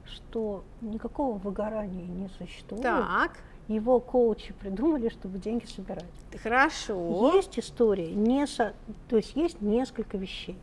что 0.07 0.65
никакого 0.81 1.39
выгорания 1.39 2.07
не 2.07 2.29
существует. 2.29 2.83
Так. 2.83 3.33
Его 3.71 4.01
коучи 4.01 4.53
придумали, 4.53 5.11
чтобы 5.11 5.39
деньги 5.39 5.65
собирать. 5.65 6.05
Хорошо. 6.43 7.31
Есть 7.37 7.57
история, 7.57 8.13
не 8.13 8.45
со... 8.49 8.75
то 9.09 9.17
есть 9.17 9.37
есть 9.37 9.61
несколько 9.61 10.19
вещей. 10.19 10.59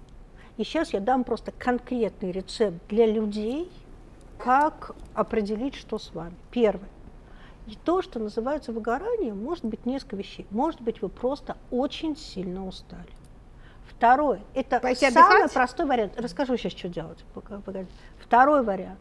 И 0.57 0.65
сейчас 0.65 0.91
я 0.91 0.99
дам 0.99 1.23
просто 1.23 1.53
конкретный 1.53 2.33
рецепт 2.33 2.75
для 2.89 3.05
людей, 3.05 3.71
как 4.37 4.93
определить, 5.13 5.75
что 5.75 5.99
с 5.99 6.13
вами. 6.13 6.35
Первое. 6.51 6.89
И 7.67 7.75
то, 7.75 8.01
что 8.01 8.19
называется 8.19 8.73
выгоранием, 8.73 9.41
может 9.41 9.63
быть 9.63 9.85
несколько 9.85 10.17
вещей. 10.17 10.45
Может 10.51 10.81
быть, 10.81 11.01
вы 11.01 11.07
просто 11.07 11.55
очень 11.71 12.17
сильно 12.17 12.67
устали. 12.67 13.07
Второе, 13.87 14.41
это 14.53 14.81
Пойти 14.81 15.09
самый 15.09 15.43
отдыхать? 15.43 15.53
простой 15.53 15.85
вариант. 15.85 16.19
Расскажу 16.19 16.57
сейчас, 16.57 16.73
что 16.73 16.89
делать. 16.89 17.23
Второй 18.19 18.63
вариант. 18.63 18.99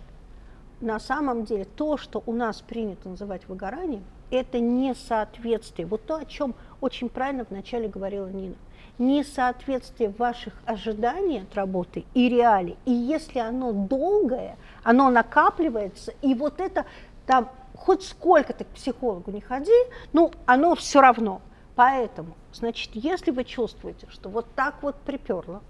На 0.81 1.01
самом 1.01 1.45
деле, 1.45 1.65
то, 1.65 1.97
что 1.97 2.23
у 2.27 2.33
нас 2.33 2.61
принято 2.61 3.09
называть 3.09 3.49
выгоранием, 3.49 4.05
это 4.31 4.59
несоответствие. 4.61 5.87
Вот 5.87 6.05
то, 6.05 6.17
о 6.17 6.25
чем 6.25 6.55
очень 6.81 7.09
правильно 7.09 7.47
вначале 7.49 7.89
говорила 7.89 8.29
Нина 8.29 8.57
несоответствие 8.99 10.11
ваших 10.11 10.55
ожиданий 10.65 11.43
от 11.43 11.55
работы 11.55 12.05
и 12.15 12.29
реалий. 12.29 12.77
И 12.85 12.93
если 12.93 13.39
оно 13.39 13.73
долгое, 13.73 14.57
оно 14.83 15.11
накапливается, 15.11 16.15
и 16.23 16.35
вот 16.35 16.61
это 16.61 16.87
там 17.27 17.51
хоть 17.75 18.03
сколько 18.03 18.53
ты 18.53 18.65
к 18.65 18.69
психологу 18.69 19.31
не 19.31 19.41
ходи, 19.41 19.71
ну, 20.13 20.33
оно 20.47 20.75
все 20.75 21.01
равно. 21.01 21.41
Поэтому, 21.75 22.35
значит, 22.53 22.91
если 22.95 23.31
вы 23.31 23.45
чувствуете, 23.45 24.07
что 24.09 24.31
вот 24.31 24.47
так 24.55 24.77
вот 24.83 24.97
приперло, 24.97 25.63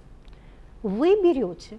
вы 0.83 1.21
берете 1.21 1.79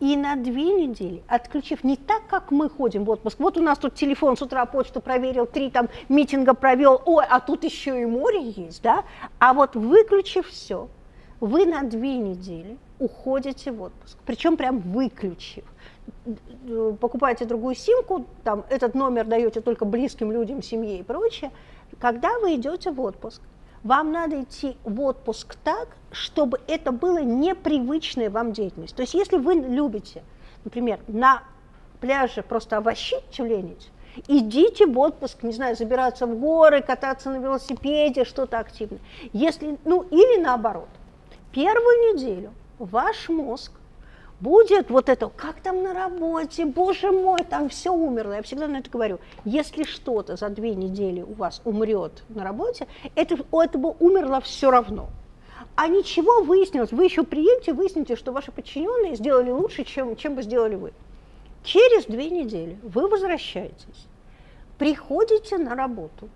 и 0.00 0.16
на 0.16 0.36
две 0.36 0.72
недели, 0.72 1.22
отключив 1.26 1.84
не 1.84 1.96
так, 1.96 2.26
как 2.28 2.50
мы 2.50 2.68
ходим 2.68 3.04
в 3.04 3.10
отпуск, 3.10 3.38
вот 3.38 3.56
у 3.56 3.62
нас 3.62 3.78
тут 3.78 3.94
телефон 3.94 4.36
с 4.36 4.42
утра 4.42 4.66
почту 4.66 5.00
проверил, 5.00 5.46
три 5.46 5.70
там 5.70 5.88
митинга 6.08 6.54
провел, 6.54 7.00
ой, 7.06 7.24
а 7.28 7.40
тут 7.40 7.64
еще 7.64 8.00
и 8.00 8.04
море 8.04 8.50
есть, 8.50 8.82
да, 8.82 9.04
а 9.38 9.54
вот 9.54 9.74
выключив 9.74 10.48
все, 10.48 10.88
вы 11.40 11.66
на 11.66 11.82
две 11.82 12.16
недели 12.16 12.76
уходите 12.98 13.72
в 13.72 13.82
отпуск, 13.82 14.18
причем 14.24 14.56
прям 14.56 14.78
выключив. 14.78 15.64
Покупаете 17.00 17.44
другую 17.44 17.74
симку, 17.74 18.26
там 18.44 18.64
этот 18.68 18.94
номер 18.94 19.26
даете 19.26 19.60
только 19.60 19.84
близким 19.84 20.30
людям, 20.30 20.62
семье 20.62 21.00
и 21.00 21.02
прочее. 21.02 21.50
Когда 21.98 22.38
вы 22.38 22.54
идете 22.56 22.90
в 22.90 23.00
отпуск, 23.00 23.40
вам 23.86 24.10
надо 24.10 24.42
идти 24.42 24.76
в 24.82 25.00
отпуск 25.00 25.54
так, 25.62 25.88
чтобы 26.10 26.60
это 26.66 26.90
было 26.90 27.22
непривычная 27.22 28.30
вам 28.30 28.52
деятельность. 28.52 28.96
То 28.96 29.02
есть 29.02 29.14
если 29.14 29.36
вы 29.36 29.54
любите, 29.54 30.24
например, 30.64 30.98
на 31.06 31.44
пляже 32.00 32.42
просто 32.42 32.78
овощи 32.78 33.16
тюленить, 33.30 33.90
идите 34.26 34.86
в 34.86 34.98
отпуск, 34.98 35.44
не 35.44 35.52
знаю, 35.52 35.76
забираться 35.76 36.26
в 36.26 36.36
горы, 36.36 36.82
кататься 36.82 37.30
на 37.30 37.36
велосипеде, 37.36 38.24
что-то 38.24 38.58
активное. 38.58 38.98
Если, 39.32 39.78
ну 39.84 40.02
или 40.10 40.40
наоборот, 40.40 40.88
первую 41.52 42.14
неделю 42.14 42.52
ваш 42.80 43.28
мозг 43.28 43.70
будет 44.40 44.90
вот 44.90 45.08
это, 45.08 45.28
как 45.28 45.60
там 45.60 45.82
на 45.82 45.94
работе, 45.94 46.66
боже 46.66 47.10
мой, 47.10 47.40
там 47.48 47.68
все 47.68 47.90
умерло. 47.92 48.34
Я 48.34 48.42
всегда 48.42 48.68
на 48.68 48.78
это 48.78 48.90
говорю. 48.90 49.18
Если 49.44 49.84
что-то 49.84 50.36
за 50.36 50.48
две 50.48 50.74
недели 50.74 51.22
у 51.22 51.34
вас 51.34 51.60
умрет 51.64 52.22
на 52.28 52.44
работе, 52.44 52.86
это, 53.14 53.36
у 53.50 53.60
этого 53.60 53.96
умерло 54.00 54.40
все 54.40 54.70
равно. 54.70 55.08
А 55.74 55.88
ничего 55.88 56.42
выяснилось, 56.42 56.92
вы 56.92 57.04
еще 57.04 57.22
приедете, 57.22 57.74
выясните, 57.74 58.16
что 58.16 58.32
ваши 58.32 58.50
подчиненные 58.50 59.14
сделали 59.14 59.50
лучше, 59.50 59.84
чем, 59.84 60.16
чем 60.16 60.34
бы 60.34 60.42
сделали 60.42 60.74
вы. 60.74 60.92
Через 61.64 62.06
две 62.06 62.30
недели 62.30 62.78
вы 62.82 63.08
возвращаетесь, 63.08 64.06
приходите 64.78 65.58
на 65.58 65.74
работу, 65.74 66.30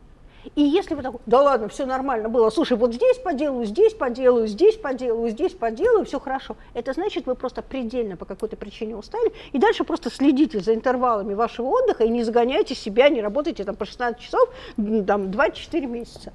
и 0.55 0.63
если 0.63 0.95
вы 0.95 1.03
такой, 1.03 1.21
да 1.27 1.43
ладно, 1.43 1.69
все 1.69 1.87
нормально 1.87 2.29
было, 2.29 2.51
слушай, 2.51 2.77
вот 2.77 2.95
здесь 2.95 3.19
поделаю, 3.19 3.67
здесь 3.67 3.95
поделаю, 3.95 4.47
здесь 4.47 4.77
поделаю, 4.77 5.31
здесь 5.31 5.53
поделаю, 5.53 6.05
все 6.05 6.19
хорошо, 6.19 6.57
это 6.75 6.93
значит, 6.93 7.27
вы 7.27 7.35
просто 7.35 7.63
предельно 7.63 8.17
по 8.17 8.25
какой-то 8.25 8.57
причине 8.57 8.97
устали, 8.97 9.33
и 9.53 9.59
дальше 9.59 9.85
просто 9.85 10.11
следите 10.11 10.61
за 10.61 10.75
интервалами 10.75 11.35
вашего 11.35 11.69
отдыха 11.69 12.05
и 12.05 12.09
не 12.09 12.25
загоняйте 12.25 12.75
себя, 12.75 13.09
не 13.09 13.21
работайте 13.21 13.65
там 13.65 13.77
по 13.77 13.85
16 13.85 14.21
часов, 14.21 14.49
там 15.07 15.31
24 15.31 15.87
месяца. 15.87 16.33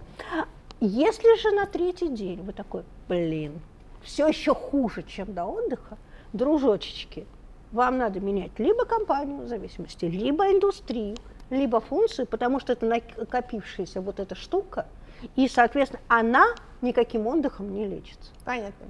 Если 0.80 1.42
же 1.42 1.52
на 1.52 1.66
третий 1.66 2.10
день 2.10 2.42
вы 2.42 2.54
такой, 2.54 2.84
блин, 3.08 3.62
все 4.04 4.28
еще 4.28 4.54
хуже, 4.54 5.04
чем 5.04 5.34
до 5.34 5.46
отдыха, 5.46 5.98
дружочечки, 6.34 7.26
вам 7.72 7.98
надо 7.98 8.20
менять 8.20 8.52
либо 8.58 8.86
компанию 8.86 9.42
в 9.42 9.48
зависимости, 9.48 10.06
либо 10.06 10.52
индустрию, 10.52 11.16
либо 11.50 11.80
функцию, 11.80 12.28
потому 12.28 12.60
что 12.60 12.74
это 12.74 12.86
накопившаяся 12.86 14.02
вот 14.02 14.20
эта 14.20 14.36
штука, 14.36 14.86
и, 15.36 15.48
соответственно, 15.48 16.02
она 16.08 16.48
никаким 16.82 17.28
отдыхом 17.28 17.74
не 17.74 17.86
лечится. 17.86 18.32
Понятно. 18.44 18.88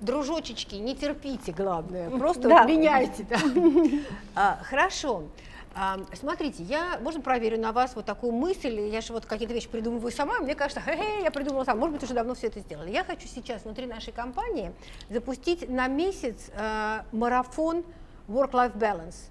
Дружочечки, 0.00 0.76
не 0.76 0.94
терпите, 0.94 1.52
главное, 1.52 2.10
просто 2.18 2.48
да. 2.48 2.64
меняйте. 2.64 3.26
Да. 3.28 3.38
А, 4.34 4.60
хорошо. 4.62 5.24
А, 5.74 6.00
смотрите, 6.14 6.62
я, 6.64 6.98
можно 7.02 7.20
проверю 7.20 7.60
на 7.60 7.72
вас 7.72 7.94
вот 7.94 8.04
такую 8.04 8.32
мысль, 8.32 8.80
я 8.80 9.00
же 9.00 9.12
вот 9.12 9.26
какие-то 9.26 9.54
вещи 9.54 9.68
придумываю 9.68 10.10
сама, 10.10 10.40
мне 10.40 10.54
кажется, 10.54 10.80
хе-хе, 10.80 11.22
я 11.22 11.30
придумала 11.30 11.64
сама, 11.64 11.80
может 11.80 11.94
быть, 11.94 12.02
уже 12.02 12.14
давно 12.14 12.34
все 12.34 12.48
это 12.48 12.60
сделали. 12.60 12.90
Я 12.90 13.04
хочу 13.04 13.28
сейчас 13.28 13.64
внутри 13.64 13.86
нашей 13.86 14.12
компании 14.12 14.72
запустить 15.08 15.68
на 15.68 15.86
месяц 15.86 16.50
э, 16.52 17.02
марафон 17.12 17.84
Work-Life 18.28 18.76
Balance 18.76 19.30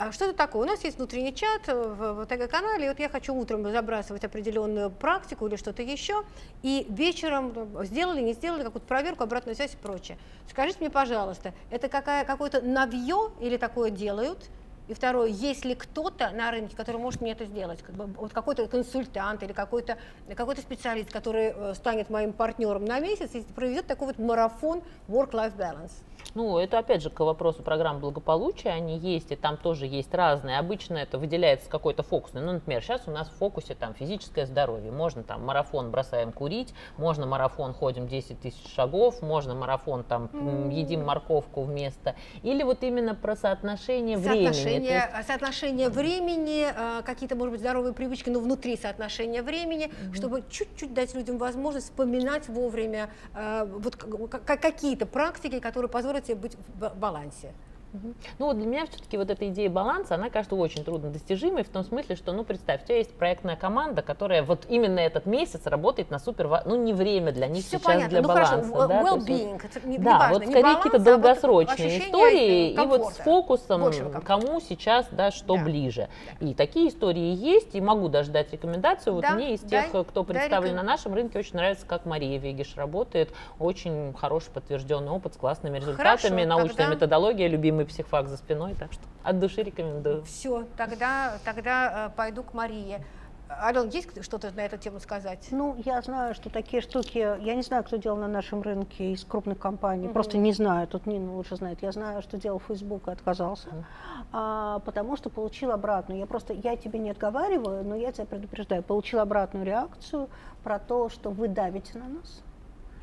А 0.00 0.12
что 0.12 0.24
это 0.24 0.32
такое? 0.32 0.62
У 0.62 0.64
нас 0.64 0.82
есть 0.82 0.96
внутренний 0.96 1.34
чат 1.34 1.68
в, 1.68 2.14
в 2.14 2.24
ТГ-канале, 2.24 2.88
вот 2.88 2.98
я 2.98 3.10
хочу 3.10 3.34
утром 3.34 3.70
забрасывать 3.70 4.24
определенную 4.24 4.88
практику 4.88 5.46
или 5.46 5.56
что-то 5.56 5.82
еще, 5.82 6.22
и 6.62 6.86
вечером 6.88 7.52
ну, 7.54 7.84
сделали, 7.84 8.22
не 8.22 8.32
сделали, 8.32 8.62
какую-то 8.62 8.88
проверку, 8.88 9.24
обратную 9.24 9.54
связь 9.54 9.74
и 9.74 9.76
прочее. 9.76 10.16
Скажите 10.48 10.78
мне, 10.80 10.88
пожалуйста, 10.88 11.52
это 11.70 11.90
какая, 11.90 12.24
какое-то 12.24 12.62
навье 12.62 13.30
или 13.42 13.58
такое 13.58 13.90
делают? 13.90 14.48
И 14.90 14.92
второе, 14.92 15.28
есть 15.28 15.64
ли 15.64 15.76
кто-то 15.76 16.32
на 16.32 16.50
рынке, 16.50 16.76
который 16.76 16.96
может 16.96 17.20
мне 17.20 17.30
это 17.30 17.44
сделать? 17.44 17.80
Как 17.80 17.94
бы, 17.94 18.06
вот 18.06 18.32
какой-то 18.32 18.66
консультант 18.66 19.40
или 19.44 19.52
какой-то 19.52 19.98
какой 20.34 20.56
специалист, 20.56 21.12
который 21.12 21.52
э, 21.54 21.74
станет 21.74 22.10
моим 22.10 22.32
партнером 22.32 22.84
на 22.84 22.98
месяц 22.98 23.36
и 23.36 23.42
проведет 23.54 23.86
такой 23.86 24.08
вот 24.08 24.18
марафон 24.18 24.82
work-life 25.06 25.56
balance. 25.56 25.92
Ну, 26.34 26.58
это 26.58 26.78
опять 26.78 27.02
же 27.02 27.10
к 27.10 27.20
вопросу 27.20 27.62
программ 27.62 27.98
благополучия, 28.00 28.70
они 28.70 28.98
есть, 28.98 29.32
и 29.32 29.36
там 29.36 29.56
тоже 29.56 29.86
есть 29.86 30.14
разные. 30.14 30.58
Обычно 30.58 30.96
это 30.96 31.18
выделяется 31.18 31.68
какой-то 31.68 32.02
фокус. 32.02 32.32
Ну, 32.34 32.52
например, 32.52 32.82
сейчас 32.82 33.02
у 33.06 33.10
нас 33.10 33.28
в 33.28 33.36
фокусе 33.38 33.74
там 33.74 33.94
физическое 33.94 34.46
здоровье. 34.46 34.92
Можно 34.92 35.22
там 35.22 35.44
марафон 35.44 35.90
бросаем 35.90 36.32
курить, 36.32 36.72
можно 36.96 37.26
марафон 37.26 37.72
ходим 37.72 38.06
10 38.06 38.40
тысяч 38.40 38.74
шагов, 38.74 39.22
можно 39.22 39.54
марафон 39.54 40.04
там 40.04 40.26
mm. 40.32 40.72
едим 40.72 41.04
морковку 41.04 41.62
вместо. 41.62 42.14
Или 42.42 42.62
вот 42.62 42.82
именно 42.82 43.14
про 43.14 43.34
соотношение, 43.34 44.18
соотношение 44.18 44.52
времени. 44.52 44.79
Есть... 44.84 45.26
Соотношение 45.26 45.88
времени, 45.88 46.66
э, 46.74 47.02
какие-то, 47.02 47.36
может 47.36 47.52
быть, 47.52 47.60
здоровые 47.60 47.92
привычки, 47.92 48.30
но 48.30 48.40
внутри 48.40 48.76
соотношения 48.76 49.42
времени, 49.42 49.86
mm-hmm. 49.86 50.14
чтобы 50.14 50.44
чуть-чуть 50.50 50.94
дать 50.94 51.14
людям 51.14 51.38
возможность 51.38 51.86
вспоминать 51.86 52.48
вовремя 52.48 53.10
э, 53.34 53.66
вот 53.66 53.96
какие-то 53.96 55.06
практики, 55.06 55.58
которые 55.60 55.90
позволят 55.90 56.24
тебе 56.24 56.36
быть 56.36 56.56
в 56.74 56.94
балансе. 56.96 57.52
Ну 57.92 58.46
вот 58.46 58.56
для 58.56 58.66
меня 58.66 58.86
все-таки 58.86 59.16
вот 59.16 59.30
эта 59.30 59.48
идея 59.48 59.68
баланса, 59.68 60.14
она 60.14 60.30
кажется 60.30 60.54
очень 60.54 60.84
трудно 60.84 61.10
достижимой 61.10 61.64
в 61.64 61.68
том 61.68 61.84
смысле, 61.84 62.16
что, 62.16 62.32
ну 62.32 62.44
представь, 62.44 62.82
у 62.82 62.86
тебя 62.86 62.98
есть 62.98 63.14
проектная 63.14 63.56
команда, 63.56 64.02
которая 64.02 64.42
вот 64.42 64.66
именно 64.68 65.00
этот 65.00 65.26
месяц 65.26 65.66
работает 65.66 66.10
на 66.10 66.18
супер, 66.18 66.48
ну 66.66 66.76
не 66.76 66.92
время 66.92 67.32
для 67.32 67.48
них 67.48 67.64
Все 67.64 67.78
сейчас 67.78 67.82
понятно. 67.82 68.08
для 68.08 68.22
ну, 68.22 68.28
баланса. 68.28 68.72
Хорошо, 68.72 68.86
да, 68.86 69.02
well-being, 69.02 69.62
это 69.64 69.88
не, 69.88 69.98
да, 69.98 70.28
не 70.28 70.34
вот 70.34 70.46
скорее 70.46 70.76
какие-то 70.76 70.96
а 70.96 71.00
долгосрочные 71.00 71.96
а 71.96 71.98
истории 71.98 72.72
и 72.72 72.78
вот 72.78 73.12
с 73.12 73.16
фокусом, 73.16 73.92
кому 74.24 74.60
сейчас, 74.60 75.06
да, 75.10 75.30
что 75.30 75.56
да. 75.56 75.64
ближе. 75.64 76.08
Да. 76.40 76.46
И 76.46 76.54
такие 76.54 76.88
истории 76.88 77.34
есть, 77.34 77.74
и 77.74 77.80
могу 77.80 78.08
даже 78.08 78.30
дать 78.30 78.52
рекомендацию. 78.52 79.14
Вот 79.14 79.22
да, 79.22 79.34
мне 79.34 79.54
из 79.54 79.60
тех, 79.60 79.92
дай, 79.92 80.04
кто 80.04 80.24
представлен 80.24 80.74
дай 80.74 80.76
на 80.76 80.82
нашем 80.82 81.14
рынке, 81.14 81.38
очень 81.38 81.56
нравится, 81.56 81.86
как 81.86 82.06
Мария 82.06 82.38
Вегиш 82.38 82.76
работает. 82.76 83.30
Очень 83.58 84.14
хороший 84.14 84.50
подтвержденный 84.52 85.10
опыт 85.10 85.34
с 85.34 85.36
классными 85.36 85.78
результатами, 85.78 86.42
Хорошо, 86.42 86.48
научная 86.48 86.76
тогда... 86.76 86.94
методология, 86.94 87.48
любимый 87.48 87.79
любимый 87.80 87.86
психфак 87.86 88.28
за 88.28 88.36
спиной, 88.36 88.74
так 88.78 88.92
что 88.92 89.02
от 89.22 89.38
души 89.38 89.62
рекомендую. 89.62 90.22
Все, 90.24 90.66
тогда, 90.76 91.38
тогда 91.44 92.06
э, 92.06 92.16
пойду 92.16 92.42
к 92.42 92.54
Марии. 92.54 93.04
Ален, 93.48 93.88
есть 93.88 94.22
что-то 94.22 94.52
на 94.52 94.60
эту 94.60 94.78
тему 94.78 95.00
сказать? 95.00 95.48
Ну, 95.50 95.74
я 95.84 96.00
знаю, 96.02 96.34
что 96.34 96.50
такие 96.50 96.80
штуки, 96.80 97.18
я 97.18 97.54
не 97.56 97.62
знаю, 97.62 97.82
кто 97.82 97.96
делал 97.96 98.16
на 98.16 98.28
нашем 98.28 98.62
рынке 98.62 99.12
из 99.12 99.24
крупных 99.24 99.58
компаний, 99.58 100.06
mm-hmm. 100.06 100.12
просто 100.12 100.38
не 100.38 100.52
знаю, 100.52 100.86
тут 100.86 101.06
Нина 101.06 101.34
лучше 101.34 101.56
знает. 101.56 101.82
Я 101.82 101.90
знаю, 101.90 102.22
что 102.22 102.38
делал 102.38 102.60
Facebook 102.60 103.08
и 103.08 103.10
отказался, 103.10 103.68
mm-hmm. 103.68 103.84
а, 104.32 104.78
потому 104.80 105.16
что 105.16 105.30
получил 105.30 105.72
обратную. 105.72 106.20
Я 106.20 106.26
просто, 106.26 106.52
я 106.52 106.76
тебе 106.76 107.00
не 107.00 107.10
отговариваю, 107.10 107.84
но 107.84 107.96
я 107.96 108.12
тебя 108.12 108.26
предупреждаю, 108.26 108.84
получил 108.84 109.18
обратную 109.18 109.66
реакцию 109.66 110.28
про 110.62 110.78
то, 110.78 111.08
что 111.08 111.30
вы 111.30 111.48
давите 111.48 111.98
на 111.98 112.08
нас 112.08 112.42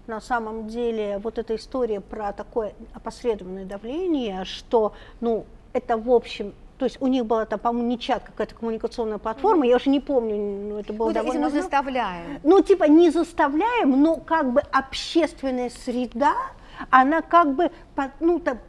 на 0.07 0.21
самом 0.21 0.67
деле 0.67 1.19
вот 1.19 1.37
эта 1.37 1.55
история 1.55 2.01
про 2.01 2.33
такое 2.33 2.73
опосредованное 2.93 3.65
давление, 3.65 4.45
что, 4.45 4.93
ну, 5.19 5.45
это 5.73 5.97
в 5.97 6.11
общем 6.11 6.53
то 6.77 6.85
есть 6.85 6.97
у 7.01 7.07
них 7.07 7.25
была 7.25 7.45
там, 7.45 7.59
по-моему, 7.59 7.87
не 7.87 7.99
чат, 7.99 8.23
какая-то 8.23 8.53
коммуникационная 8.53 9.17
платформа, 9.17 9.65
mm-hmm. 9.65 9.69
я 9.69 9.75
уже 9.77 9.89
не 9.89 9.99
помню, 9.99 10.35
ну 10.35 10.77
это 10.77 10.93
было 10.93 11.07
ну, 11.07 11.13
довольно 11.13 11.49
мы 11.49 11.49
заставляем. 11.49 12.39
Ну, 12.43 12.61
типа 12.61 12.83
не 12.83 13.09
заставляем, 13.09 13.99
но 13.99 14.17
как 14.17 14.51
бы 14.53 14.61
общественная 14.71 15.71
среда, 15.71 16.35
она 16.91 17.21
как 17.23 17.55
бы, 17.55 17.71
ну, 18.19 18.39
там, 18.39 18.59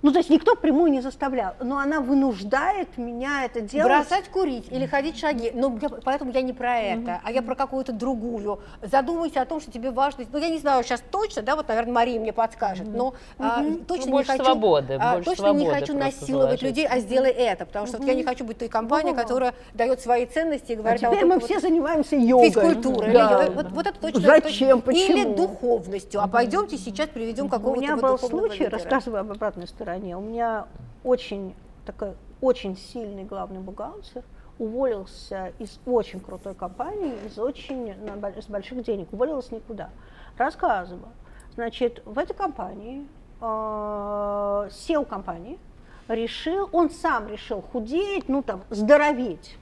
ну, 0.00 0.12
то 0.12 0.18
есть 0.18 0.30
никто 0.30 0.54
прямую 0.54 0.92
не 0.92 1.00
заставлял, 1.00 1.54
но 1.60 1.78
она 1.78 2.00
вынуждает 2.00 2.96
меня 2.98 3.44
это 3.44 3.60
делать. 3.60 3.92
Бросать 3.92 4.28
курить 4.28 4.66
или 4.70 4.86
ходить 4.86 5.18
шаги. 5.18 5.50
Но 5.52 5.76
я, 5.80 5.88
поэтому 5.88 6.30
я 6.30 6.42
не 6.42 6.52
про 6.52 6.78
это, 6.78 7.00
mm-hmm. 7.00 7.20
а 7.24 7.32
я 7.32 7.42
про 7.42 7.56
какую-то 7.56 7.92
другую. 7.92 8.60
Задумайся 8.80 9.42
о 9.42 9.44
том, 9.44 9.60
что 9.60 9.72
тебе 9.72 9.90
важно. 9.90 10.24
Ну, 10.32 10.38
я 10.38 10.50
не 10.50 10.58
знаю 10.58 10.84
сейчас 10.84 11.02
точно, 11.10 11.42
да, 11.42 11.56
вот, 11.56 11.66
наверное, 11.68 11.92
Мария 11.92 12.20
мне 12.20 12.32
подскажет, 12.32 12.86
mm-hmm. 12.86 12.96
но 12.96 13.14
mm-hmm. 13.38 13.80
А, 13.80 13.84
точно 13.86 14.06
ну, 14.06 14.12
больше 14.12 14.32
не 14.32 14.38
хочу, 14.38 14.44
свободы, 14.44 14.98
а, 15.00 15.14
больше 15.14 15.30
точно 15.30 15.44
свободы 15.44 15.64
не 15.64 15.70
хочу 15.70 15.94
насиловать 15.94 16.62
людей, 16.62 16.86
а 16.86 17.00
сделай 17.00 17.30
это, 17.30 17.66
потому 17.66 17.86
что 17.86 17.96
mm-hmm. 17.96 18.00
вот 18.00 18.08
я 18.08 18.14
не 18.14 18.24
хочу 18.24 18.44
быть 18.44 18.58
той 18.58 18.68
компанией, 18.68 19.14
mm-hmm. 19.14 19.20
которая 19.20 19.54
дает 19.74 20.00
свои 20.00 20.26
ценности 20.26 20.72
и 20.72 20.74
а 20.74 20.78
говорит... 20.78 21.02
А 21.02 21.06
теперь 21.08 21.24
а 21.24 21.26
вот 21.26 21.34
мы 21.34 21.40
вот 21.40 21.50
все 21.50 21.58
занимаемся 21.58 22.14
йогой. 22.14 22.50
Физкультурой. 22.50 23.12
Да. 23.12 23.44
Или, 23.44 23.50
вот, 23.50 23.66
вот 23.72 23.86
это 23.86 23.98
точно. 23.98 24.20
Зачем? 24.20 24.80
Точно. 24.80 24.92
Почему? 24.92 25.18
Или 25.18 25.34
духовностью. 25.34 26.22
А 26.22 26.28
пойдемте 26.28 26.78
сейчас 26.78 27.08
приведем 27.08 27.48
какого-то 27.48 27.80
У 27.80 27.82
меня 27.82 27.96
был 27.96 28.18
случай, 28.18 28.66
рассказываю 28.68 29.22
об 29.22 29.32
обратной 29.48 29.66
стороне, 29.66 30.16
у 30.16 30.20
меня 30.20 30.66
очень 31.04 31.54
такой 31.86 32.14
очень 32.40 32.76
сильный 32.76 33.24
главный 33.24 33.60
бухгалтер 33.60 34.22
уволился 34.58 35.52
из 35.58 35.80
очень 35.86 36.20
крутой 36.20 36.54
компании, 36.54 37.14
из 37.26 37.38
очень 37.38 37.94
с 38.40 38.46
больших 38.46 38.82
денег, 38.82 39.12
уволился 39.12 39.54
никуда. 39.54 39.90
Рассказываю. 40.36 41.08
Значит, 41.54 42.02
в 42.04 42.18
этой 42.18 42.34
компании 42.34 43.06
э, 43.40 43.44
SEO 43.44 45.04
компании 45.04 45.58
решил, 46.08 46.68
он 46.72 46.90
сам 46.90 47.28
решил 47.28 47.62
худеть, 47.62 48.28
ну 48.28 48.42
там, 48.42 48.62
здороветь. 48.70 49.56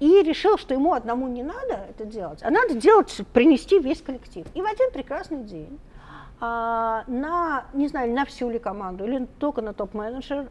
И 0.00 0.22
решил, 0.22 0.58
что 0.58 0.74
ему 0.74 0.92
одному 0.92 1.28
не 1.28 1.42
надо 1.42 1.86
это 1.90 2.04
делать, 2.04 2.42
а 2.42 2.50
надо 2.50 2.74
делать, 2.74 3.14
принести 3.32 3.78
весь 3.78 4.00
коллектив. 4.00 4.46
И 4.54 4.62
в 4.62 4.66
один 4.66 4.90
прекрасный 4.92 5.42
день 5.42 5.78
на, 6.40 7.64
не 7.72 7.88
знаю, 7.88 8.12
на 8.12 8.24
всю 8.26 8.50
ли 8.50 8.58
команду 8.58 9.04
или 9.04 9.26
только 9.38 9.62
на 9.62 9.72
топ-менеджер 9.72 10.48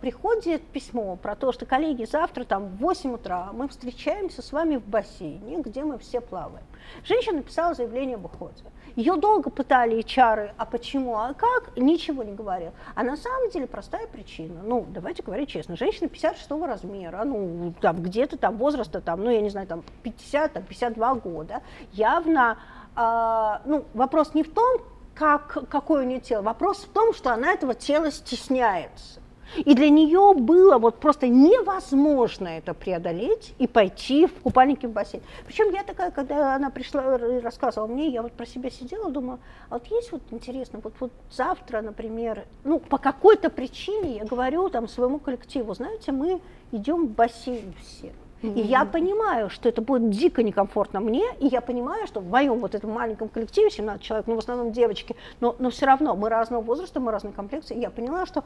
приходит 0.00 0.62
письмо 0.62 1.16
про 1.16 1.36
то, 1.36 1.52
что, 1.52 1.64
коллеги, 1.64 2.04
завтра 2.04 2.44
там 2.44 2.68
в 2.68 2.76
8 2.78 3.14
утра 3.14 3.50
мы 3.52 3.68
встречаемся 3.68 4.42
с 4.42 4.52
вами 4.52 4.76
в 4.76 4.84
бассейне, 4.84 5.62
где 5.62 5.84
мы 5.84 5.98
все 5.98 6.20
плаваем. 6.20 6.64
Женщина 7.04 7.36
написала 7.36 7.74
заявление 7.74 8.16
об 8.16 8.24
уходе. 8.24 8.64
Ее 8.96 9.16
долго 9.16 9.48
пытали 9.48 9.98
HR, 9.98 10.52
а 10.56 10.66
почему, 10.66 11.16
а 11.16 11.32
как, 11.34 11.76
ничего 11.76 12.22
не 12.22 12.34
говорил. 12.34 12.72
А 12.94 13.02
на 13.02 13.16
самом 13.16 13.48
деле 13.50 13.66
простая 13.66 14.06
причина. 14.06 14.60
Ну, 14.62 14.84
давайте 14.88 15.22
говорить 15.22 15.48
честно, 15.48 15.76
женщина 15.76 16.08
56 16.08 16.50
размера, 16.50 17.24
ну, 17.24 17.72
там 17.80 18.02
где-то 18.02 18.36
там 18.36 18.58
возраста, 18.58 19.00
там, 19.00 19.24
ну, 19.24 19.30
я 19.30 19.40
не 19.40 19.50
знаю, 19.50 19.66
там 19.66 19.82
50, 20.02 20.52
там 20.52 20.62
52 20.64 21.14
года, 21.14 21.62
явно, 21.92 22.58
э, 22.96 23.58
ну, 23.64 23.84
вопрос 23.94 24.34
не 24.34 24.42
в 24.42 24.52
том, 24.52 24.82
как, 25.14 25.68
какое 25.68 26.04
у 26.04 26.06
нее 26.06 26.20
тело. 26.20 26.42
Вопрос 26.42 26.78
в 26.78 26.88
том, 26.88 27.12
что 27.14 27.32
она 27.32 27.52
этого 27.52 27.74
тела 27.74 28.10
стесняется. 28.10 29.20
И 29.56 29.74
для 29.74 29.90
нее 29.90 30.32
было 30.34 30.78
вот 30.78 30.98
просто 30.98 31.28
невозможно 31.28 32.48
это 32.48 32.72
преодолеть 32.72 33.54
и 33.58 33.66
пойти 33.66 34.26
в 34.26 34.32
купальнике 34.40 34.88
в 34.88 34.92
бассейн. 34.92 35.22
Причем 35.46 35.70
я 35.70 35.82
такая, 35.82 36.10
когда 36.10 36.54
она 36.56 36.70
пришла 36.70 37.16
и 37.16 37.40
рассказывала 37.40 37.86
мне, 37.86 38.08
я 38.08 38.22
вот 38.22 38.32
про 38.32 38.46
себя 38.46 38.70
сидела, 38.70 39.10
думала, 39.10 39.38
а 39.68 39.74
вот 39.74 39.86
есть 39.88 40.10
вот 40.10 40.22
интересно, 40.30 40.80
вот, 40.82 40.94
вот 41.00 41.12
завтра, 41.30 41.82
например, 41.82 42.46
ну 42.64 42.78
по 42.78 42.96
какой-то 42.96 43.50
причине 43.50 44.16
я 44.16 44.24
говорю 44.24 44.70
там 44.70 44.88
своему 44.88 45.18
коллективу, 45.18 45.74
знаете, 45.74 46.12
мы 46.12 46.40
идем 46.70 47.08
в 47.08 47.10
бассейн 47.10 47.74
все. 47.82 48.12
И 48.42 48.60
я 48.60 48.84
понимаю, 48.84 49.50
что 49.50 49.68
это 49.68 49.82
будет 49.82 50.10
дико 50.10 50.42
некомфортно 50.42 51.00
мне, 51.00 51.24
и 51.38 51.46
я 51.46 51.60
понимаю, 51.60 52.06
что 52.06 52.20
в 52.20 52.28
моем 52.28 52.58
вот 52.58 52.74
этом 52.74 52.90
маленьком 52.90 53.28
коллективе 53.28 53.70
17 53.70 54.02
человек, 54.02 54.26
ну 54.26 54.34
в 54.34 54.38
основном 54.38 54.72
девочки, 54.72 55.16
но, 55.40 55.54
но 55.58 55.70
все 55.70 55.86
равно 55.86 56.16
мы 56.16 56.28
разного 56.28 56.62
возраста, 56.62 57.00
мы 57.00 57.12
разной 57.12 57.32
комплекции, 57.32 57.76
и 57.76 57.80
я 57.80 57.90
поняла, 57.90 58.26
что 58.26 58.44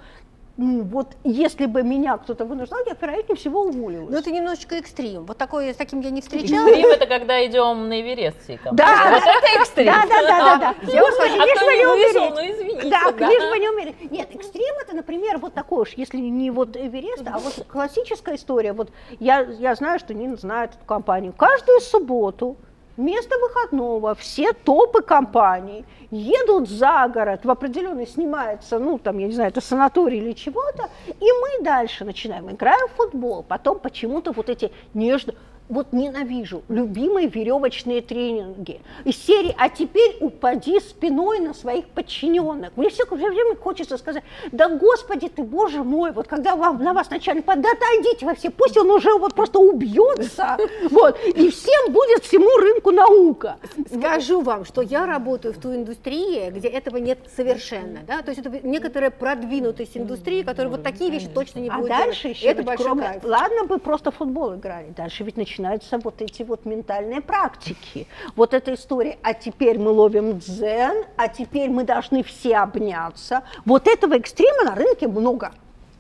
ну, 0.57 0.83
вот 0.85 1.17
если 1.23 1.67
бы 1.67 1.83
меня 1.83 2.17
кто-то 2.17 2.47
вынуждал, 2.47 2.79
я, 2.87 2.97
вероятнее 2.99 3.37
всего, 3.37 3.63
уволилась. 3.65 4.09
Ну, 4.11 4.19
это 4.19 4.31
немножечко 4.31 4.77
экстрим. 4.77 5.27
Вот 5.27 5.37
такое, 5.37 5.75
с 5.75 5.77
таким 5.77 6.01
я 6.01 6.11
не 6.11 6.23
встречала. 6.23 6.69
Экстрим 6.69 6.91
это 6.93 7.07
когда 7.07 7.45
идем 7.45 7.89
на 7.89 8.01
Эверест 8.01 8.43
всей 8.43 8.59
Да, 8.73 9.11
вот 9.11 9.23
это 9.23 9.61
экстрим. 9.61 9.87
Да, 9.87 10.07
да, 10.09 10.23
да, 10.23 10.57
да. 10.57 10.59
да. 10.59 10.75
Я 10.93 11.01
лишь 11.03 11.61
бы 11.61 11.75
не 11.75 11.87
умереть. 11.87 12.35
Ну, 12.35 12.41
извините. 12.41 12.89
Да, 12.89 13.11
лишь 13.27 13.51
бы 13.51 13.59
не 13.59 13.69
умереть. 13.69 14.11
Нет, 14.11 14.35
экстрим 14.35 14.75
это, 14.81 14.97
например, 14.97 15.39
вот 15.39 15.53
такой 15.53 15.83
уж, 15.83 15.91
если 15.91 16.19
не 16.19 16.51
вот 16.51 16.75
Эверест, 16.75 17.25
а 17.27 17.39
вот 17.39 17.67
классическая 17.69 18.37
история. 18.37 18.73
Вот 18.73 18.91
я, 19.21 19.41
я 19.41 19.75
знаю, 19.75 19.99
что 19.99 20.15
Нина 20.15 20.37
знает 20.37 20.71
эту 20.75 20.87
компанию. 20.87 21.35
Каждую 21.35 21.81
субботу 21.81 22.57
Вместо 22.97 23.39
выходного. 23.39 24.15
Все 24.15 24.53
топы 24.53 25.03
компаний. 25.03 25.85
Едут 26.11 26.69
за 26.69 27.09
город, 27.09 27.45
в 27.45 27.51
определенный 27.51 28.07
снимается, 28.07 28.79
ну, 28.79 28.97
там, 28.99 29.19
я 29.19 29.27
не 29.27 29.33
знаю, 29.33 29.51
это 29.51 29.61
санаторий 29.61 30.19
или 30.19 30.33
чего-то, 30.33 30.89
и 31.09 31.25
мы 31.25 31.65
дальше 31.65 32.05
начинаем, 32.05 32.49
играем 32.49 32.87
в 32.89 32.93
футбол, 32.93 33.43
потом 33.43 33.81
почему-то 33.81 34.31
вот 34.31 34.49
эти 34.49 34.71
нежно, 34.95 35.35
вот 35.69 35.93
ненавижу 35.93 36.63
любимые 36.69 37.29
веревочные 37.29 38.03
тренинги 38.03 38.81
из 39.05 39.17
серии 39.17 39.55
«А 39.59 39.69
теперь 39.69 40.17
упади 40.21 40.81
спиной 40.81 41.41
на 41.41 41.55
своих 41.55 41.87
подчиненных». 41.89 42.77
Мне 42.77 42.91
все 42.91 43.05
время 43.07 43.57
хочется 43.57 43.97
сказать, 43.99 44.23
да 44.53 44.69
господи 44.69 45.29
ты, 45.29 45.43
боже 45.43 45.83
мой, 45.83 46.13
вот 46.13 46.29
когда 46.29 46.57
вам, 46.57 46.83
на 46.83 46.93
вас 46.93 47.11
начальник 47.11 47.45
да 47.47 47.53
отойдите 47.55 48.27
вы 48.27 48.35
все, 48.35 48.51
пусть 48.51 48.77
он 48.77 48.91
уже 48.91 49.15
вот 49.15 49.35
просто 49.35 49.59
убьется, 49.59 50.57
вот, 50.91 51.19
и 51.25 51.51
всем 51.51 51.93
будет 51.93 52.25
всему 52.25 52.49
рынку 52.59 52.91
наука. 52.91 53.57
Скажу 53.93 54.41
вам, 54.41 54.65
что 54.65 54.83
я 54.83 55.07
работаю 55.07 55.55
в 55.55 55.59
той 55.59 55.77
индустрии, 55.77 56.51
где 56.51 56.69
этого 56.69 56.97
нет 56.99 57.19
совершенно, 57.35 58.01
да, 58.07 58.23
то 58.23 58.31
есть 58.31 58.45
это 58.45 58.67
некоторая 58.67 59.11
продвинутость 59.11 59.97
индустрии, 59.97 60.43
которая 60.43 60.71
вот 60.71 60.83
такие 60.83 61.11
вещи 61.11 61.29
точно 61.29 61.61
не 61.61 61.69
а 61.69 61.79
будет 61.79 61.89
дальше 61.89 62.23
делать. 62.23 62.39
еще 62.39 62.49
это 62.49 62.77
кроме, 62.77 63.21
ладно 63.23 63.65
бы 63.65 63.79
просто 63.79 64.11
футбол 64.11 64.55
играли, 64.57 64.91
дальше 64.97 65.25
ведь 65.25 65.37
начинаются 65.57 65.99
вот 65.99 66.21
эти 66.21 66.43
вот 66.43 66.65
ментальные 66.65 67.21
практики, 67.21 68.07
вот 68.35 68.55
эта 68.55 68.75
история, 68.75 69.19
а 69.23 69.35
теперь 69.35 69.79
мы 69.79 69.91
ловим 69.91 70.39
дзен, 70.39 71.05
а 71.17 71.29
теперь 71.29 71.71
мы 71.71 71.85
должны 71.85 72.23
все 72.23 72.59
обняться, 72.59 73.43
вот 73.65 73.87
этого 73.87 74.15
экстрима 74.15 74.65
на 74.65 74.75
рынке 74.75 75.09
много. 75.09 75.53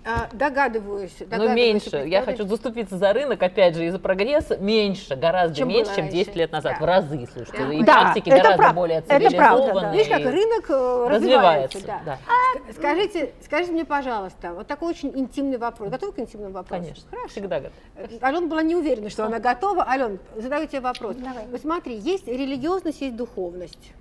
А, 0.09 0.29
догадываюсь. 0.33 1.17
Но 1.19 1.27
догадываюсь, 1.27 1.57
меньше. 1.57 2.05
Я 2.07 2.23
хочу 2.23 2.47
заступиться 2.47 2.97
за 2.97 3.13
рынок, 3.13 3.43
опять 3.43 3.75
же, 3.75 3.87
и 3.87 3.91
за 3.91 3.99
прогресс. 3.99 4.51
Меньше, 4.61 5.17
гораздо 5.17 5.57
Чем 5.57 5.69
меньше, 5.69 5.97
чем 5.97 6.09
10 6.09 6.27
раньше. 6.29 6.39
лет 6.39 6.53
назад. 6.53 6.77
Да. 6.79 6.85
В 6.85 6.89
разы, 6.89 7.29
слушайте. 7.33 7.59
Да. 7.67 7.73
И 7.73 7.83
Да, 7.83 8.01
практики 8.03 8.29
это 8.29 8.37
гораздо 8.39 8.57
правда, 8.57 8.75
более 8.77 8.99
это 8.99 9.07
правда, 9.09 9.29
цивилизованные. 9.29 9.83
да. 9.83 9.93
Видишь, 9.93 10.09
как 10.09 10.33
рынок 10.33 10.71
э, 10.71 11.07
развивается. 11.11 11.79
развивается. 11.79 11.87
да. 11.87 12.01
да. 12.07 12.73
Скажите, 12.73 13.33
скажите 13.45 13.73
мне, 13.73 13.85
пожалуйста, 13.85 14.55
вот 14.55 14.67
такой 14.69 14.91
очень 14.91 15.11
интимный 15.13 15.59
вопрос. 15.59 15.91
Готовы 15.91 16.13
к 16.13 16.19
интимным 16.21 16.53
вопросам? 16.53 16.85
Конечно, 16.85 17.11
Хорошо. 17.11 17.29
всегда 17.29 17.61
готов. 17.61 17.79
Э, 17.97 18.07
Алена 18.21 18.47
была 18.47 18.63
не 18.63 18.77
уверена, 18.77 19.11
что 19.11 19.25
она 19.27 19.41
готова. 19.41 19.89
Ален, 19.89 20.21
задаю 20.37 20.69
тебе 20.69 20.81
вопрос. 20.83 21.17
Давай. 21.17 21.47
Вот 21.51 21.61
смотри, 21.61 21.97
есть 21.97 22.29
религиозность, 22.29 23.01
есть 23.01 23.17
духовность. 23.17 23.93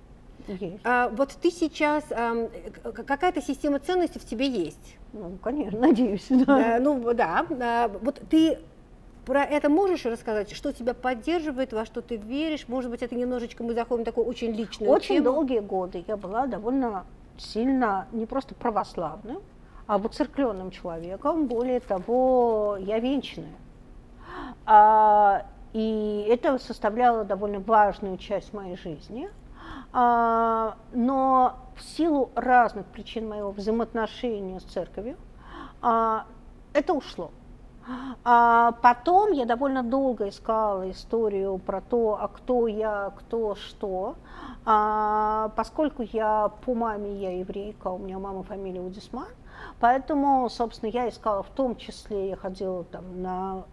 Есть. 0.46 0.80
А, 0.84 1.08
вот 1.08 1.30
ты 1.40 1.50
сейчас, 1.50 2.04
к- 2.04 2.92
какая-то 3.04 3.42
система 3.42 3.78
ценностей 3.78 4.18
в 4.18 4.24
тебе 4.24 4.48
есть. 4.48 4.96
Ну, 5.12 5.32
конечно, 5.42 5.80
надеюсь, 5.80 6.26
да. 6.30 6.76
Э, 6.76 6.80
ну 6.80 7.12
да, 7.14 7.46
а, 7.60 7.88
вот 8.02 8.20
ты 8.30 8.58
про 9.24 9.42
это 9.42 9.68
можешь 9.68 10.04
рассказать, 10.04 10.52
что 10.52 10.72
тебя 10.72 10.94
поддерживает, 10.94 11.72
во 11.72 11.84
что 11.84 12.00
ты 12.00 12.16
веришь? 12.16 12.68
Может 12.68 12.90
быть, 12.92 13.02
это 13.02 13.16
немножечко 13.16 13.64
мы 13.64 13.74
заходим 13.74 14.02
в 14.02 14.06
такую 14.06 14.26
очень 14.26 14.52
личную 14.52 14.90
Очень 14.92 15.16
тему. 15.16 15.24
долгие 15.24 15.58
годы 15.58 16.04
я 16.06 16.16
была 16.16 16.46
довольно 16.46 17.04
сильно 17.36 18.06
не 18.12 18.24
просто 18.24 18.54
православным, 18.54 19.38
а 19.88 19.98
воцеркленным 19.98 20.70
человеком. 20.70 21.46
Более 21.46 21.80
того, 21.80 22.76
я 22.78 23.00
венчанная. 23.00 23.48
А, 24.64 25.44
и 25.72 26.26
это 26.28 26.58
составляло 26.58 27.24
довольно 27.24 27.58
важную 27.60 28.18
часть 28.18 28.52
моей 28.52 28.76
жизни. 28.76 29.28
А, 29.98 30.76
но 30.92 31.54
в 31.74 31.82
силу 31.82 32.30
разных 32.34 32.84
причин 32.84 33.30
моего 33.30 33.50
взаимоотношения 33.50 34.60
с 34.60 34.64
церковью 34.64 35.16
а, 35.80 36.26
это 36.74 36.92
ушло. 36.92 37.30
А 38.22 38.72
потом 38.82 39.32
я 39.32 39.46
довольно 39.46 39.82
долго 39.82 40.28
искала 40.28 40.90
историю 40.90 41.56
про 41.56 41.80
то, 41.80 42.18
а 42.20 42.28
кто 42.28 42.66
я, 42.66 43.10
кто 43.16 43.54
что. 43.54 44.16
А, 44.66 45.50
поскольку 45.56 46.02
я 46.02 46.50
по 46.66 46.74
маме 46.74 47.14
я 47.14 47.38
еврейка, 47.38 47.88
у 47.88 47.96
меня 47.96 48.18
мама 48.18 48.42
фамилия 48.42 48.82
Удисман, 48.82 49.28
поэтому, 49.80 50.46
собственно, 50.50 50.90
я 50.90 51.08
искала 51.08 51.42
в 51.42 51.48
том 51.48 51.74
числе, 51.74 52.28
я 52.28 52.36
ходила 52.36 52.84
там 52.84 53.22
на 53.22 53.64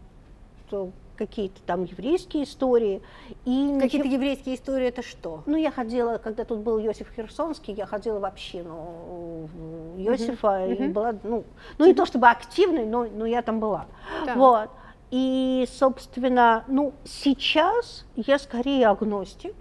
какие-то 1.18 1.62
там 1.66 1.84
еврейские 1.84 2.44
истории. 2.44 3.02
И 3.46 3.78
Какие-то 3.80 4.08
ничего- 4.08 4.14
еврейские 4.24 4.56
истории 4.56 4.88
это 4.88 5.02
что? 5.02 5.44
ну, 5.46 5.56
я 5.58 5.72
ходила, 5.72 6.18
когда 6.18 6.44
тут 6.46 6.60
был 6.60 6.80
Иосиф 6.80 7.08
Херсонский, 7.16 7.74
я 7.74 7.86
ходила 7.86 8.20
в 8.20 8.26
общину 8.26 9.50
Иосифа, 9.98 10.66
и 10.66 10.74
мгм. 10.84 10.94
была, 10.94 11.16
ну, 11.24 11.44
ну, 11.78 11.86
не 11.86 11.94
то 11.94 12.06
чтобы 12.06 12.28
активной, 12.30 12.86
но, 12.86 13.06
но 13.06 13.26
я 13.26 13.42
там 13.42 13.60
была. 13.60 13.86
Так. 14.26 14.36
Вот. 14.38 14.70
И, 15.12 15.68
собственно, 15.72 16.64
ну, 16.68 16.94
сейчас 17.06 18.06
я 18.16 18.40
скорее 18.40 18.88
агностик. 18.88 19.56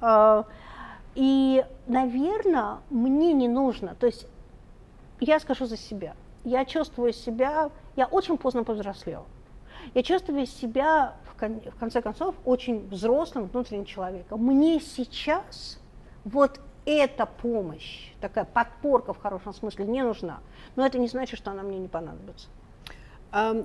А, 0.00 0.44
И, 1.18 1.64
наверное, 1.86 2.76
мне 2.90 3.32
не 3.32 3.48
нужно, 3.48 3.94
то 3.98 4.04
есть 4.06 4.26
я 5.18 5.40
скажу 5.40 5.64
за 5.64 5.78
себя, 5.78 6.12
я 6.44 6.66
чувствую 6.66 7.14
себя, 7.14 7.70
я 7.96 8.04
очень 8.06 8.36
поздно 8.36 8.64
повзрослела. 8.64 9.24
Я 9.94 10.02
чувствую 10.02 10.46
себя, 10.46 11.14
в, 11.24 11.38
кон- 11.38 11.60
в 11.60 11.76
конце 11.78 12.02
концов, 12.02 12.34
очень 12.44 12.88
взрослым 12.88 13.46
внутренним 13.46 13.84
человеком. 13.84 14.40
Мне 14.44 14.80
сейчас 14.80 15.78
вот 16.24 16.60
эта 16.84 17.26
помощь, 17.26 18.12
такая 18.20 18.44
подпорка 18.44 19.12
в 19.12 19.18
хорошем 19.18 19.52
смысле, 19.54 19.86
не 19.86 20.02
нужна. 20.02 20.38
Но 20.76 20.86
это 20.86 20.98
не 20.98 21.08
значит, 21.08 21.38
что 21.38 21.50
она 21.50 21.62
мне 21.62 21.78
не 21.78 21.88
понадобится. 21.88 22.48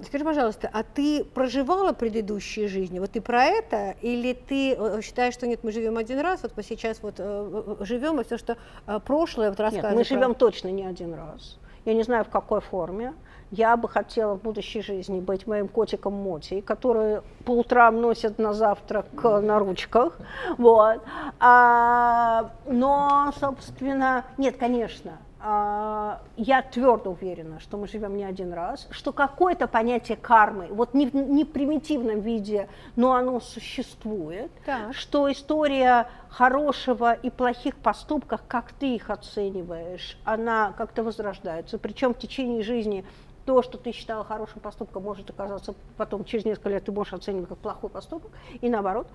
Скажи, 0.06 0.26
пожалуйста, 0.26 0.70
а 0.74 0.84
ты 0.84 1.24
проживала 1.24 1.94
предыдущие 1.94 2.68
жизни? 2.68 3.00
Вот 3.00 3.12
ты 3.12 3.22
про 3.22 3.46
это? 3.46 3.96
Или 4.02 4.34
ты 4.34 4.74
э, 4.74 5.02
считаешь, 5.02 5.34
что 5.36 5.48
нет, 5.48 5.64
мы 5.64 5.72
живем 5.72 5.98
один 5.98 6.20
раз, 6.20 6.42
вот 6.44 6.54
мы 6.58 6.64
сейчас 6.64 7.02
вот 7.02 7.16
э, 7.20 7.76
э, 7.80 7.86
живем, 7.86 8.20
и 8.20 8.24
все, 8.26 8.38
что 8.38 8.58
прошлое 9.06 9.50
вот 9.50 9.60
Нет, 9.60 9.72
рассказывает 9.72 9.96
мы 9.98 10.04
про- 10.04 10.10
живем 10.10 10.36
точно 10.36 10.70
не 10.72 10.84
один 10.84 11.14
раз. 11.14 11.58
Я 11.86 11.94
не 11.94 12.04
знаю, 12.04 12.26
в 12.26 12.30
какой 12.30 12.60
форме. 12.60 13.14
Я 13.52 13.76
бы 13.76 13.90
хотела 13.90 14.36
в 14.36 14.42
будущей 14.42 14.82
жизни 14.82 15.20
быть 15.20 15.46
моим 15.46 15.68
котиком 15.68 16.14
Моти, 16.14 16.62
который 16.62 17.22
по 17.44 17.52
утрам 17.52 18.00
носит 18.00 18.40
на 18.40 18.54
завтрак 18.54 19.08
э, 19.24 19.40
на 19.40 19.60
ручках. 19.60 20.18
Вот. 20.58 21.02
А, 21.40 22.52
но, 22.66 23.32
собственно, 23.40 24.26
нет, 24.38 24.56
конечно, 24.58 25.18
а, 25.44 26.22
я 26.38 26.62
твердо 26.62 27.12
уверена, 27.12 27.60
что 27.60 27.78
мы 27.78 27.88
живем 27.88 28.16
не 28.16 28.24
один 28.24 28.54
раз, 28.54 28.88
что 28.92 29.12
какое-то 29.12 29.68
понятие 29.68 30.18
кармы, 30.18 30.68
вот 30.70 30.94
не 30.94 31.10
не 31.12 31.44
в 31.44 31.52
примитивном 31.52 32.22
виде, 32.22 32.70
но 32.96 33.14
оно 33.14 33.40
существует, 33.40 34.52
Так. 34.66 34.94
что 34.94 35.32
история 35.32 36.08
хорошего 36.30 37.14
и 37.14 37.30
плохих 37.32 37.76
поступков, 37.76 38.42
как 38.48 38.72
ты 38.74 38.96
их 38.96 39.10
оцениваешь, 39.10 40.18
она 40.26 40.74
как-то 40.78 41.04
возрождается. 41.04 41.80
Причем 41.80 42.14
в 42.14 42.20
течение 42.20 42.62
жизни 42.62 43.04
то, 43.46 43.62
что 43.62 43.78
ты 43.78 43.92
считала 43.92 44.24
хорошим 44.24 44.60
поступком, 44.60 45.04
может 45.04 45.30
оказаться 45.30 45.74
потом 45.98 46.26
через 46.26 46.46
несколько 46.46 46.70
лет 46.70 46.86
ты 46.86 46.92
можешь 46.92 47.14
оценивать 47.14 47.50
как 47.50 47.58
плохой 47.58 47.90
поступок, 47.90 48.32
и 48.62 48.70
наоборот. 48.70 49.08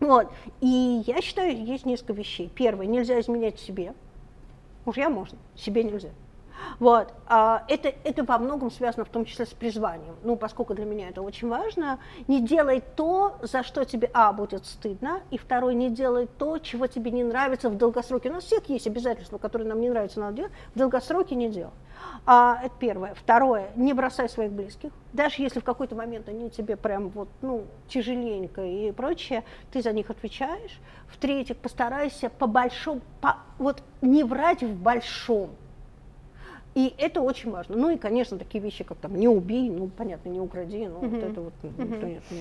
Вот. 0.00 0.30
И 0.60 1.02
я 1.06 1.20
считаю, 1.20 1.64
есть 1.64 1.84
несколько 1.84 2.12
вещей. 2.12 2.48
Первое, 2.54 2.86
нельзя 2.86 3.18
изменять 3.20 3.58
себе. 3.58 3.94
Мужья 4.84 5.10
можно, 5.10 5.38
себе 5.56 5.82
нельзя. 5.82 6.10
Вот. 6.78 7.12
А 7.26 7.64
это, 7.68 7.92
это 8.04 8.24
во 8.24 8.38
многом 8.38 8.70
связано 8.70 9.04
в 9.04 9.08
том 9.08 9.24
числе 9.24 9.46
с 9.46 9.50
призванием. 9.50 10.16
Ну, 10.22 10.36
поскольку 10.36 10.74
для 10.74 10.84
меня 10.84 11.08
это 11.08 11.22
очень 11.22 11.48
важно, 11.48 11.98
не 12.26 12.40
делай 12.40 12.82
то, 12.96 13.36
за 13.42 13.62
что 13.62 13.84
тебе, 13.84 14.10
а, 14.14 14.32
будет 14.32 14.64
стыдно, 14.66 15.20
и 15.30 15.38
второй, 15.38 15.74
не 15.74 15.90
делай 15.90 16.26
то, 16.26 16.58
чего 16.58 16.86
тебе 16.86 17.10
не 17.10 17.24
нравится 17.24 17.68
в 17.68 17.76
долгосроке. 17.76 18.30
У 18.30 18.34
нас 18.34 18.44
всех 18.44 18.68
есть 18.68 18.86
обязательства, 18.86 19.38
которые 19.38 19.68
нам 19.68 19.80
не 19.80 19.90
нравятся, 19.90 20.20
надо 20.20 20.36
делать, 20.36 20.52
в 20.74 20.78
долгосроке 20.78 21.34
не 21.34 21.48
делай. 21.48 21.72
А, 22.26 22.60
это 22.62 22.74
первое. 22.78 23.14
Второе, 23.14 23.70
не 23.74 23.92
бросай 23.92 24.28
своих 24.28 24.52
близких. 24.52 24.92
Даже 25.12 25.42
если 25.42 25.60
в 25.60 25.64
какой-то 25.64 25.94
момент 25.94 26.28
они 26.28 26.50
тебе 26.50 26.76
прям 26.76 27.08
вот, 27.08 27.28
ну, 27.42 27.64
тяжеленько 27.88 28.62
и 28.64 28.92
прочее, 28.92 29.44
ты 29.72 29.82
за 29.82 29.92
них 29.92 30.10
отвечаешь. 30.10 30.78
В-третьих, 31.08 31.56
постарайся 31.56 32.28
по 32.28 32.46
большому, 32.46 33.00
по, 33.20 33.38
вот 33.58 33.82
не 34.02 34.24
врать 34.24 34.62
в 34.62 34.74
большом. 34.74 35.50
И 36.78 36.94
это 36.96 37.20
очень 37.22 37.50
важно. 37.50 37.76
Ну 37.76 37.90
и, 37.90 37.96
конечно, 37.96 38.38
такие 38.38 38.62
вещи, 38.62 38.84
как 38.84 38.98
там 38.98 39.16
не 39.16 39.26
убей, 39.26 39.68
ну, 39.68 39.88
понятно, 39.88 40.28
не 40.28 40.38
укради, 40.38 40.86
ну, 40.86 41.00
вот 41.00 41.22
это 41.24 41.40
вот, 41.40 41.52
ну, 41.64 42.00
конечно. 42.00 42.36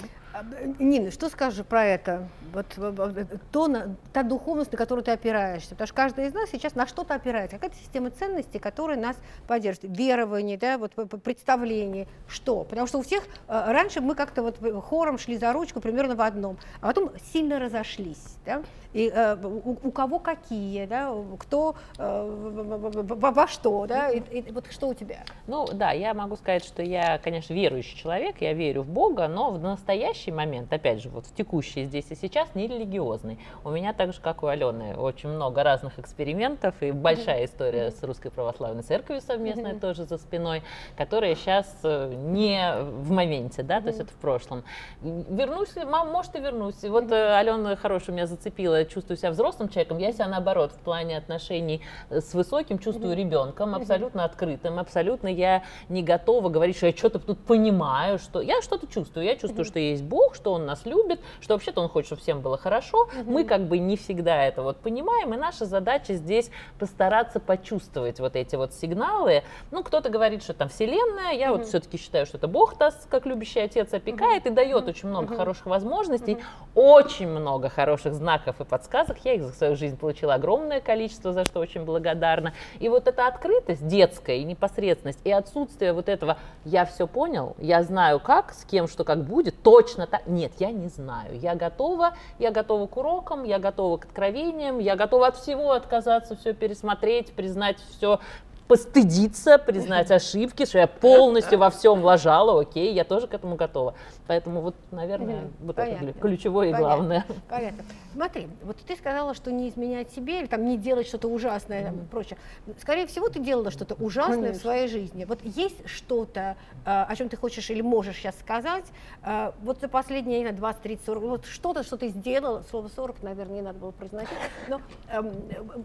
Нина, 0.80 1.10
что 1.12 1.30
скажешь 1.30 1.66
про 1.66 1.84
это? 1.86 2.28
Вот 2.54 2.66
э, 2.78 2.94
э, 3.32 3.38
то, 3.52 3.68
на- 3.68 3.96
та 4.14 4.24
духовность, 4.24 4.72
на 4.72 4.78
которую 4.78 5.04
ты 5.04 5.12
опираешься. 5.12 5.70
Потому 5.72 5.88
что 5.88 5.96
каждый 5.96 6.28
из 6.28 6.34
нас 6.34 6.50
сейчас 6.52 6.76
на 6.76 6.86
что-то 6.86 7.16
опирается. 7.16 7.58
Какая-то 7.58 7.76
система 7.78 8.12
ценностей, 8.12 8.60
которая 8.60 8.98
нас 9.00 9.18
поддерживает. 9.48 9.98
Верование, 9.98 10.58
да, 10.58 10.78
вот 10.78 10.94
представление. 11.24 12.08
Что? 12.28 12.64
Потому 12.64 12.88
что 12.88 13.00
у 13.00 13.02
всех 13.02 13.24
э, 13.48 13.64
раньше 13.72 14.00
мы 14.02 14.14
как-то 14.16 14.44
вот 14.44 14.60
в- 14.60 14.80
хором 14.82 15.18
шли 15.18 15.38
за 15.38 15.52
ручку 15.54 15.80
примерно 15.80 16.16
в 16.16 16.22
одном, 16.22 16.58
а 16.82 16.88
потом 16.88 17.12
сильно 17.34 17.58
разошлись. 17.60 18.38
Да? 18.46 18.62
И 18.94 19.12
э, 19.14 19.36
у, 19.44 19.78
у 19.84 19.92
кого 19.92 20.20
какие, 20.20 20.86
да, 20.86 21.14
кто 21.40 21.76
э, 21.98 22.54
во 22.62 23.32
во 23.32 23.48
что, 23.48 23.86
да, 23.86 24.10
и, 24.10 24.20
и 24.20 24.52
вот 24.52 24.66
что 24.72 24.88
у 24.88 24.94
тебя? 24.94 25.20
Ну 25.46 25.68
да, 25.74 25.92
я 25.92 26.14
могу 26.14 26.36
сказать, 26.38 26.64
что 26.64 26.82
я, 26.82 27.18
конечно, 27.20 27.54
верующий 27.54 27.98
человек, 27.98 28.38
я 28.40 28.54
верю 28.54 28.84
в 28.84 28.88
Бога, 28.90 29.28
но 29.28 29.52
в 29.52 29.60
настоящее 29.60 30.17
настоящий 30.18 30.32
момент, 30.32 30.74
опять 30.74 31.02
же, 31.02 31.10
вот 31.10 31.26
в 31.26 31.34
текущий 31.34 31.86
здесь 31.86 32.06
и 32.10 32.16
сейчас, 32.16 32.56
не 32.56 32.68
религиозный. 32.68 33.40
У 33.64 33.70
меня 33.70 33.94
так 33.94 34.14
же, 34.14 34.22
как 34.22 34.44
у 34.44 34.48
Алены, 34.48 34.96
очень 34.96 35.30
много 35.30 35.64
разных 35.64 36.00
экспериментов 36.00 36.76
и 36.82 36.92
большая 36.92 37.46
история 37.46 37.92
с 37.92 38.02
Русской 38.04 38.32
Православной 38.32 38.84
Церковью 38.84 39.22
совместная 39.22 39.76
тоже 39.80 40.06
за 40.06 40.18
спиной, 40.18 40.64
которая 40.98 41.36
сейчас 41.36 41.68
э, 41.84 42.14
не 42.16 42.74
в 42.82 43.12
моменте, 43.12 43.64
да, 43.64 43.82
то 43.82 43.88
есть 43.88 44.00
это 44.00 44.12
в 44.12 44.16
прошлом. 44.16 44.64
Вернусь, 45.02 45.76
мам, 45.76 46.10
может 46.12 46.36
и 46.36 46.40
вернусь. 46.40 46.84
И 46.84 46.90
вот 46.90 47.12
э, 47.12 47.38
Алена 47.38 47.76
хорошо 47.76 48.12
меня 48.12 48.26
зацепила, 48.26 48.86
чувствую 48.86 49.18
себя 49.18 49.32
взрослым 49.32 49.70
человеком, 49.70 49.98
я 50.00 50.12
себя 50.12 50.28
наоборот 50.28 50.72
в 50.72 50.80
плане 50.80 51.18
отношений 51.18 51.82
с 52.10 52.34
высоким 52.34 52.80
чувствую 52.80 53.16
ребенком, 53.16 53.76
абсолютно 53.76 54.24
открытым, 54.24 54.80
абсолютно 54.80 55.28
я 55.28 55.64
не 55.90 56.02
готова 56.02 56.50
говорить, 56.50 56.78
что 56.78 56.88
я 56.88 56.94
что-то 56.94 57.20
тут 57.20 57.40
понимаю, 57.40 58.18
что 58.20 58.42
я 58.42 58.62
что-то 58.62 58.88
чувствую, 58.88 59.26
я 59.26 59.36
чувствую, 59.36 59.66
что 59.66 59.80
есть 59.80 60.07
Бог, 60.08 60.36
что 60.36 60.54
Он 60.54 60.66
нас 60.66 60.86
любит, 60.86 61.20
что 61.42 61.54
вообще-то 61.54 61.82
Он 61.82 61.90
хочет, 61.90 62.08
чтобы 62.08 62.22
всем 62.22 62.42
было 62.42 62.58
хорошо. 62.58 63.10
Мы 63.26 63.44
как 63.44 63.68
бы 63.68 63.78
не 63.78 63.98
всегда 63.98 64.44
это 64.44 64.64
вот 64.64 64.78
понимаем, 64.78 65.34
и 65.34 65.38
наша 65.38 65.66
задача 65.66 66.14
здесь 66.14 66.50
постараться 66.80 67.40
почувствовать 67.40 68.20
вот 68.20 68.36
эти 68.36 68.56
вот 68.56 68.74
сигналы. 68.74 69.44
Ну, 69.72 69.84
кто-то 69.84 70.10
говорит, 70.10 70.44
что 70.44 70.54
там 70.54 70.70
Вселенная, 70.70 71.34
я 71.34 71.52
вот 71.52 71.66
все-таки 71.66 71.98
считаю, 71.98 72.26
что 72.26 72.38
это 72.38 72.48
Бог 72.48 72.80
нас, 72.80 73.08
как 73.10 73.26
любящий 73.26 73.60
отец, 73.60 73.94
опекает 73.94 74.46
и 74.46 74.50
дает 74.50 74.88
очень 74.88 75.10
много 75.10 75.36
хороших 75.36 75.66
возможностей, 75.66 76.38
очень 76.76 77.28
много 77.28 77.70
хороших 77.70 78.14
знаков 78.14 78.62
и 78.62 78.64
подсказок. 78.64 79.18
Я 79.24 79.34
их 79.34 79.44
за 79.44 79.52
свою 79.54 79.76
жизнь 79.76 79.98
получила 79.98 80.36
огромное 80.36 80.82
количество, 80.82 81.34
за 81.34 81.44
что 81.46 81.60
очень 81.60 81.84
благодарна. 81.84 82.54
И 82.80 82.90
вот 82.90 83.08
эта 83.08 83.28
открытость 83.28 83.88
детская 83.88 84.38
и 84.38 84.44
непосредственность, 84.44 85.20
и 85.24 85.32
отсутствие 85.32 85.94
вот 85.94 86.10
этого 86.10 86.38
«я 86.66 86.86
все 86.86 87.08
понял, 87.08 87.56
я 87.58 87.84
знаю 87.84 88.20
как, 88.20 88.54
с 88.54 88.64
кем, 88.66 88.88
что 88.88 89.04
как 89.04 89.24
будет, 89.24 89.62
точно 89.64 89.97
так». 90.06 90.28
Нет, 90.28 90.52
я 90.60 90.72
не 90.72 90.90
знаю. 90.90 91.40
Я 91.40 91.56
готова, 91.56 92.14
я 92.40 92.52
готова 92.52 92.88
к 92.88 92.98
урокам, 92.98 93.44
я 93.44 93.60
готова 93.60 93.98
к 93.98 94.06
откровениям, 94.06 94.80
я 94.80 94.96
готова 94.96 95.28
от 95.28 95.38
всего 95.38 95.72
отказаться, 95.72 96.36
все 96.36 96.54
пересмотреть, 96.54 97.34
признать 97.34 97.78
все 97.90 98.20
постыдиться, 98.68 99.58
признать 99.58 100.12
ошибки, 100.12 100.66
что 100.66 100.80
я 100.80 100.88
полностью 100.88 101.58
во 101.58 101.70
всем 101.70 102.04
лажала, 102.04 102.62
окей, 102.62 102.94
я 102.94 103.04
тоже 103.04 103.28
к 103.28 103.34
этому 103.34 103.56
готова. 103.56 103.96
Поэтому 104.28 104.62
вот, 104.62 104.76
наверное, 104.92 105.50
вот 105.60 105.76
Понятно. 105.76 106.10
это 106.10 106.20
ключевое 106.20 106.70
и 106.70 106.72
Понятно. 106.72 106.96
главное. 106.96 107.26
Понятно. 107.50 107.84
Смотри, 108.14 108.48
вот 108.64 108.78
ты 108.78 108.96
сказала, 108.96 109.34
что 109.34 109.52
не 109.52 109.70
изменять 109.70 110.12
себе 110.12 110.40
или 110.40 110.48
там 110.48 110.66
не 110.66 110.78
делать 110.78 111.08
что-то 111.08 111.28
ужасное 111.28 111.86
там, 111.86 112.00
и 112.02 112.06
прочее. 112.06 112.38
Скорее 112.82 113.08
всего, 113.08 113.30
ты 113.30 113.40
делала 113.40 113.72
что-то 113.72 113.96
ужасное 113.96 114.38
в 114.38 114.42
Конечно. 114.42 114.62
своей 114.62 114.88
жизни. 114.88 115.26
Вот 115.26 115.40
есть 115.44 115.88
что-то, 115.88 116.58
э, 116.86 117.04
о 117.04 117.16
чем 117.16 117.30
ты 117.30 117.38
хочешь 117.38 117.70
или 117.70 117.82
можешь 117.82 118.18
сейчас 118.18 118.38
сказать, 118.40 118.86
э, 119.24 119.52
вот 119.62 119.80
за 119.80 119.88
последние, 119.88 120.42
знаю, 120.42 120.56
20, 120.56 120.82
30, 120.82 121.06
40, 121.06 121.24
вот 121.24 121.46
что-то, 121.46 121.84
что 121.84 121.98
ты 121.98 122.10
сделала, 122.10 122.64
слово 122.70 122.90
40, 122.94 123.24
наверное, 123.24 123.56
не 123.56 123.62
надо 123.62 123.80
было 123.80 123.92
произносить, 123.92 124.38
но 124.68 124.82
эм, 125.10 125.32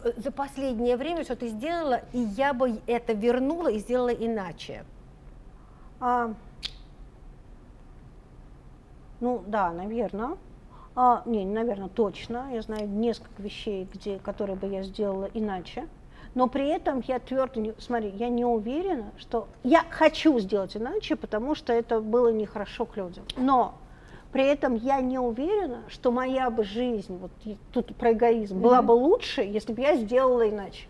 э, 0.04 0.12
за 0.16 0.32
последнее 0.32 0.96
время, 0.96 1.24
что 1.24 1.36
ты 1.36 1.48
сделала, 1.48 2.00
и 2.12 2.18
я 2.18 2.52
бы 2.52 2.71
это 2.86 3.12
вернула 3.12 3.68
и 3.68 3.78
сделала 3.78 4.10
иначе. 4.10 4.84
А, 6.00 6.34
ну 9.20 9.42
да, 9.46 9.70
наверное. 9.70 10.36
А, 10.94 11.22
не, 11.26 11.44
наверное, 11.44 11.88
точно. 11.88 12.48
Я 12.52 12.62
знаю 12.62 12.88
несколько 12.88 13.42
вещей, 13.42 13.88
где, 13.92 14.18
которые 14.18 14.56
бы 14.56 14.66
я 14.66 14.82
сделала 14.82 15.28
иначе. 15.32 15.88
Но 16.34 16.48
при 16.48 16.68
этом 16.68 17.02
я 17.06 17.18
твердо, 17.18 17.60
не, 17.60 17.74
смотри, 17.78 18.10
я 18.10 18.28
не 18.28 18.44
уверена, 18.44 19.12
что 19.18 19.48
я 19.64 19.84
хочу 19.90 20.38
сделать 20.38 20.76
иначе, 20.76 21.14
потому 21.14 21.54
что 21.54 21.72
это 21.72 22.00
было 22.00 22.32
нехорошо 22.32 22.86
к 22.86 22.96
людям. 22.96 23.24
Но 23.36 23.74
при 24.32 24.46
этом 24.46 24.74
я 24.74 25.00
не 25.00 25.18
уверена, 25.18 25.82
что 25.88 26.10
моя 26.10 26.48
бы 26.48 26.64
жизнь, 26.64 27.18
вот 27.18 27.30
тут 27.70 27.94
про 27.96 28.12
эгоизм, 28.12 28.60
была 28.60 28.80
бы 28.80 28.92
лучше, 28.92 29.42
если 29.42 29.74
бы 29.74 29.82
я 29.82 29.96
сделала 29.96 30.48
иначе. 30.48 30.86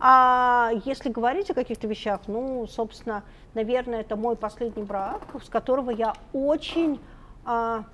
А 0.00 0.70
если 0.84 1.10
говорить 1.10 1.50
о 1.50 1.54
каких-то 1.54 1.86
вещах, 1.86 2.20
ну, 2.26 2.66
собственно, 2.66 3.22
наверное, 3.54 4.00
это 4.00 4.16
мой 4.16 4.36
последний 4.36 4.82
брак, 4.82 5.22
с 5.42 5.48
которого 5.48 5.90
я 5.90 6.14
очень, 6.32 7.00
а, 7.44 7.84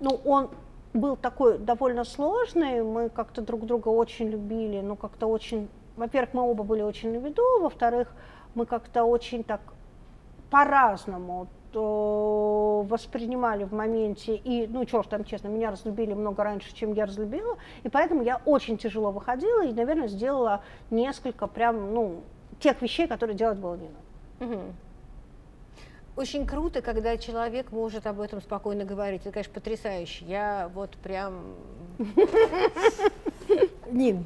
ну, 0.00 0.20
он 0.24 0.50
был 0.92 1.16
такой 1.16 1.58
довольно 1.58 2.04
сложный, 2.04 2.82
мы 2.82 3.08
как-то 3.08 3.42
друг 3.42 3.66
друга 3.66 3.88
очень 3.88 4.28
любили, 4.28 4.80
но 4.80 4.96
как-то 4.96 5.26
очень, 5.26 5.68
во-первых, 5.96 6.34
мы 6.34 6.42
оба 6.42 6.62
были 6.62 6.82
очень 6.82 7.12
на 7.12 7.18
виду, 7.18 7.42
во-вторых, 7.60 8.12
мы 8.54 8.66
как-то 8.66 9.04
очень 9.04 9.42
так 9.42 9.60
по-разному 10.50 11.48
воспринимали 11.82 13.64
в 13.64 13.72
моменте, 13.72 14.36
и, 14.36 14.66
ну, 14.66 14.86
что 14.86 15.02
ж 15.02 15.06
там, 15.06 15.24
честно, 15.24 15.48
меня 15.48 15.70
разлюбили 15.70 16.14
много 16.14 16.44
раньше, 16.44 16.74
чем 16.74 16.92
я 16.92 17.06
разлюбила, 17.06 17.56
и 17.82 17.88
поэтому 17.88 18.22
я 18.22 18.40
очень 18.44 18.78
тяжело 18.78 19.10
выходила 19.10 19.64
и, 19.64 19.72
наверное, 19.72 20.08
сделала 20.08 20.62
несколько 20.90 21.46
прям, 21.46 21.94
ну, 21.94 22.22
тех 22.60 22.80
вещей, 22.82 23.06
которые 23.06 23.36
делать 23.36 23.58
было 23.58 23.76
не 23.76 23.88
надо. 23.88 24.62
Очень 26.16 26.46
круто, 26.46 26.80
когда 26.80 27.16
человек 27.16 27.72
может 27.72 28.06
об 28.06 28.20
этом 28.20 28.40
спокойно 28.40 28.84
говорить. 28.84 29.22
Это, 29.22 29.32
конечно, 29.32 29.52
потрясающе. 29.52 30.24
Я 30.26 30.70
вот 30.72 30.92
прям... 30.98 31.42
Нин, 33.90 34.24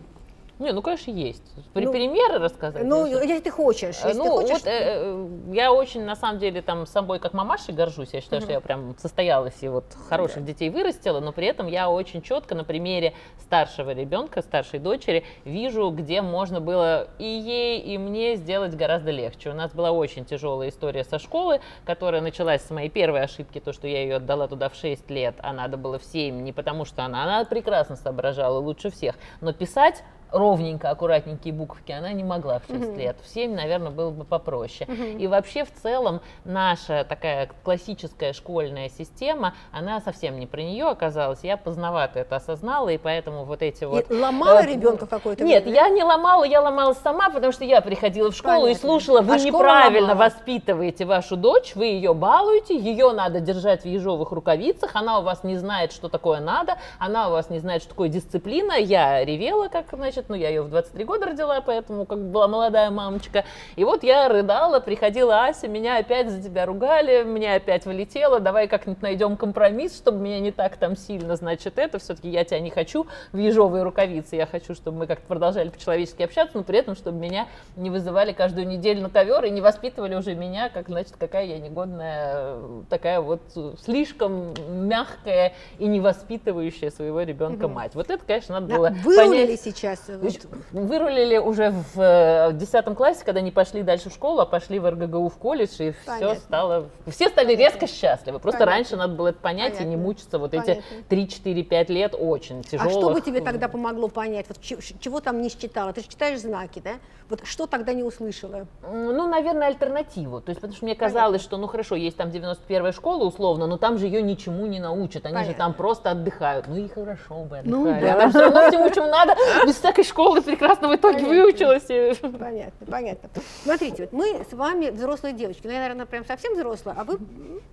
Не, 0.59 0.73
ну, 0.73 0.83
конечно, 0.83 1.11
есть. 1.13 1.43
При 1.73 1.85
Ну, 1.85 1.93
примеры 1.93 2.39
рассказать? 2.39 2.85
ну, 2.85 3.07
что? 3.07 3.23
если 3.23 3.41
ты 3.41 3.51
хочешь, 3.51 3.97
если 4.05 4.19
Ну, 4.19 4.25
ты 4.25 4.31
хочешь... 4.31 4.51
вот 4.51 4.67
э, 4.67 4.71
э, 4.71 5.29
я 5.53 5.73
очень, 5.73 6.05
на 6.05 6.17
самом 6.17 6.39
деле, 6.41 6.63
там, 6.63 6.85
собой 6.87 7.21
как 7.21 7.33
мамашей 7.33 7.75
горжусь. 7.75 8.11
Я 8.13 8.21
считаю, 8.21 8.43
что 8.43 8.53
я 8.53 8.61
прям 8.61 8.97
состоялась 8.99 9.55
и 9.61 9.69
вот 9.69 9.85
хороших 10.09 10.45
детей 10.45 10.71
вырастила, 10.71 11.21
но 11.21 11.33
при 11.33 11.47
этом 11.47 11.69
я 11.69 11.89
очень 11.89 12.23
четко 12.23 12.57
на 12.57 12.65
примере 12.65 13.15
старшего 13.41 13.93
ребенка, 13.93 14.43
старшей 14.43 14.81
дочери, 14.81 15.25
вижу, 15.45 15.91
где 15.91 16.23
можно 16.23 16.61
было 16.61 17.09
и 17.19 17.25
ей, 17.25 17.81
и 17.81 17.97
мне 17.97 18.35
сделать 18.35 18.75
гораздо 18.75 19.13
легче. 19.13 19.51
У 19.51 19.55
нас 19.55 19.73
была 19.73 19.93
очень 19.93 20.25
тяжелая 20.25 20.71
история 20.71 21.05
со 21.05 21.21
школы, 21.21 21.61
которая 21.85 22.21
началась 22.21 22.63
с 22.63 22.71
моей 22.71 22.89
первой 22.89 23.23
ошибки, 23.23 23.61
то, 23.61 23.73
что 23.73 23.87
я 23.87 24.03
ее 24.03 24.17
отдала 24.17 24.49
туда 24.49 24.69
в 24.69 24.75
6 24.75 25.09
лет, 25.11 25.37
а 25.39 25.53
надо 25.53 25.77
было 25.77 25.99
в 25.99 26.05
7, 26.05 26.43
не 26.43 26.53
потому 26.53 26.85
что 26.85 27.05
она, 27.05 27.23
она 27.23 27.45
прекрасно 27.45 27.95
соображала 27.95 28.59
лучше 28.59 28.91
всех, 28.91 29.15
но 29.41 29.53
писать 29.53 30.03
ровненько, 30.33 30.91
аккуратненькие 30.91 31.53
буковки 31.55 31.93
она 31.93 32.13
не 32.13 32.25
могла 32.25 32.59
в 32.61 32.67
6 32.67 32.97
лет. 32.97 33.17
В 33.23 33.29
7, 33.29 33.55
наверное, 33.55 33.91
было 33.91 34.11
бы 34.11 34.25
попроще. 34.25 34.89
И 35.19 35.27
вообще, 35.27 35.65
в 35.65 35.73
целом, 35.73 36.21
наша 36.45 37.05
такая 37.09 37.49
классическая 37.63 38.33
школьная 38.33 38.89
система, 38.89 39.55
она 39.73 40.01
совсем 40.01 40.39
не 40.39 40.47
про 40.47 40.61
нее 40.63 40.87
оказалась. 40.87 41.41
Я 41.43 41.57
поздновато 41.57 42.21
это 42.21 42.37
осознала, 42.37 42.89
и 42.89 42.99
поэтому 42.99 43.45
вот 43.45 43.63
эти 43.63 43.85
вот... 43.85 44.11
И 44.11 44.15
ломала 44.15 44.63
э, 44.63 44.67
ребенка 44.67 45.07
какой-то 45.07 45.45
Нет, 45.45 45.65
момент, 45.65 45.77
я 45.83 45.89
не 45.89 46.03
ломала, 46.03 46.45
я 46.45 46.61
ломала 46.61 46.95
сама, 46.95 47.31
потому 47.31 47.53
что 47.53 47.65
я 47.65 47.81
приходила 47.81 48.31
в 48.31 48.37
школу 48.37 48.67
и 48.67 48.75
Понятно. 48.75 48.81
слушала, 48.89 49.21
вы 49.23 49.35
А 49.35 49.39
неправильно 49.39 50.09
ломала. 50.09 50.29
воспитываете 50.31 51.05
вашу 51.05 51.37
дочь, 51.37 51.75
вы 51.75 51.87
ее 51.87 52.15
балуете, 52.15 52.77
ее 52.77 53.13
надо 53.13 53.41
держать 53.41 53.83
в 53.83 53.87
ежовых 53.87 54.33
рукавицах, 54.33 54.95
она 54.95 55.19
у 55.19 55.23
вас 55.23 55.45
не 55.45 55.57
знает, 55.57 55.93
что 55.93 56.09
такое 56.09 56.41
надо, 56.41 56.77
она 56.99 57.29
у 57.29 57.33
вас 57.33 57.51
не 57.51 57.59
знает, 57.59 57.83
что 57.83 57.91
такое 57.91 58.09
дисциплина. 58.09 58.73
Я 58.73 59.25
ревела, 59.25 59.69
как, 59.69 59.87
значит, 59.93 60.18
ну, 60.29 60.35
я 60.35 60.49
ее 60.49 60.63
в 60.63 60.71
23 60.71 61.05
года 61.05 61.27
родила, 61.27 61.61
поэтому 61.61 62.07
как 62.07 62.19
бы 62.19 62.31
была 62.31 62.49
молодая 62.49 62.91
мамочка. 62.91 63.45
И 63.77 63.85
вот 63.85 64.03
я 64.03 64.29
рыдала, 64.29 64.81
приходила 64.81 65.45
Ася, 65.45 65.69
меня 65.69 65.99
опять 65.99 66.31
за 66.31 66.43
тебя 66.43 66.67
ругали, 66.67 67.23
мне 67.23 67.55
опять 67.55 67.87
вылетело, 67.87 68.41
давай 68.41 68.69
как-нибудь 68.69 69.03
найдем 69.03 69.37
компромисс, 69.37 69.97
чтобы 69.97 70.19
меня 70.19 70.41
не 70.41 70.51
так 70.51 70.77
там 70.77 70.97
сильно, 70.97 71.37
значит, 71.37 71.79
это, 71.79 71.99
все-таки 71.99 72.29
я 72.29 72.45
тебя 72.45 72.61
не 72.61 72.71
хочу 72.71 73.07
в 73.33 73.37
ежовые 73.37 73.83
рукавицы, 73.83 74.37
я 74.37 74.47
хочу, 74.47 74.75
чтобы 74.75 74.99
мы 74.99 75.07
как-то 75.07 75.27
продолжали 75.27 75.69
по-человечески 75.69 76.23
общаться, 76.23 76.57
но 76.57 76.65
при 76.65 76.79
этом, 76.79 76.97
чтобы 76.97 77.19
меня 77.19 77.47
не 77.77 77.91
вызывали 77.91 78.33
каждую 78.33 78.67
неделю 78.67 79.03
на 79.03 79.11
ковер 79.11 79.45
и 79.45 79.51
не 79.51 79.61
воспитывали 79.61 80.15
уже 80.15 80.35
меня, 80.35 80.69
как, 80.69 80.89
значит, 80.89 81.15
какая 81.19 81.45
я 81.45 81.59
негодная, 81.59 82.57
такая 82.91 83.21
вот 83.21 83.41
слишком 83.85 84.55
мягкая 84.69 85.53
и 85.79 85.87
не 85.87 86.01
воспитывающая 86.01 86.91
своего 86.91 87.23
ребенка 87.23 87.69
мать. 87.69 87.95
Вот 87.95 88.11
это, 88.11 88.25
конечно, 88.25 88.61
надо 88.61 88.67
Да, 88.69 88.91
было 89.05 89.17
понять. 89.17 89.61
сейчас. 89.61 90.08
Э, 90.09 90.19
Значит. 90.19 90.47
Вырулили 90.73 91.37
уже 91.39 91.71
в 91.95 92.01
э, 92.01 92.53
10 92.53 92.85
классе, 92.97 93.23
когда 93.25 93.41
не 93.41 93.51
пошли 93.51 93.83
дальше 93.83 94.11
в 94.11 94.13
школу, 94.15 94.41
а 94.41 94.47
пошли 94.47 94.79
в 94.79 94.89
РГГУ 94.91 95.29
в 95.29 95.37
колледж, 95.37 95.71
и 95.81 95.93
все 95.93 95.95
Понятно. 96.07 96.35
стало... 96.41 96.87
Все 97.07 97.29
стали 97.29 97.55
резко 97.55 97.87
счастливы. 97.87 98.39
Просто 98.39 98.61
Понятно. 98.61 98.75
раньше 98.77 98.97
надо 98.97 99.15
было 99.15 99.29
это 99.29 99.39
понять 99.39 99.75
и 99.75 99.85
не 99.85 99.97
Понятно. 99.97 100.03
мучиться 100.05 100.39
вот 100.39 100.51
Понятно. 100.51 100.83
эти 101.11 101.39
3-4-5 101.43 101.93
лет 101.93 102.15
очень 102.19 102.61
А 102.61 102.63
тяжелых. 102.63 102.93
что 102.93 103.11
бы 103.11 103.21
тебе 103.21 103.41
тогда 103.41 103.69
помогло 103.69 104.09
понять? 104.09 104.47
Вот 104.49 104.59
чего 104.61 105.21
там 105.21 105.41
не 105.43 105.49
считала? 105.51 105.93
Ты 105.93 106.03
же 106.03 106.09
читаешь 106.09 106.41
знаки, 106.41 106.81
да? 106.83 106.93
Вот 107.29 107.41
что 107.45 107.67
тогда 107.67 107.93
не 107.93 108.03
услышала? 108.03 108.67
Ну, 108.83 109.27
наверное, 109.29 109.67
альтернативу. 109.69 110.41
То 110.41 110.49
есть, 110.51 110.61
потому 110.63 110.75
что 110.75 110.87
мне 110.87 110.95
казалось, 110.95 111.43
что, 111.43 111.59
ну 111.59 111.67
хорошо, 111.67 111.95
есть 111.95 112.17
там 112.17 112.29
91-я 112.31 112.91
школа 112.93 113.25
условно, 113.25 113.67
но 113.67 113.77
там 113.77 113.99
же 113.99 114.07
ее 114.07 114.23
ничему 114.23 114.65
не 114.67 114.81
научат. 114.81 115.27
Они 115.27 115.35
же 115.37 115.43
Понятно. 115.43 115.65
там 115.65 115.75
просто 115.75 116.11
отдыхают. 116.13 116.69
Ну 116.69 116.77
и 116.77 116.89
хорошо 116.89 117.45
бы 117.45 117.61
Ну 117.65 117.83
отдыхали. 117.83 118.03
да. 118.03 118.15
А 118.15 118.19
там 118.21 118.31
все 118.31 118.41
равно 118.41 118.69
всему, 118.71 118.91
чему 118.91 119.07
надо, 119.09 119.35
без 119.67 119.77
всякой 119.77 119.98
из 119.99 120.09
школы 120.09 120.41
прекрасно 120.43 120.89
в 120.89 120.95
итоге 120.95 121.19
Понятно. 121.19 121.35
выучилась. 121.43 121.87
и- 121.89 122.15
Понятно, 122.39 122.87
понятно. 122.91 123.29
Смотрите, 123.65 124.03
вот 124.05 124.13
мы 124.13 124.45
с 124.49 124.53
вами 124.53 124.91
взрослые 124.91 125.35
девочки. 125.35 125.63
Ну, 125.67 125.73
я, 125.73 125.81
наверное, 125.81 126.07
прям 126.07 126.25
совсем 126.25 126.55
взрослая, 126.55 126.95
а 126.99 127.05
вы 127.05 127.19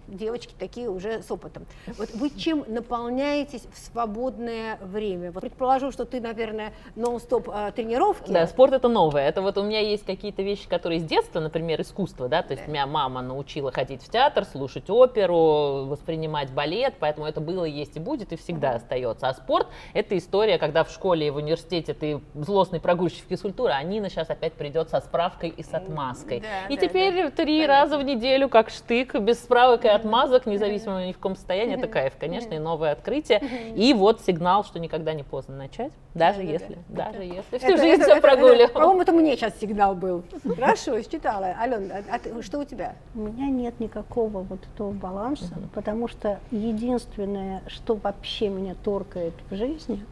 девочки 0.07 0.53
такие 0.57 0.89
уже 0.89 1.21
с 1.21 1.31
опытом. 1.31 1.65
Вот 1.97 2.09
вы 2.13 2.29
чем 2.29 2.63
наполняетесь 2.67 3.63
в 3.73 3.77
свободное 3.77 4.77
время? 4.81 5.31
Вот 5.31 5.41
предположу, 5.41 5.91
что 5.91 6.05
ты, 6.05 6.21
наверное, 6.21 6.73
нон-стоп 6.95 7.49
а, 7.51 7.71
тренировки. 7.71 8.31
Да, 8.31 8.45
спорт 8.47 8.73
это 8.73 8.87
новое. 8.87 9.27
Это 9.27 9.41
вот 9.41 9.57
у 9.57 9.63
меня 9.63 9.79
есть 9.79 10.05
какие-то 10.05 10.41
вещи, 10.41 10.67
которые 10.67 10.99
с 10.99 11.03
детства, 11.03 11.39
например, 11.39 11.81
искусство, 11.81 12.27
да, 12.27 12.41
то 12.43 12.53
есть 12.53 12.67
меня 12.67 12.87
мама 12.87 13.21
научила 13.21 13.71
ходить 13.71 14.01
в 14.03 14.09
театр, 14.09 14.45
слушать 14.45 14.89
оперу, 14.89 15.85
воспринимать 15.85 16.51
балет, 16.51 16.95
поэтому 16.99 17.27
это 17.27 17.41
было, 17.41 17.65
есть 17.65 17.97
и 17.97 17.99
будет, 17.99 18.31
и 18.33 18.35
всегда 18.35 18.75
остается. 18.75 19.27
А 19.27 19.33
спорт 19.33 19.67
это 19.93 20.17
история, 20.17 20.57
когда 20.57 20.83
в 20.83 20.91
школе 20.91 21.27
и 21.27 21.29
в 21.29 21.37
университете 21.37 21.93
ты 21.93 22.14
злостный 22.33 22.79
прогульщик 22.79 23.25
физкультуры, 23.27 23.71
а 23.73 23.81
Нина 23.83 24.09
сейчас 24.09 24.29
опять 24.29 24.53
придет 24.53 24.89
со 24.89 24.99
справкой 25.01 25.49
и 25.49 25.63
с 25.63 25.73
отмазкой. 25.73 26.41
Да, 26.41 26.73
и 26.73 26.77
да, 26.77 26.87
теперь 26.87 27.23
да. 27.23 27.29
три 27.31 27.61
Понятно. 27.61 27.67
раза 27.73 27.97
в 27.97 28.03
неделю, 28.03 28.49
как 28.49 28.69
штык, 28.69 29.15
без 29.15 29.39
справок 29.39 29.85
и 29.85 29.87
отмазок, 29.87 30.45
независимо 30.45 31.05
ни 31.05 31.11
в 31.11 31.17
каком 31.17 31.35
состоянии, 31.35 31.75
это 31.77 31.87
кайф, 31.87 32.13
конечно, 32.19 32.53
и 32.53 32.59
новое 32.59 32.91
открытие. 32.91 33.41
И 33.75 33.93
вот 33.93 34.21
сигнал, 34.21 34.63
что 34.63 34.79
никогда 34.79 35.13
не 35.13 35.23
поздно 35.23 35.55
начать, 35.55 35.91
даже 36.13 36.39
Да-да-да. 36.39 36.53
если, 36.53 36.77
даже 36.89 37.23
если 37.23 37.43
Это- 37.57 37.65
всю 37.65 37.77
жизнь 37.77 38.01
это- 38.01 38.03
все 38.03 38.11
это- 38.17 38.17
это- 38.17 38.21
прогуливал. 38.21 38.69
По-моему, 38.73 39.01
это 39.01 39.11
мне 39.11 39.35
сейчас 39.35 39.59
сигнал 39.59 39.95
был. 39.95 40.23
Хорошо, 40.55 41.01
считала. 41.01 41.47
Ален, 41.59 41.91
а, 41.91 42.15
а 42.15 42.19
ты- 42.19 42.41
что 42.41 42.59
у 42.59 42.63
тебя? 42.65 42.95
У 43.13 43.19
меня 43.19 43.47
нет 43.47 43.79
никакого 43.79 44.39
вот 44.41 44.59
этого 44.73 44.91
баланса, 44.91 45.53
потому 45.73 46.07
что 46.07 46.39
единственное, 46.51 47.61
что 47.67 47.95
вообще 47.95 48.49
меня 48.49 48.75
торкает 48.83 49.33
в 49.49 49.55
жизни, 49.55 50.05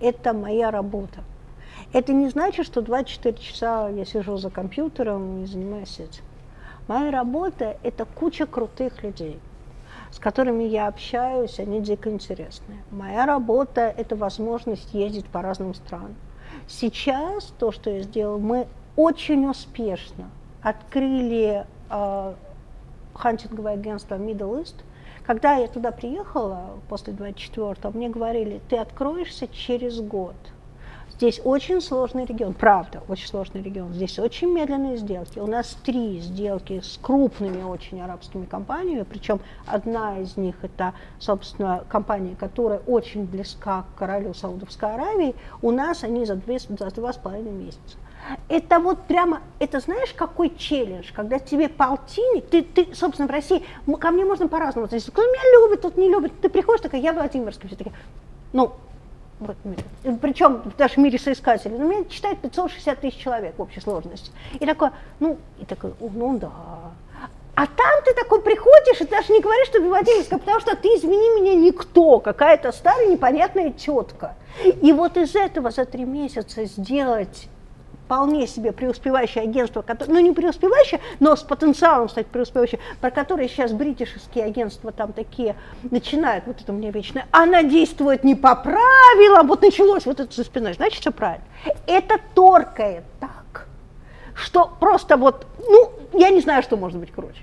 это 0.00 0.32
моя 0.32 0.70
работа. 0.70 1.20
Это 1.92 2.12
не 2.12 2.28
значит, 2.28 2.66
что 2.66 2.82
24 2.82 3.36
часа 3.38 3.88
я 3.88 4.04
сижу 4.04 4.36
за 4.36 4.50
компьютером 4.50 5.42
и 5.42 5.46
занимаюсь 5.46 5.98
этим. 5.98 6.22
Моя 6.88 7.10
работа– 7.10 7.76
это 7.82 8.04
куча 8.04 8.46
крутых 8.46 9.02
людей, 9.02 9.40
с 10.12 10.18
которыми 10.18 10.64
я 10.64 10.86
общаюсь, 10.86 11.58
они 11.58 11.80
дико 11.80 12.10
интересные. 12.10 12.82
Моя 12.90 13.26
работа– 13.26 13.92
это 13.96 14.14
возможность 14.14 14.94
ездить 14.94 15.26
по 15.26 15.42
разным 15.42 15.74
странам. 15.74 16.14
Сейчас 16.68 17.52
то, 17.58 17.72
что 17.72 17.90
я 17.90 18.02
сделала, 18.02 18.38
мы 18.38 18.66
очень 18.96 19.48
успешно 19.48 20.30
открыли 20.62 21.66
э, 21.90 22.34
хантинговое 23.14 23.74
агентство 23.74 24.16
Middle 24.16 24.62
East. 24.62 24.76
Когда 25.24 25.56
я 25.56 25.68
туда 25.68 25.90
приехала 25.92 26.78
после 26.88 27.12
24-го, 27.12 27.96
мне 27.96 28.08
говорили, 28.08 28.60
ты 28.68 28.76
откроешься 28.76 29.48
через 29.48 30.00
год. 30.00 30.34
Здесь 31.16 31.40
очень 31.44 31.80
сложный 31.80 32.26
регион, 32.26 32.52
правда, 32.52 33.02
очень 33.08 33.26
сложный 33.26 33.62
регион. 33.62 33.94
Здесь 33.94 34.18
очень 34.18 34.52
медленные 34.52 34.98
сделки. 34.98 35.38
У 35.38 35.46
нас 35.46 35.74
три 35.82 36.20
сделки 36.20 36.80
с 36.80 36.98
крупными 37.00 37.62
очень 37.62 38.02
арабскими 38.02 38.44
компаниями, 38.44 39.02
причем 39.08 39.40
одна 39.66 40.18
из 40.18 40.36
них 40.36 40.56
это, 40.60 40.92
собственно, 41.18 41.84
компания, 41.88 42.36
которая 42.38 42.80
очень 42.80 43.24
близка 43.24 43.84
к 43.84 43.98
королю 43.98 44.34
Саудовской 44.34 44.92
Аравии. 44.92 45.34
У 45.62 45.70
нас 45.70 46.04
они 46.04 46.26
за, 46.26 46.36
два 46.36 47.12
с 47.14 47.16
половиной 47.16 47.52
месяца. 47.52 47.96
Это 48.48 48.78
вот 48.78 49.04
прямо, 49.04 49.40
это 49.58 49.80
знаешь, 49.80 50.12
какой 50.12 50.54
челлендж, 50.54 51.12
когда 51.14 51.38
тебе 51.38 51.70
полтинник, 51.70 52.50
ты, 52.50 52.60
ты 52.60 52.94
собственно, 52.94 53.26
в 53.26 53.30
России, 53.30 53.64
ко 53.98 54.10
мне 54.10 54.26
можно 54.26 54.48
по-разному 54.48 54.84
относиться, 54.84 55.12
кто 55.12 55.22
меня 55.22 55.60
любит, 55.60 55.80
тот 55.80 55.96
не 55.96 56.10
любит, 56.10 56.38
ты 56.42 56.50
приходишь 56.50 56.82
такая, 56.82 57.00
я 57.00 57.14
Владимирская, 57.14 57.68
все 57.68 57.76
такие, 57.76 57.94
ну, 58.52 58.72
вот, 59.38 59.56
причем 60.22 60.62
в 60.62 60.78
нашем 60.78 61.04
мире 61.04 61.18
соискателей, 61.18 61.76
ну, 61.76 61.88
меня 61.88 62.04
читает 62.08 62.38
560 62.40 63.00
тысяч 63.00 63.18
человек 63.18 63.58
в 63.58 63.62
общей 63.62 63.80
сложности. 63.80 64.30
И 64.58 64.64
такой, 64.64 64.90
ну, 65.20 65.36
и 65.60 65.64
такой, 65.66 65.90
«О, 66.00 66.08
ну 66.12 66.38
да. 66.38 66.50
А 67.54 67.66
там 67.66 68.02
ты 68.04 68.14
такой 68.14 68.42
приходишь, 68.42 69.00
и 69.00 69.04
ты 69.04 69.10
даже 69.10 69.32
не 69.32 69.40
говоришь, 69.40 69.68
что 69.68 69.80
Владимирская, 69.80 70.38
потому 70.38 70.60
что 70.60 70.76
ты, 70.76 70.88
извини 70.88 71.40
меня, 71.40 71.54
никто, 71.54 72.20
какая-то 72.20 72.70
старая 72.72 73.06
непонятная 73.06 73.70
тетка. 73.70 74.34
И 74.64 74.92
вот 74.92 75.16
из 75.16 75.34
этого 75.34 75.70
за 75.70 75.86
три 75.86 76.04
месяца 76.04 76.64
сделать 76.64 77.48
вполне 78.06 78.46
себе 78.46 78.70
преуспевающее 78.70 79.42
агентство, 79.42 79.82
которое, 79.82 80.12
ну 80.12 80.20
не 80.20 80.32
преуспевающее, 80.32 81.00
но 81.18 81.34
с 81.34 81.42
потенциалом 81.42 82.08
стать 82.08 82.28
преуспевающим, 82.28 82.78
про 83.00 83.10
которое 83.10 83.48
сейчас 83.48 83.72
бритишские 83.72 84.44
агентства 84.44 84.92
там 84.92 85.12
такие 85.12 85.56
начинают, 85.90 86.46
вот 86.46 86.60
это 86.60 86.72
у 86.72 86.76
меня 86.76 86.92
вечное, 86.92 87.26
она 87.32 87.64
действует 87.64 88.22
не 88.22 88.36
по 88.36 88.54
правилам, 88.54 89.48
вот 89.48 89.62
началось 89.62 90.06
вот 90.06 90.20
это 90.20 90.32
за 90.32 90.44
спиной, 90.44 90.74
значит, 90.74 91.00
все 91.00 91.10
правильно. 91.10 91.44
Это 91.88 92.20
торкает 92.34 93.02
так, 93.18 93.66
что 94.34 94.72
просто 94.78 95.16
вот, 95.16 95.46
ну, 95.58 95.90
я 96.12 96.30
не 96.30 96.40
знаю, 96.40 96.62
что 96.62 96.76
может 96.76 97.00
быть 97.00 97.10
круче. 97.10 97.42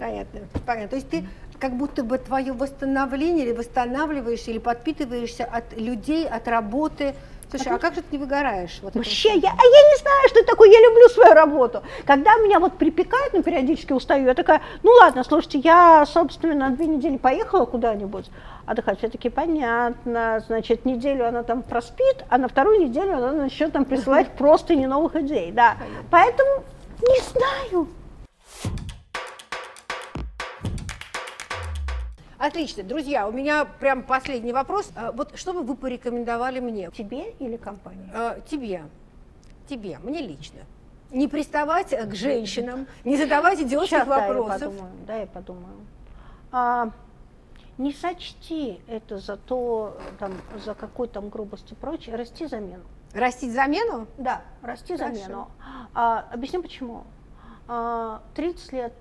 Понятно, 0.00 0.40
понятно. 0.66 0.88
То 0.88 0.96
есть 0.96 1.08
ты 1.08 1.24
как 1.60 1.76
будто 1.76 2.02
бы 2.02 2.18
твое 2.18 2.52
восстановление 2.52 3.46
или 3.46 3.52
восстанавливаешься, 3.52 4.50
или 4.50 4.58
подпитываешься 4.58 5.44
от 5.44 5.78
людей, 5.78 6.26
от 6.26 6.48
работы. 6.48 7.14
Слушай, 7.50 7.74
а 7.74 7.78
как 7.78 7.94
же 7.94 8.02
ты 8.02 8.06
не 8.12 8.18
выгораешь? 8.18 8.78
Вот 8.82 8.94
Вообще, 8.94 9.30
я, 9.30 9.50
а 9.50 9.62
я 9.62 9.90
не 9.90 9.98
знаю, 10.00 10.28
что 10.28 10.38
это 10.38 10.48
такое, 10.48 10.70
я 10.70 10.80
люблю 10.80 11.08
свою 11.08 11.34
работу. 11.34 11.82
Когда 12.06 12.36
меня 12.36 12.60
вот 12.60 12.78
припекает, 12.78 13.32
ну, 13.32 13.42
периодически 13.42 13.92
устаю, 13.92 14.26
я 14.26 14.34
такая, 14.34 14.62
ну 14.82 14.92
ладно, 14.92 15.24
слушайте, 15.24 15.58
я, 15.58 16.06
собственно, 16.06 16.54
на 16.54 16.70
две 16.70 16.86
недели 16.86 17.16
поехала 17.16 17.64
куда-нибудь, 17.64 18.30
а 18.66 18.74
такая, 18.74 18.94
все-таки 18.96 19.28
понятно, 19.30 20.44
значит, 20.46 20.84
неделю 20.84 21.26
она 21.26 21.42
там 21.42 21.62
проспит, 21.62 22.24
а 22.28 22.38
на 22.38 22.48
вторую 22.48 22.88
неделю 22.88 23.16
она 23.16 23.32
начнет 23.32 23.72
там 23.72 23.84
присылать 23.84 24.28
просто 24.28 24.76
не 24.76 24.86
новых 24.86 25.16
идей, 25.16 25.50
да. 25.50 25.76
Поэтому 26.10 26.62
не 27.02 27.20
знаю. 27.32 27.88
Отлично, 32.40 32.82
друзья, 32.82 33.28
у 33.28 33.32
меня 33.32 33.66
прям 33.66 34.02
последний 34.02 34.54
вопрос. 34.54 34.90
А, 34.96 35.12
Вот 35.12 35.36
что 35.38 35.52
бы 35.52 35.62
вы 35.62 35.76
порекомендовали 35.76 36.58
мне? 36.58 36.90
Тебе 36.90 37.32
или 37.32 37.58
компании? 37.58 38.10
А, 38.14 38.40
Тебе, 38.40 38.84
тебе, 39.68 39.98
мне 40.02 40.22
лично. 40.22 40.60
Не 41.10 41.28
приставать 41.28 41.90
к 41.90 42.14
женщинам, 42.14 42.86
не 43.04 43.18
задавать 43.18 43.60
идиотских 43.60 43.90
Сейчас, 43.98 44.08
да, 44.08 44.24
я 44.26 44.32
вопросов. 44.32 44.60
подумаю, 44.72 44.92
да, 45.06 45.16
я 45.16 45.26
подумаю. 45.26 45.74
А, 46.50 46.90
не 47.76 47.92
сочти 47.92 48.80
это 48.86 49.18
за 49.18 49.36
то, 49.36 49.98
там, 50.18 50.32
за 50.64 50.72
какую 50.74 51.10
там 51.10 51.28
грубость 51.28 51.70
и 51.72 51.74
прочее, 51.74 52.16
расти 52.16 52.46
замену. 52.46 52.84
Растить 53.12 53.52
замену? 53.52 54.06
Да, 54.16 54.40
расти 54.62 54.96
Хорошо. 54.96 55.14
замену. 55.14 55.48
А, 55.92 56.26
объясню 56.32 56.62
почему. 56.62 57.04
А, 57.68 58.22
30 58.34 58.72
лет, 58.72 58.94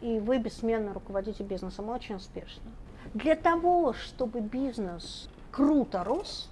и 0.00 0.18
вы 0.20 0.38
бессменно 0.38 0.92
руководите 0.92 1.42
бизнесом 1.42 1.88
очень 1.88 2.16
успешно. 2.16 2.70
Для 3.14 3.36
того, 3.36 3.92
чтобы 3.92 4.40
бизнес 4.40 5.28
круто 5.50 6.04
рос, 6.04 6.50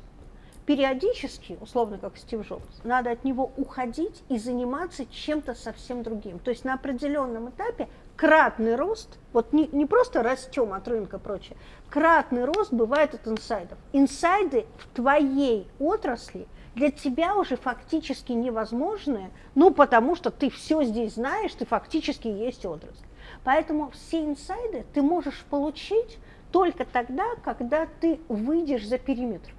периодически, 0.67 1.57
условно 1.61 1.99
как 1.99 2.17
Стив 2.17 2.47
Джобс, 2.47 2.83
надо 2.83 3.13
от 3.13 3.25
него 3.25 3.53
уходить 3.57 4.23
и 4.29 4.39
заниматься 4.39 5.07
чем-то 5.07 5.55
совсем 5.55 6.03
другим. 6.03 6.39
То 6.39 6.51
есть 6.51 6.65
на 6.65 6.75
определенном 6.75 7.51
этапе 7.51 7.89
кратный 8.17 8.75
рост, 8.75 9.19
вот 9.33 9.53
не, 9.53 9.69
не 9.69 9.87
просто 9.87 10.23
растем 10.23 10.73
от 10.73 10.89
рынка 10.89 11.19
и 11.19 11.21
прочее, 11.21 11.57
кратный 11.89 12.45
рост 12.45 12.73
бывает 12.73 13.15
от 13.15 13.29
инсайдов. 13.29 13.79
Инсайды 13.93 14.67
в 14.79 14.89
твоей 14.95 15.69
отрасли 15.79 16.49
для 16.75 16.91
тебя 16.91 17.37
уже 17.37 17.57
фактически 17.57 18.33
невозможны, 18.33 19.31
ну 19.55 19.73
потому 19.73 20.17
что 20.17 20.31
ты 20.31 20.51
все 20.51 20.83
здесь 20.85 21.15
знаешь, 21.15 21.55
ты 21.55 21.65
фактически 21.65 22.29
есть 22.29 22.67
отрасль. 22.67 23.05
Поэтому 23.47 23.91
все 23.93 24.25
инсайды 24.25 24.85
ты 24.93 25.03
можешь 25.03 25.45
получить 25.49 26.19
только 26.51 26.85
тогда, 26.85 27.37
когда 27.45 27.87
ты 28.01 28.19
выйдешь 28.29 28.85
за 28.85 28.99
периметр. 28.99 29.55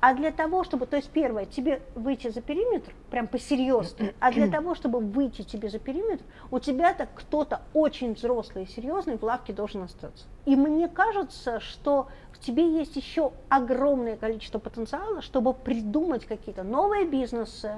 А 0.00 0.14
для 0.14 0.32
того, 0.32 0.64
чтобы, 0.64 0.86
то 0.86 0.96
есть 0.96 1.10
первое, 1.10 1.44
тебе 1.44 1.82
выйти 1.94 2.28
за 2.28 2.40
периметр, 2.40 2.90
прям 3.10 3.26
по-серьезному, 3.26 4.12
а 4.18 4.32
для 4.32 4.48
того, 4.50 4.74
чтобы 4.74 5.00
выйти 5.00 5.42
тебе 5.42 5.68
за 5.68 5.78
периметр, 5.78 6.24
у 6.50 6.58
тебя-то 6.58 7.06
кто-то 7.14 7.60
очень 7.74 8.14
взрослый 8.14 8.64
и 8.64 8.66
серьезный 8.66 9.18
в 9.18 9.22
лавке 9.22 9.52
должен 9.52 9.82
остаться. 9.82 10.24
И 10.46 10.56
мне 10.56 10.88
кажется, 10.88 11.60
что 11.60 12.08
в 12.32 12.38
тебе 12.38 12.78
есть 12.78 12.96
еще 12.96 13.32
огромное 13.50 14.16
количество 14.16 14.58
потенциала, 14.58 15.20
чтобы 15.20 15.52
придумать 15.52 16.24
какие-то 16.24 16.62
новые 16.62 17.04
бизнесы, 17.04 17.74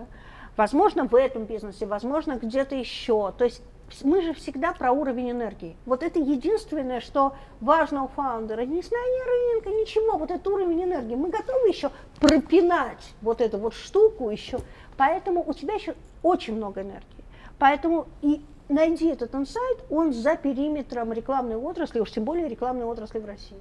возможно, 0.57 1.09
в 1.09 1.15
этом 1.17 1.45
бизнесе, 1.45 1.87
возможно, 1.87 2.39
где-то 2.41 2.77
еще. 2.77 3.33
То 3.37 3.43
есть 3.43 3.65
мы 4.03 4.23
же 4.23 4.33
всегда 4.35 4.73
про 4.73 4.93
уровень 4.93 5.31
энергии. 5.31 5.77
Вот 5.87 6.03
это 6.03 6.19
единственное, 6.19 7.01
что 7.01 7.35
важно 7.61 8.05
у 8.05 8.09
фаундера. 8.09 8.63
Не 8.63 8.83
знание 8.83 9.55
рынка, 9.55 9.71
ничего, 9.71 10.17
вот 10.17 10.31
этот 10.31 10.47
уровень 10.47 10.85
энергии. 10.85 11.15
Мы 11.15 11.29
готовы 11.29 11.69
еще 11.69 11.91
пропинать 12.19 13.13
вот 13.23 13.41
эту 13.41 13.59
вот 13.59 13.75
штуку 13.75 14.31
еще. 14.31 14.59
Поэтому 14.97 15.45
у 15.47 15.53
тебя 15.53 15.75
еще 15.75 15.95
очень 16.23 16.57
много 16.57 16.83
энергии. 16.83 17.25
Поэтому 17.59 18.07
и 18.23 18.45
найди 18.69 19.09
этот 19.09 19.35
инсайт, 19.35 19.79
он 19.91 20.13
за 20.13 20.37
периметром 20.37 21.13
рекламной 21.13 21.57
отрасли, 21.57 22.01
уж 22.01 22.11
тем 22.11 22.25
более 22.25 22.49
рекламной 22.49 22.85
отрасли 22.85 23.19
в 23.19 23.27
России. 23.27 23.61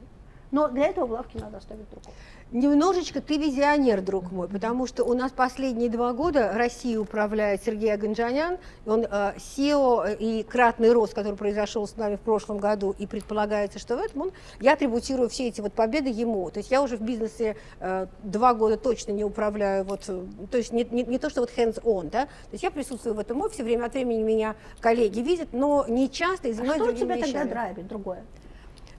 Но 0.51 0.67
для 0.67 0.87
этого 0.87 1.05
в 1.05 1.11
лавке 1.11 1.37
надо 1.39 1.57
оставить 1.57 1.89
другого. 1.89 2.13
Немножечко 2.51 3.21
ты 3.21 3.37
визионер, 3.37 4.01
друг 4.01 4.31
мой, 4.31 4.47
потому 4.47 4.87
что 4.87 5.03
у 5.03 5.13
нас 5.13 5.31
последние 5.31 5.87
два 5.89 6.13
года 6.13 6.51
Россией 6.55 6.97
управляет 6.97 7.63
Сергей 7.63 7.93
Аганджанян, 7.93 8.57
он 8.87 9.05
э, 9.05 9.33
SEO 9.37 10.17
и 10.17 10.41
кратный 10.41 10.91
рост, 10.91 11.13
который 11.13 11.35
произошел 11.35 11.85
с 11.85 11.95
нами 11.95 12.15
в 12.15 12.21
прошлом 12.21 12.57
году, 12.57 12.95
и 12.97 13.05
предполагается, 13.05 13.77
что 13.77 13.97
в 13.97 13.99
этом 13.99 14.21
он, 14.23 14.31
я 14.59 14.73
атрибутирую 14.73 15.29
все 15.29 15.47
эти 15.47 15.61
вот 15.61 15.73
победы 15.73 16.09
ему. 16.09 16.49
То 16.49 16.57
есть 16.59 16.71
я 16.71 16.81
уже 16.81 16.97
в 16.97 17.01
бизнесе 17.01 17.55
э, 17.79 18.07
два 18.23 18.55
года 18.55 18.77
точно 18.77 19.11
не 19.11 19.23
управляю, 19.23 19.83
вот, 19.83 20.05
э, 20.07 20.25
то 20.49 20.57
есть 20.57 20.73
не, 20.73 20.83
не, 20.85 21.03
не 21.03 21.19
то, 21.19 21.29
что 21.29 21.41
вот 21.41 21.51
hands-on, 21.55 22.09
да, 22.09 22.25
то 22.25 22.53
есть 22.53 22.63
я 22.63 22.71
присутствую 22.71 23.13
в 23.13 23.19
этом 23.19 23.39
офисе, 23.41 23.63
время 23.63 23.85
от 23.85 23.93
времени 23.93 24.23
меня 24.23 24.55
коллеги 24.79 25.19
видят, 25.19 25.49
но 25.53 25.85
не 25.87 26.09
часто 26.09 26.47
и 26.47 26.51
А 26.51 26.53
занимаюсь 26.55 26.81
что 26.81 26.85
другими 26.85 27.05
тебя 27.05 27.15
тогда 27.15 27.27
вещами. 27.27 27.49
драйвит 27.49 27.87
другое? 27.87 28.23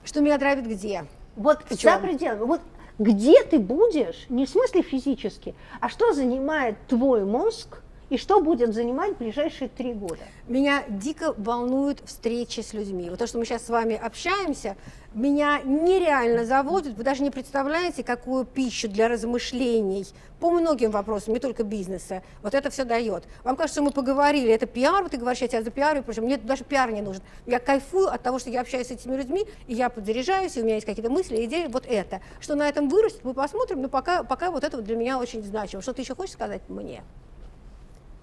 Что 0.05 0.21
меня 0.21 0.37
драйвит 0.37 0.67
где? 0.67 1.03
Вот 1.35 1.59
за 1.69 1.97
пределами. 1.97 2.45
Вот 2.45 2.61
где 2.99 3.43
ты 3.43 3.57
будешь, 3.59 4.25
не 4.29 4.45
в 4.45 4.49
смысле 4.49 4.81
физически, 4.81 5.55
а 5.79 5.89
что 5.89 6.13
занимает 6.13 6.75
твой 6.87 7.25
мозг 7.25 7.81
и 8.11 8.17
что 8.17 8.41
будет 8.41 8.73
занимать 8.73 9.17
ближайшие 9.17 9.69
три 9.69 9.93
года? 9.93 10.19
Меня 10.49 10.83
дико 10.89 11.33
волнуют 11.37 12.01
встречи 12.05 12.59
с 12.59 12.73
людьми. 12.73 13.09
Вот 13.09 13.19
то, 13.19 13.25
что 13.25 13.37
мы 13.37 13.45
сейчас 13.45 13.65
с 13.65 13.69
вами 13.69 13.95
общаемся, 13.95 14.75
меня 15.13 15.61
нереально 15.63 16.43
заводит. 16.43 16.97
Вы 16.97 17.05
даже 17.05 17.23
не 17.23 17.29
представляете, 17.29 18.03
какую 18.03 18.43
пищу 18.43 18.89
для 18.89 19.07
размышлений 19.07 20.05
по 20.41 20.51
многим 20.51 20.91
вопросам, 20.91 21.33
не 21.33 21.39
только 21.39 21.63
бизнеса. 21.63 22.21
Вот 22.43 22.53
это 22.53 22.69
все 22.69 22.83
дает. 22.83 23.23
Вам 23.45 23.55
кажется, 23.55 23.81
мы 23.81 23.91
поговорили, 23.91 24.51
это 24.51 24.65
пиар, 24.65 25.03
вот 25.03 25.11
ты 25.11 25.17
говоришь, 25.17 25.41
я 25.41 25.47
тебя 25.47 25.63
за 25.63 25.71
пиар, 25.71 26.03
причем 26.03 26.23
мне 26.23 26.35
даже 26.35 26.65
пиар 26.65 26.91
не 26.91 27.01
нужен. 27.01 27.21
Я 27.45 27.59
кайфую 27.59 28.13
от 28.13 28.21
того, 28.21 28.39
что 28.39 28.49
я 28.49 28.59
общаюсь 28.59 28.87
с 28.87 28.91
этими 28.91 29.15
людьми, 29.15 29.45
и 29.67 29.73
я 29.73 29.89
подзаряжаюсь, 29.89 30.57
и 30.57 30.61
у 30.61 30.65
меня 30.65 30.75
есть 30.75 30.85
какие-то 30.85 31.09
мысли, 31.09 31.45
идеи, 31.45 31.67
вот 31.67 31.85
это. 31.87 32.19
Что 32.41 32.55
на 32.55 32.67
этом 32.67 32.89
вырастет, 32.89 33.23
мы 33.23 33.33
посмотрим, 33.33 33.81
но 33.81 33.87
пока, 33.87 34.23
пока 34.23 34.51
вот 34.51 34.65
это 34.65 34.81
для 34.81 34.97
меня 34.97 35.17
очень 35.17 35.41
значимо. 35.43 35.81
Что 35.81 35.93
ты 35.93 36.01
еще 36.01 36.13
хочешь 36.13 36.33
сказать 36.33 36.63
мне? 36.67 37.03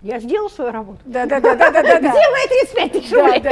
Я 0.03 0.21
сделал 0.21 0.49
свою 0.49 0.71
работу. 0.71 1.01
Да, 1.05 1.27
да, 1.27 1.41
да, 1.41 1.55
да, 1.55 1.71
да. 1.71 1.99
Где 1.99 2.31
мои 2.31 2.47
35 2.49 2.93
тысяч 2.93 3.13
рублей? 3.13 3.43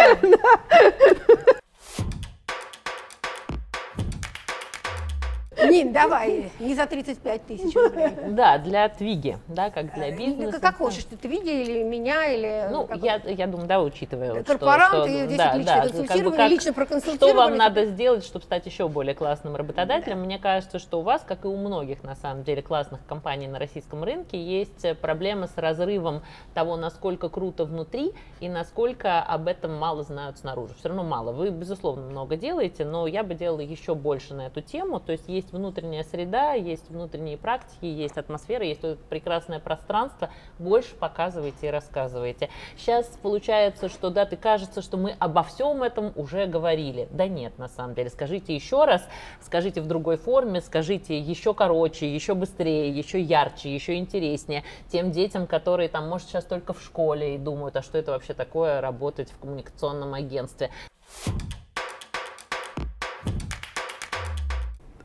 Нин, 5.64 5.92
давай, 5.92 6.50
не 6.60 6.74
за 6.74 6.86
35 6.86 7.46
тысяч 7.46 7.74
рублей. 7.74 8.10
Да, 8.28 8.58
для 8.58 8.88
Твиги, 8.88 9.38
да, 9.48 9.70
как 9.70 9.94
для 9.94 10.08
Э, 10.08 10.16
бизнеса. 10.16 10.52
Как, 10.52 10.60
как 10.62 10.76
хочешь, 10.76 11.04
ты, 11.04 11.28
види 11.28 11.48
или 11.50 11.82
меня, 11.82 12.26
или... 12.26 12.68
Ну, 12.70 12.86
как 12.86 12.98
я, 13.02 13.16
я 13.24 13.46
думаю, 13.46 13.66
да, 13.66 13.80
учитывая, 13.82 14.42
Корпорант, 14.42 14.88
что, 14.94 15.06
и 15.06 15.16
что, 15.16 15.26
здесь 15.26 15.38
да, 15.38 15.54
лично 15.56 15.74
да, 15.74 15.80
консультировали, 15.82 16.36
как- 16.36 16.50
лично 16.50 16.62
что 16.62 16.72
проконсультировали. 16.74 17.34
вам 17.36 17.56
надо 17.56 17.84
сделать, 17.86 18.24
чтобы 18.24 18.44
стать 18.44 18.66
еще 18.66 18.88
более 18.88 19.14
классным 19.14 19.56
работодателем? 19.56 20.20
Мне 20.20 20.38
кажется, 20.38 20.78
что 20.78 21.00
у 21.00 21.02
вас, 21.02 21.22
как 21.26 21.44
и 21.44 21.48
у 21.48 21.56
многих, 21.56 22.02
на 22.02 22.14
самом 22.16 22.44
деле, 22.44 22.62
классных 22.62 23.00
компаний 23.06 23.48
на 23.48 23.58
российском 23.58 24.04
рынке, 24.04 24.40
есть 24.40 24.84
э, 24.84 24.94
проблема 24.94 25.46
с 25.46 25.56
разрывом 25.56 26.22
того, 26.54 26.76
насколько 26.76 27.28
круто 27.28 27.64
внутри 27.64 28.12
и 28.40 28.48
насколько 28.48 29.20
об 29.22 29.48
этом 29.48 29.74
мало 29.74 30.02
знают 30.02 30.38
снаружи. 30.38 30.74
Все 30.78 30.88
равно 30.88 31.02
мало. 31.04 31.32
Вы, 31.32 31.50
безусловно, 31.50 32.02
много 32.10 32.36
делаете, 32.36 32.84
но 32.84 33.06
я 33.06 33.22
бы 33.22 33.34
делала 33.34 33.60
еще 33.60 33.94
больше 33.94 34.34
на 34.34 34.46
эту 34.48 34.60
тему. 34.60 35.00
То 35.00 35.12
есть 35.12 35.28
есть 35.28 35.45
внутренняя 35.52 36.04
среда, 36.04 36.52
есть 36.52 36.88
внутренние 36.90 37.36
практики, 37.36 37.84
есть 37.84 38.16
атмосфера, 38.16 38.64
есть 38.64 38.84
это 38.84 38.98
прекрасное 39.08 39.60
пространство. 39.60 40.30
Больше 40.58 40.94
показывайте 40.94 41.68
и 41.68 41.70
рассказывайте. 41.70 42.48
Сейчас 42.76 43.06
получается, 43.22 43.88
что 43.88 44.10
да, 44.10 44.26
ты 44.26 44.36
кажется, 44.36 44.82
что 44.82 44.96
мы 44.96 45.16
обо 45.18 45.42
всем 45.42 45.82
этом 45.82 46.12
уже 46.16 46.46
говорили. 46.46 47.08
Да 47.10 47.28
нет, 47.28 47.58
на 47.58 47.68
самом 47.68 47.94
деле. 47.94 48.10
Скажите 48.10 48.54
еще 48.54 48.84
раз, 48.84 49.06
скажите 49.40 49.80
в 49.80 49.86
другой 49.86 50.16
форме, 50.16 50.60
скажите 50.60 51.18
еще 51.18 51.54
короче, 51.54 52.12
еще 52.12 52.34
быстрее, 52.34 52.90
еще 52.90 53.20
ярче, 53.20 53.74
еще 53.74 53.96
интереснее. 53.96 54.64
Тем 54.88 55.10
детям, 55.10 55.46
которые 55.46 55.88
там, 55.88 56.08
может, 56.08 56.28
сейчас 56.28 56.44
только 56.44 56.72
в 56.72 56.82
школе 56.82 57.34
и 57.34 57.38
думают, 57.38 57.76
а 57.76 57.82
что 57.82 57.98
это 57.98 58.12
вообще 58.12 58.34
такое 58.34 58.80
работать 58.80 59.30
в 59.30 59.38
коммуникационном 59.38 60.14
агентстве. 60.14 60.70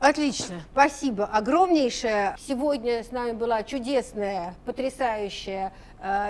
Отлично, 0.02 0.62
спасибо 0.72 1.26
огромнейшее. 1.26 2.34
Сегодня 2.48 3.04
с 3.04 3.12
нами 3.12 3.34
была 3.34 3.62
чудесная, 3.62 4.56
потрясающая, 4.66 5.72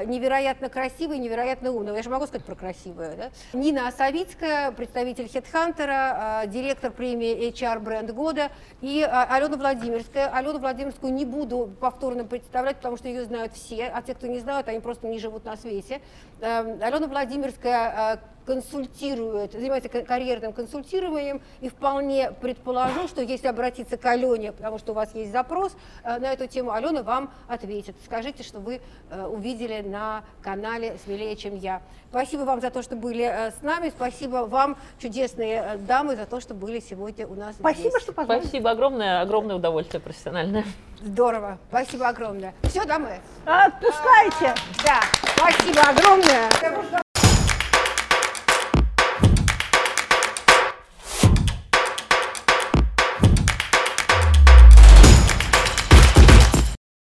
невероятно 0.07 0.69
красивая, 0.69 1.17
и 1.17 1.21
невероятно 1.21 1.73
умная. 1.73 1.95
Я 1.97 2.03
же 2.03 2.11
могу 2.11 2.27
сказать 2.27 2.45
про 2.45 2.55
красивую, 2.55 3.17
да? 3.17 3.31
Нина 3.53 3.89
Осовицкая, 3.89 4.71
представитель 4.73 5.25
HeadHunter, 5.27 6.43
э, 6.45 6.47
директор 6.49 6.91
премии 6.91 7.49
HR 7.51 7.81
Бренд 7.81 8.11
года, 8.13 8.51
и 8.81 9.01
э, 9.01 9.07
Алена 9.07 9.57
Владимирская. 9.57 10.29
Алену 10.29 10.59
Владимирскую 10.59 11.13
не 11.13 11.25
буду 11.25 11.71
повторно 11.81 12.25
представлять, 12.25 12.77
потому 12.77 12.97
что 12.97 13.09
ее 13.09 13.25
знают 13.25 13.53
все, 13.55 13.87
а 13.87 14.03
те, 14.03 14.15
кто 14.15 14.27
не 14.27 14.39
знают, 14.41 14.69
они 14.69 14.81
просто 14.81 15.07
не 15.07 15.19
живут 15.19 15.45
на 15.45 15.57
свете. 15.57 16.01
Э, 16.41 16.79
Алена 16.83 17.07
Владимирская 17.07 18.17
э, 18.17 18.19
консультирует, 18.45 19.53
занимается 19.53 19.89
ка- 19.89 20.03
карьерным 20.03 20.53
консультированием 20.53 21.41
и 21.61 21.69
вполне 21.69 22.33
предположу, 22.33 23.07
что 23.07 23.23
если 23.23 23.47
обратиться 23.47 23.97
к 23.97 24.05
Алене, 24.05 24.53
потому 24.53 24.79
что 24.79 24.93
у 24.93 24.95
вас 24.95 25.15
есть 25.15 25.31
запрос 25.33 25.77
э, 26.05 26.19
на 26.19 26.33
эту 26.33 26.47
тему, 26.47 26.73
Алена 26.73 27.03
вам 27.03 27.31
ответит. 27.49 27.95
Скажите, 28.05 28.43
что 28.43 28.59
вы 28.59 28.81
э, 29.11 29.27
увидели 29.63 29.87
на 29.87 30.25
канале 30.43 30.97
«Смелее, 31.05 31.37
чем 31.37 31.57
я». 31.57 31.81
Спасибо 32.11 32.43
вам 32.43 32.61
за 32.61 32.71
то, 32.71 32.83
что 32.83 32.97
были 32.97 33.25
э, 33.25 33.51
с 33.53 33.63
нами, 33.63 33.89
спасибо 33.89 34.45
вам, 34.47 34.77
чудесные 34.99 35.63
э, 35.65 35.79
дамы, 35.79 36.17
за 36.17 36.27
то, 36.27 36.41
что 36.41 36.53
были 36.53 36.81
сегодня 36.81 37.27
у 37.27 37.35
нас 37.35 37.57
Спасибо, 37.57 37.91
здесь. 37.91 38.03
что 38.03 38.13
позвали. 38.13 38.41
Спасибо 38.41 38.71
огромное, 38.71 39.23
огромное 39.23 39.57
удовольствие 39.57 40.01
профессиональное. 40.01 40.65
Здорово, 41.01 41.59
спасибо 41.69 42.09
огромное. 42.09 42.55
Все, 42.65 42.85
дамы? 42.85 43.19
Отпускайте. 43.47 44.55
Да, 44.85 45.01
спасибо 45.37 45.81
огромное. 45.89 47.03